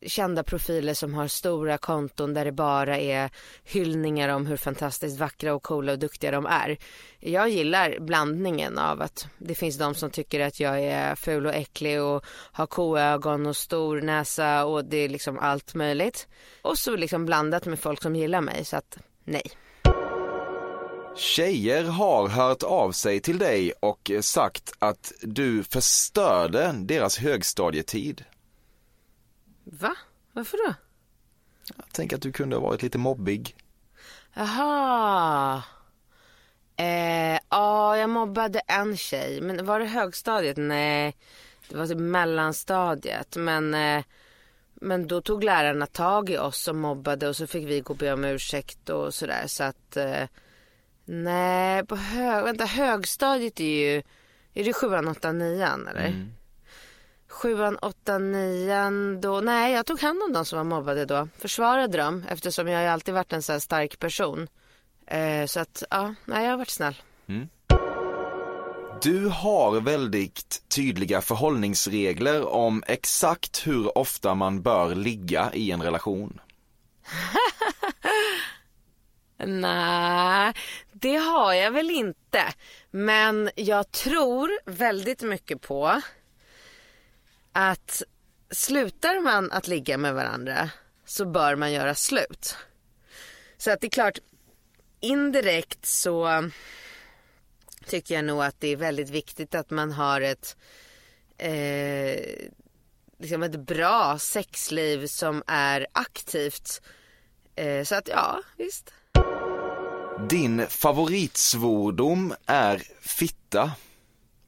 kända 0.06 0.44
profiler 0.44 0.94
som 0.94 1.14
har 1.14 1.28
stora 1.28 1.78
konton 1.78 2.34
där 2.34 2.46
det 2.46 2.52
bara 2.52 3.00
är 3.00 3.30
hyllningar 3.64 4.30
om 4.30 4.46
hur 4.46 4.58
fantastiskt 4.58 5.20
vackra 5.20 5.54
och 5.54 5.64
coola 5.64 5.92
och 5.92 6.00
duktiga 6.00 6.32
de 6.32 6.46
är. 6.46 6.78
Jag 7.20 7.50
gillar 7.50 8.00
blandningen 8.00 8.78
av 8.78 9.02
att 9.02 9.28
det 9.38 9.56
finns 9.56 9.78
de 9.78 9.96
som 9.96 10.10
tycker 10.10 10.40
att 10.40 10.60
jag 10.60 10.82
är 10.82 11.16
ful 11.16 11.46
och 11.46 11.54
äcklig 11.54 12.02
och 12.02 12.26
har 12.52 12.68
koögon 12.68 13.46
och 13.46 13.58
stor 13.58 14.02
näsa 14.02 14.66
och 14.66 14.86
det 14.86 14.98
är 14.98 15.10
liksom 15.10 15.40
allt 15.40 15.74
möjligt. 15.74 16.28
Och 16.62 16.78
så 16.78 16.96
liksom 16.96 17.26
blandat 17.26 17.66
med 17.66 17.80
folk 17.80 18.02
som 18.02 18.16
gillar 18.16 18.42
mig 18.42 18.66
så 18.66 18.78
att 18.78 18.98
nej. 19.24 19.52
Tjejer 21.16 21.84
har 21.84 22.28
hört 22.28 22.64
av 22.64 22.92
sig 22.92 23.20
till 23.20 23.38
dig 23.38 23.74
och 23.80 24.12
sagt 24.22 24.74
att 24.80 25.12
du 25.22 25.64
förstörde 25.64 26.76
deras 26.78 27.18
högstadietid. 27.18 28.26
Va? 29.72 29.96
Varför 30.32 30.58
då? 30.58 30.74
Jag 31.78 31.94
tänker 31.94 32.16
att 32.16 32.22
du 32.22 32.32
kunde 32.32 32.56
ha 32.56 32.62
varit 32.64 32.82
lite 32.82 32.98
mobbig. 32.98 33.56
Jaha. 34.34 35.64
Eh, 36.76 37.40
ja, 37.50 37.98
jag 37.98 38.10
mobbade 38.10 38.60
en 38.60 38.98
tjej. 38.98 39.42
Men 39.42 39.66
var 39.66 39.80
det 39.80 39.86
högstadiet? 39.86 40.58
Nej, 40.58 41.16
det 41.70 41.78
var 41.78 41.88
typ 41.88 41.98
mellanstadiet. 41.98 43.36
Men, 43.36 43.74
eh, 43.74 44.04
men 44.74 45.08
då 45.08 45.22
tog 45.22 45.44
lärarna 45.44 45.86
tag 45.86 46.30
i 46.30 46.38
oss 46.38 46.62
som 46.62 46.80
mobbade 46.80 47.28
och 47.28 47.36
så 47.36 47.48
fick 47.48 47.68
vi 47.68 47.82
gå 47.82 47.94
och 47.94 47.98
be 47.98 48.14
om 48.14 48.26
ursäkt 48.26 48.90
och 48.90 49.14
sådär. 49.14 49.44
Så 49.48 49.64
att, 49.64 49.98
eh, 49.98 50.24
nej, 51.06 51.86
på 51.86 51.96
hög, 51.96 52.44
vänta, 52.44 52.66
högstadiet 52.66 53.60
är 53.60 53.94
ju, 53.94 54.04
är 54.54 54.64
det 54.64 54.74
sjuan, 54.74 55.08
åttan, 55.08 55.38
nian 55.38 55.88
eller? 55.88 56.08
Sjuan, 57.32 57.78
åttan, 57.78 58.32
nian, 58.32 59.22
då, 59.22 59.42
nej 59.42 59.74
jag 59.74 59.86
tog 59.86 60.02
hand 60.02 60.24
om 60.24 60.34
de 60.34 60.46
som 60.46 60.58
var 60.58 60.64
mobbade 60.64 61.06
då. 61.06 61.28
Försvarade 61.38 61.98
dem 61.98 62.26
eftersom 62.30 62.68
jag 62.68 62.88
alltid 62.88 63.14
varit 63.14 63.34
en 63.34 63.42
så 63.42 63.60
stark 63.60 64.00
person. 64.00 64.48
Eh, 65.08 65.46
så 65.46 65.60
att, 65.60 65.84
ja, 65.90 66.16
nej 66.26 66.44
jag 66.44 66.52
har 66.52 66.58
varit 66.58 66.70
snäll. 66.70 66.96
Du 69.02 69.28
har 69.28 69.82
väldigt 69.82 70.64
tydliga 70.68 71.22
förhållningsregler 71.22 72.48
om 72.48 72.84
exakt 72.88 73.68
hur 73.68 73.98
ofta 73.98 74.36
man 74.36 74.62
bör 74.62 74.96
ligga 74.96 75.52
i 75.54 75.72
en 75.72 75.82
relation. 75.82 76.40
Nej, 79.46 80.54
det 80.92 81.16
har 81.16 81.54
jag 81.54 81.72
väl 81.72 81.90
inte. 81.90 82.44
Men 82.92 83.50
jag 83.56 83.92
tror 83.92 84.52
väldigt 84.66 85.22
mycket 85.22 85.62
på 85.62 86.02
att 87.54 88.04
slutar 88.52 89.20
man 89.20 89.52
att 89.52 89.68
ligga 89.68 89.98
med 89.98 90.14
varandra 90.14 90.70
så 91.06 91.26
bör 91.26 91.56
man 91.56 91.72
göra 91.72 91.96
slut. 91.96 92.58
Så 93.58 93.72
att 93.72 93.82
det 93.82 93.88
är 93.88 93.92
klart, 93.92 94.18
indirekt 95.00 95.86
så 95.86 96.50
tycker 97.86 98.16
jag 98.16 98.26
nog 98.26 98.44
att 98.44 98.60
det 98.60 98.68
är 98.68 98.76
väldigt 98.76 99.10
viktigt 99.10 99.56
att 99.56 99.70
man 99.70 99.92
har 99.92 100.22
ett 100.22 100.58
eh, 101.38 102.50
liksom 103.20 103.44
ett 103.44 103.60
bra 103.60 104.20
sexliv 104.20 105.08
som 105.08 105.44
är 105.48 105.88
aktivt. 105.92 106.82
Eh, 107.56 107.84
så 107.84 107.96
att 107.96 108.08
ja, 108.08 108.42
visst. 108.58 108.94
Din 110.30 110.68
favoritsvordom 110.68 112.34
är 112.46 112.84
fitta. 113.02 113.72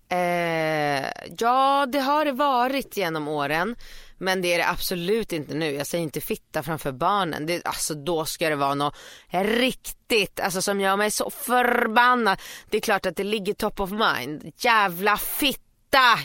Eh, 0.10 1.10
ja, 1.38 1.86
det 1.86 1.99
har 1.99 2.26
det 2.26 2.32
varit 2.32 2.97
genom 2.97 3.28
åren. 3.28 3.76
Men 4.18 4.41
det 4.41 4.54
är 4.54 4.58
det 4.58 4.70
absolut 4.70 5.34
inte 5.34 5.54
nu. 5.54 5.72
Jag 5.72 5.88
säger 5.88 6.04
inte 6.04 6.22
fitta 6.22 6.64
framför 6.64 6.91
barnen. 6.91 7.45
Det, 7.45 7.66
alltså 7.66 7.93
då 7.93 8.26
ska 8.26 8.49
det 8.49 8.56
vara 8.56 8.76
något 8.76 8.95
riktigt, 9.32 10.39
alltså 10.39 10.62
som 10.62 10.80
gör 10.80 10.95
mig 10.95 11.12
så 11.12 11.30
förbannad. 11.30 12.41
Det 12.70 12.78
är 12.78 12.82
klart 12.82 13.06
att 13.06 13.16
det 13.16 13.24
ligger 13.24 13.54
top 13.54 13.80
of 13.80 13.91
mind. 13.91 14.51
Jävla 14.58 15.18
fitta! 15.18 15.64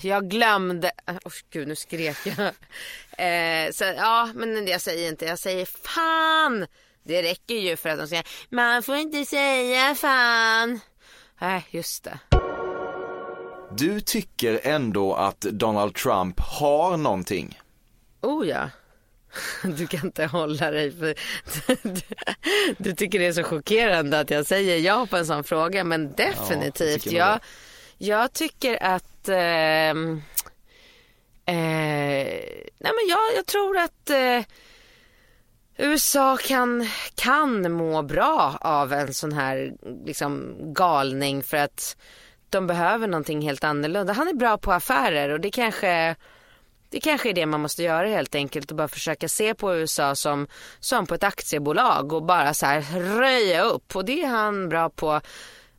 Jag 0.03 0.31
glömde. 0.31 0.91
Oh, 1.25 1.33
gud, 1.53 1.69
nu 1.69 1.77
skrek 1.77 2.17
jag. 2.25 2.53
Eh, 3.19 3.71
så 3.73 3.85
ja, 3.85 4.31
men 4.35 4.67
jag 4.67 4.81
säger 4.81 5.09
inte. 5.09 5.25
Jag 5.25 5.39
säger 5.39 5.67
fan. 5.67 6.67
Det 7.03 7.23
räcker 7.23 7.55
ju 7.55 7.77
för 7.77 7.89
att 7.89 7.99
de 7.99 8.09
säger 8.09 8.27
man 8.49 8.83
får 8.83 8.97
inte 8.97 9.25
säga 9.25 9.95
fan. 9.95 10.81
Nej, 11.41 11.67
just 11.71 12.05
det. 12.05 12.38
Du 13.77 14.01
tycker 14.01 14.61
ändå 14.63 15.15
att 15.15 15.41
Donald 15.41 15.95
Trump 15.95 16.41
har 16.41 16.97
någonting. 16.97 17.61
Oh 18.21 18.49
ja. 18.49 18.71
Du 19.77 19.87
kan 19.87 20.01
inte 20.07 20.27
hålla 20.27 20.71
dig 20.71 20.93
för 20.93 21.15
du, 22.83 22.93
tycker 22.93 23.19
det 23.19 23.27
är 23.27 23.33
så 23.33 23.43
chockerande 23.43 24.21
att 24.21 24.31
jag 24.31 24.47
säger 24.47 24.79
ja 24.79 25.07
på 25.11 25.17
en 25.17 25.27
sån 25.27 25.45
fråga 25.45 25.85
men 25.85 26.13
definitivt. 26.13 27.03
tycker 27.03 27.11
nog 27.11 27.21
jag, 27.21 27.41
jag 27.99 28.33
tycker 28.33 28.83
att 28.83 29.29
ehm, 29.29 30.23
eh, 31.45 31.55
nej 32.79 32.93
men 32.95 33.09
jag, 33.09 33.37
jag 33.37 33.47
tror 33.47 33.79
att 33.79 34.11
eh, 34.11 34.43
USA 35.77 36.37
kan, 36.37 36.89
kan 37.15 37.73
må 37.73 38.03
bra 38.03 38.59
av 38.61 38.93
en 38.93 39.15
sån 39.15 39.33
här 39.33 39.73
liksom, 40.05 40.57
galning 40.75 41.43
för 41.43 41.57
att 41.57 41.97
de 42.51 42.67
behöver 42.67 43.07
någonting 43.07 43.43
helt 43.43 43.65
annorlunda. 43.65 44.13
Han 44.13 44.29
är 44.29 44.35
bra 44.35 44.59
på 44.59 44.73
affärer 44.73 45.29
och 45.29 45.41
det 45.41 45.51
kanske 45.51 46.17
det 46.91 47.01
kanske 47.01 47.29
är 47.29 47.35
det 47.35 47.47
man 47.47 47.61
måste 47.61 47.83
göra 47.83 48.09
helt 48.09 48.35
enkelt 48.35 48.71
och 48.71 48.77
bara 48.77 48.89
försöka 48.89 49.29
se 49.29 49.55
på 49.55 49.75
USA 49.75 50.15
som, 50.15 50.47
som 50.81 51.07
på 51.07 51.15
ett 51.15 51.25
aktiebolag 51.25 52.13
och 52.13 52.23
bara 52.23 52.55
så 52.55 52.67
här 52.67 52.81
röja 53.19 53.63
upp 53.63 53.97
och 53.97 54.05
det 54.05 54.23
är 54.23 54.27
han 54.27 54.69
bra 54.69 54.91
på. 54.91 55.21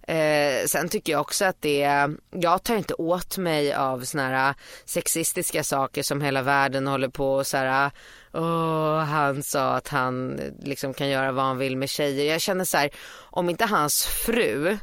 Eh, 0.08 0.66
sen 0.66 0.90
tycker 0.90 1.12
jag 1.12 1.22
också 1.22 1.46
att 1.46 1.62
det 1.62 1.82
är, 1.82 2.16
jag 2.32 2.64
tar 2.64 2.76
inte 2.76 2.94
åt 2.94 3.38
mig 3.38 3.74
av 3.74 4.02
såna 4.02 4.28
här 4.28 4.56
sexistiska 4.86 5.64
saker 5.64 6.04
som 6.04 6.22
hela 6.22 6.42
världen 6.42 6.88
håller 6.88 7.10
på 7.10 7.34
och 7.34 7.48
så 7.48 7.58
här, 7.58 7.92
oh, 8.34 8.98
han 8.98 9.44
sa 9.44 9.76
att 9.76 9.88
han 9.88 10.40
liksom 10.60 10.94
kan 10.94 11.10
göra 11.10 11.32
vad 11.32 11.46
han 11.46 11.58
vill 11.58 11.78
med 11.78 11.90
tjejer. 11.90 12.32
Jag 12.32 12.42
känner 12.42 12.66
så 12.66 12.78
här, 12.78 12.90
om 13.20 13.50
inte 13.50 13.66
hans 13.66 14.06
fru 14.06 14.78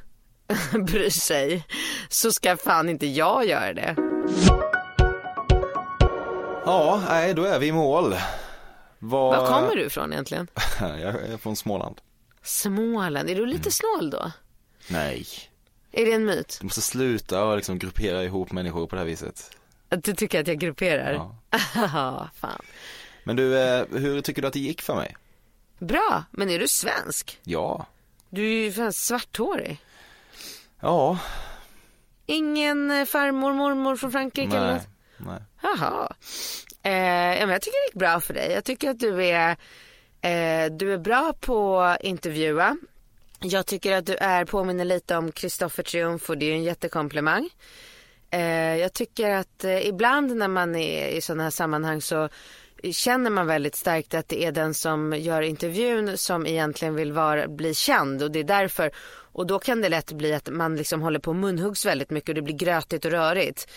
bryr 0.86 1.10
sig 1.10 1.64
så 2.08 2.32
ska 2.32 2.56
fan 2.56 2.88
inte 2.88 3.06
jag 3.06 3.46
göra 3.46 3.72
det. 3.74 3.96
Ja, 6.64 7.02
nej, 7.08 7.34
då 7.34 7.44
är 7.44 7.58
vi 7.58 7.66
i 7.66 7.72
mål. 7.72 8.14
Vad... 8.98 9.36
Var 9.40 9.46
kommer 9.46 9.76
du 9.76 9.82
ifrån 9.86 10.12
egentligen? 10.12 10.48
Jag 10.80 11.02
är 11.02 11.36
från 11.36 11.56
Småland. 11.56 12.00
Småland, 12.42 13.30
är 13.30 13.34
du 13.34 13.46
lite 13.46 13.70
snål 13.70 14.10
då? 14.10 14.32
Nej, 14.88 15.26
Är 15.92 16.06
det 16.06 16.12
en 16.12 16.24
myt? 16.24 16.56
du 16.60 16.64
måste 16.66 16.80
sluta 16.80 17.44
och 17.44 17.56
liksom 17.56 17.78
gruppera 17.78 18.24
ihop 18.24 18.52
människor 18.52 18.86
på 18.86 18.96
det 18.96 19.00
här 19.00 19.06
viset. 19.06 19.50
Att 19.88 20.04
du 20.04 20.14
tycker 20.14 20.40
att 20.40 20.48
jag 20.48 20.58
grupperar? 20.58 21.12
Ja. 21.12 21.36
Ja. 21.74 22.28
fan. 22.40 22.62
Men 23.24 23.36
du, 23.36 23.58
eh, 23.58 23.84
hur 23.90 24.20
tycker 24.20 24.42
du 24.42 24.48
att 24.48 24.54
det 24.54 24.60
gick 24.60 24.82
för 24.82 24.94
mig? 24.96 25.16
Bra, 25.78 26.24
men 26.30 26.50
är 26.50 26.58
du 26.58 26.68
svensk? 26.68 27.38
Ja, 27.42 27.86
Du 28.30 28.42
är 28.46 28.64
ju 28.64 28.72
fan 28.72 28.92
svarthårig. 28.92 29.78
Ja, 30.80 31.18
Ingen 32.26 32.90
eh, 32.90 33.04
farmor, 33.04 33.52
mormor 33.52 33.96
från 33.96 34.12
Frankrike 34.12 34.56
eller 34.56 34.66
nej. 34.66 34.74
något? 34.74 34.88
nej. 35.26 35.40
Jaha. 35.62 36.12
Eh, 36.82 37.38
ja, 37.40 37.46
men 37.46 37.50
jag 37.50 37.62
tycker 37.62 37.78
det 37.82 37.86
gick 37.86 38.00
bra 38.00 38.20
för 38.20 38.34
dig. 38.34 38.52
Jag 38.52 38.64
tycker 38.64 38.90
att 38.90 38.98
du 38.98 39.24
är, 39.24 39.50
eh, 40.20 40.72
du 40.72 40.92
är 40.92 40.98
bra 40.98 41.32
på 41.40 41.80
att 41.80 42.00
intervjua. 42.00 42.76
Jag 43.40 43.66
tycker 43.66 43.92
att 43.92 44.06
du 44.06 44.14
är, 44.14 44.44
påminner 44.44 44.84
lite 44.84 45.16
om 45.16 45.32
Kristoffer 45.32 45.82
Triumf 45.82 46.30
och 46.30 46.38
det 46.38 46.46
är 46.46 46.50
ju 46.50 46.54
en 46.54 46.62
jättekomplimang. 46.62 47.48
Eh, 48.30 48.76
jag 48.76 48.92
tycker 48.92 49.30
att 49.30 49.64
eh, 49.64 49.86
ibland 49.86 50.36
när 50.36 50.48
man 50.48 50.76
är 50.76 51.08
i 51.08 51.20
sådana 51.20 51.42
här 51.42 51.50
sammanhang 51.50 52.00
så 52.00 52.28
känner 52.92 53.30
man 53.30 53.46
väldigt 53.46 53.74
starkt 53.74 54.14
att 54.14 54.28
det 54.28 54.44
är 54.44 54.52
den 54.52 54.74
som 54.74 55.12
gör 55.12 55.42
intervjun 55.42 56.18
som 56.18 56.46
egentligen 56.46 56.94
vill 56.94 57.12
vara, 57.12 57.48
bli 57.48 57.74
känd 57.74 58.22
och 58.22 58.30
det 58.30 58.38
är 58.38 58.44
därför 58.44 58.90
och 59.32 59.46
då 59.46 59.58
kan 59.58 59.80
det 59.80 59.88
lätt 59.88 60.12
bli 60.12 60.34
att 60.34 60.48
man 60.50 60.76
liksom 60.76 61.02
håller 61.02 61.18
på 61.18 61.30
och 61.30 61.36
munhuggs 61.36 61.86
väldigt 61.86 62.10
mycket 62.10 62.28
och 62.28 62.34
det 62.34 62.42
blir 62.42 62.56
grötigt 62.56 63.04
och 63.04 63.10
rörigt. 63.10 63.68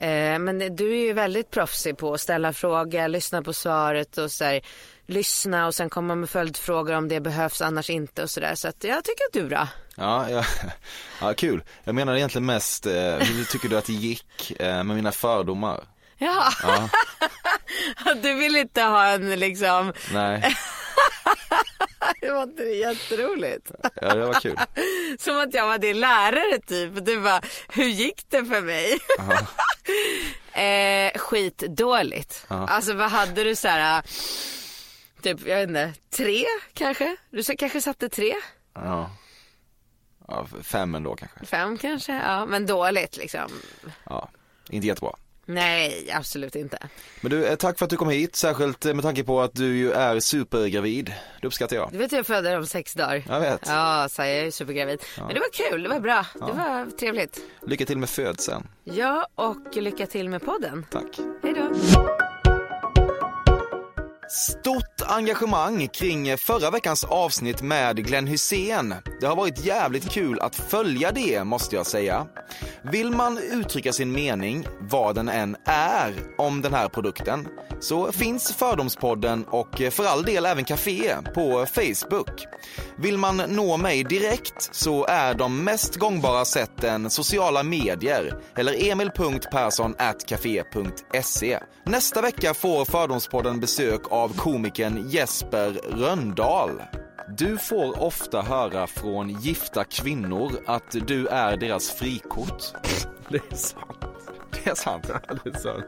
Eh, 0.00 0.38
men 0.38 0.76
du 0.76 0.90
är 0.90 1.06
ju 1.06 1.12
väldigt 1.12 1.50
proffsig 1.50 1.98
på 1.98 2.14
att 2.14 2.20
ställa 2.20 2.52
frågor, 2.52 3.08
lyssna 3.08 3.42
på 3.42 3.52
svaret 3.52 4.18
och 4.18 4.32
så 4.32 4.44
här, 4.44 4.60
lyssna 5.06 5.66
och 5.66 5.74
sen 5.74 5.90
komma 5.90 6.14
med 6.14 6.30
följdfrågor 6.30 6.94
om 6.94 7.08
det 7.08 7.20
behövs 7.20 7.62
annars 7.62 7.90
inte 7.90 8.22
och 8.22 8.30
sådär. 8.30 8.54
Så 8.54 8.68
att 8.68 8.84
jag 8.84 9.04
tycker 9.04 9.24
att 9.24 9.32
du 9.32 9.40
är 9.40 9.48
bra. 9.48 9.68
Ja, 9.96 10.30
ja, 10.30 10.44
ja, 11.20 11.34
kul. 11.34 11.62
Jag 11.84 11.94
menar 11.94 12.16
egentligen 12.16 12.46
mest, 12.46 12.86
eh, 12.86 12.92
hur 13.14 13.44
tycker 13.44 13.68
du 13.68 13.78
att 13.78 13.86
det 13.86 13.92
gick 13.92 14.60
eh, 14.60 14.84
med 14.84 14.96
mina 14.96 15.12
fördomar? 15.12 15.84
Ja, 16.18 16.52
Ja, 16.62 18.14
du 18.22 18.34
vill 18.34 18.56
inte 18.56 18.82
ha 18.82 19.06
en 19.06 19.30
liksom, 19.40 19.92
nej, 20.12 20.56
det 22.20 22.30
var 22.30 22.42
inte 22.42 22.62
jätteroligt? 22.62 23.70
ja, 23.94 24.14
det 24.14 24.26
var 24.26 24.40
kul. 24.40 24.58
Som 25.18 25.38
att 25.38 25.54
jag 25.54 25.66
var 25.66 25.78
din 25.78 26.00
lärare 26.00 26.58
typ. 26.66 27.04
Du 27.06 27.20
bara, 27.20 27.40
hur 27.68 27.84
gick 27.84 28.24
det 28.28 28.44
för 28.44 28.60
mig? 28.60 28.98
eh, 30.52 31.18
skitdåligt. 31.18 32.46
Alltså 32.48 32.94
vad 32.94 33.10
hade 33.10 33.44
du 33.44 33.56
så 33.56 33.68
här, 33.68 34.02
typ 35.22 35.46
jag 35.46 35.56
vet 35.56 35.68
inte, 35.68 35.94
tre 36.16 36.44
kanske? 36.74 37.16
Du 37.30 37.42
kanske 37.42 37.80
satte 37.82 38.08
tre? 38.08 38.34
Ja. 38.74 39.10
ja, 40.28 40.46
fem 40.62 40.94
ändå 40.94 41.16
kanske. 41.16 41.46
Fem 41.46 41.78
kanske? 41.78 42.12
Ja, 42.12 42.46
men 42.46 42.66
dåligt 42.66 43.16
liksom. 43.16 43.50
Ja, 44.04 44.30
inte 44.70 44.86
jättebra. 44.86 45.16
Nej, 45.48 46.10
absolut 46.14 46.56
inte. 46.56 46.78
Men 47.20 47.30
du, 47.30 47.46
eh, 47.46 47.54
tack 47.54 47.78
för 47.78 47.84
att 47.84 47.90
du 47.90 47.96
kom 47.96 48.08
hit, 48.10 48.36
särskilt 48.36 48.86
eh, 48.86 48.94
med 48.94 49.04
tanke 49.04 49.24
på 49.24 49.40
att 49.40 49.54
du 49.54 49.76
ju 49.76 49.92
är 49.92 50.20
supergravid. 50.20 51.14
Det 51.40 51.46
uppskattar 51.46 51.76
jag. 51.76 51.88
Du 51.92 51.98
vet 51.98 52.12
jag 52.12 52.26
föder 52.26 52.58
om 52.58 52.66
sex 52.66 52.94
dagar. 52.94 53.22
Jag 53.28 53.40
vet. 53.40 53.60
Ja, 53.66 54.06
så 54.10 54.22
jag 54.22 54.30
är 54.30 54.50
supergravid. 54.50 55.02
Men 55.18 55.28
det 55.28 55.40
var 55.40 55.70
kul, 55.70 55.82
det 55.82 55.88
var 55.88 56.00
bra. 56.00 56.26
Det 56.34 56.40
var 56.40 56.98
trevligt. 56.98 57.40
Lycka 57.66 57.84
till 57.84 57.98
med 57.98 58.08
födseln. 58.08 58.66
Ja, 58.84 59.28
och 59.34 59.76
lycka 59.76 60.06
till 60.06 60.28
med 60.28 60.42
podden. 60.42 60.86
Tack. 60.90 61.18
Hej 61.42 61.54
då. 61.54 62.17
Stort 64.30 65.02
engagemang 65.06 65.88
kring 65.88 66.38
förra 66.38 66.70
veckans 66.70 67.04
avsnitt 67.04 67.62
med 67.62 68.06
Glenn 68.06 68.26
Hussein. 68.26 68.94
Det 69.20 69.26
har 69.26 69.36
varit 69.36 69.64
jävligt 69.64 70.10
kul 70.10 70.40
att 70.40 70.56
följa 70.56 71.12
det, 71.12 71.44
måste 71.44 71.76
jag 71.76 71.86
säga. 71.86 72.26
Vill 72.82 73.10
man 73.10 73.38
uttrycka 73.38 73.92
sin 73.92 74.12
mening, 74.12 74.66
vad 74.80 75.14
den 75.14 75.28
än 75.28 75.56
är, 75.64 76.14
om 76.38 76.62
den 76.62 76.74
här 76.74 76.88
produkten, 76.88 77.48
så 77.80 78.12
finns 78.12 78.52
Fördomspodden 78.52 79.44
och 79.44 79.80
eh, 79.80 79.90
för 79.90 80.04
all 80.04 80.22
del 80.22 80.46
även 80.46 80.64
Café 80.64 81.16
på 81.34 81.66
Facebook. 81.66 82.46
Vill 82.96 83.18
man 83.18 83.36
nå 83.36 83.76
mig 83.76 84.04
direkt 84.04 84.74
så 84.74 85.06
är 85.06 85.34
de 85.34 85.64
mest 85.64 85.96
gångbara 85.96 86.44
sätten 86.44 87.10
sociala 87.10 87.62
medier 87.62 88.34
eller 88.56 88.90
emil.perssonatcafe.se. 88.90 91.58
Nästa 91.84 92.22
vecka 92.22 92.54
får 92.54 92.84
Fördomspodden 92.84 93.60
besök 93.60 94.02
av 94.10 94.17
komikern 94.26 95.08
Jesper 95.08 95.72
Röndahl. 95.72 96.82
Du 97.38 97.58
får 97.58 98.02
ofta 98.02 98.42
höra 98.42 98.86
från 98.86 99.28
gifta 99.28 99.84
kvinnor 99.84 100.52
att 100.66 100.96
du 101.06 101.26
är 101.26 101.56
deras 101.56 101.90
frikort. 101.90 102.62
Det 103.28 103.52
är 103.52 103.56
sant. 103.56 104.04
Det 104.50 104.70
är 104.70 104.74
sant. 104.74 105.06
Det 105.44 105.50
är 105.50 105.58
sant. 105.58 105.84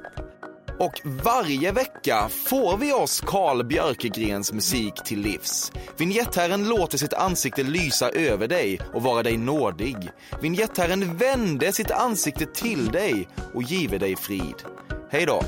Och 0.79 1.01
varje 1.05 1.73
vecka 1.73 2.29
får 2.29 2.77
vi 2.77 2.93
oss 2.93 3.21
Carl 3.21 3.65
Björkegrens 3.65 4.53
musik 4.53 4.95
till 5.05 5.21
livs. 5.21 5.73
Vinjettherren 5.97 6.69
låter 6.69 6.99
sitt 6.99 7.13
ansikte 7.13 7.63
lysa 7.63 8.11
över 8.11 8.49
dig 8.49 8.81
och 8.93 9.03
vara 9.03 9.23
dig 9.23 9.37
nådig. 9.37 9.97
Vinjettherren 10.43 11.17
vände 11.17 11.73
sitt 11.73 11.91
ansikte 11.91 12.47
till 12.47 12.89
dig 12.89 13.29
och 13.55 13.63
give 13.63 13.99
dig 13.99 14.17
frid. 14.17 14.55
Hej 15.11 15.27
då. 15.27 15.43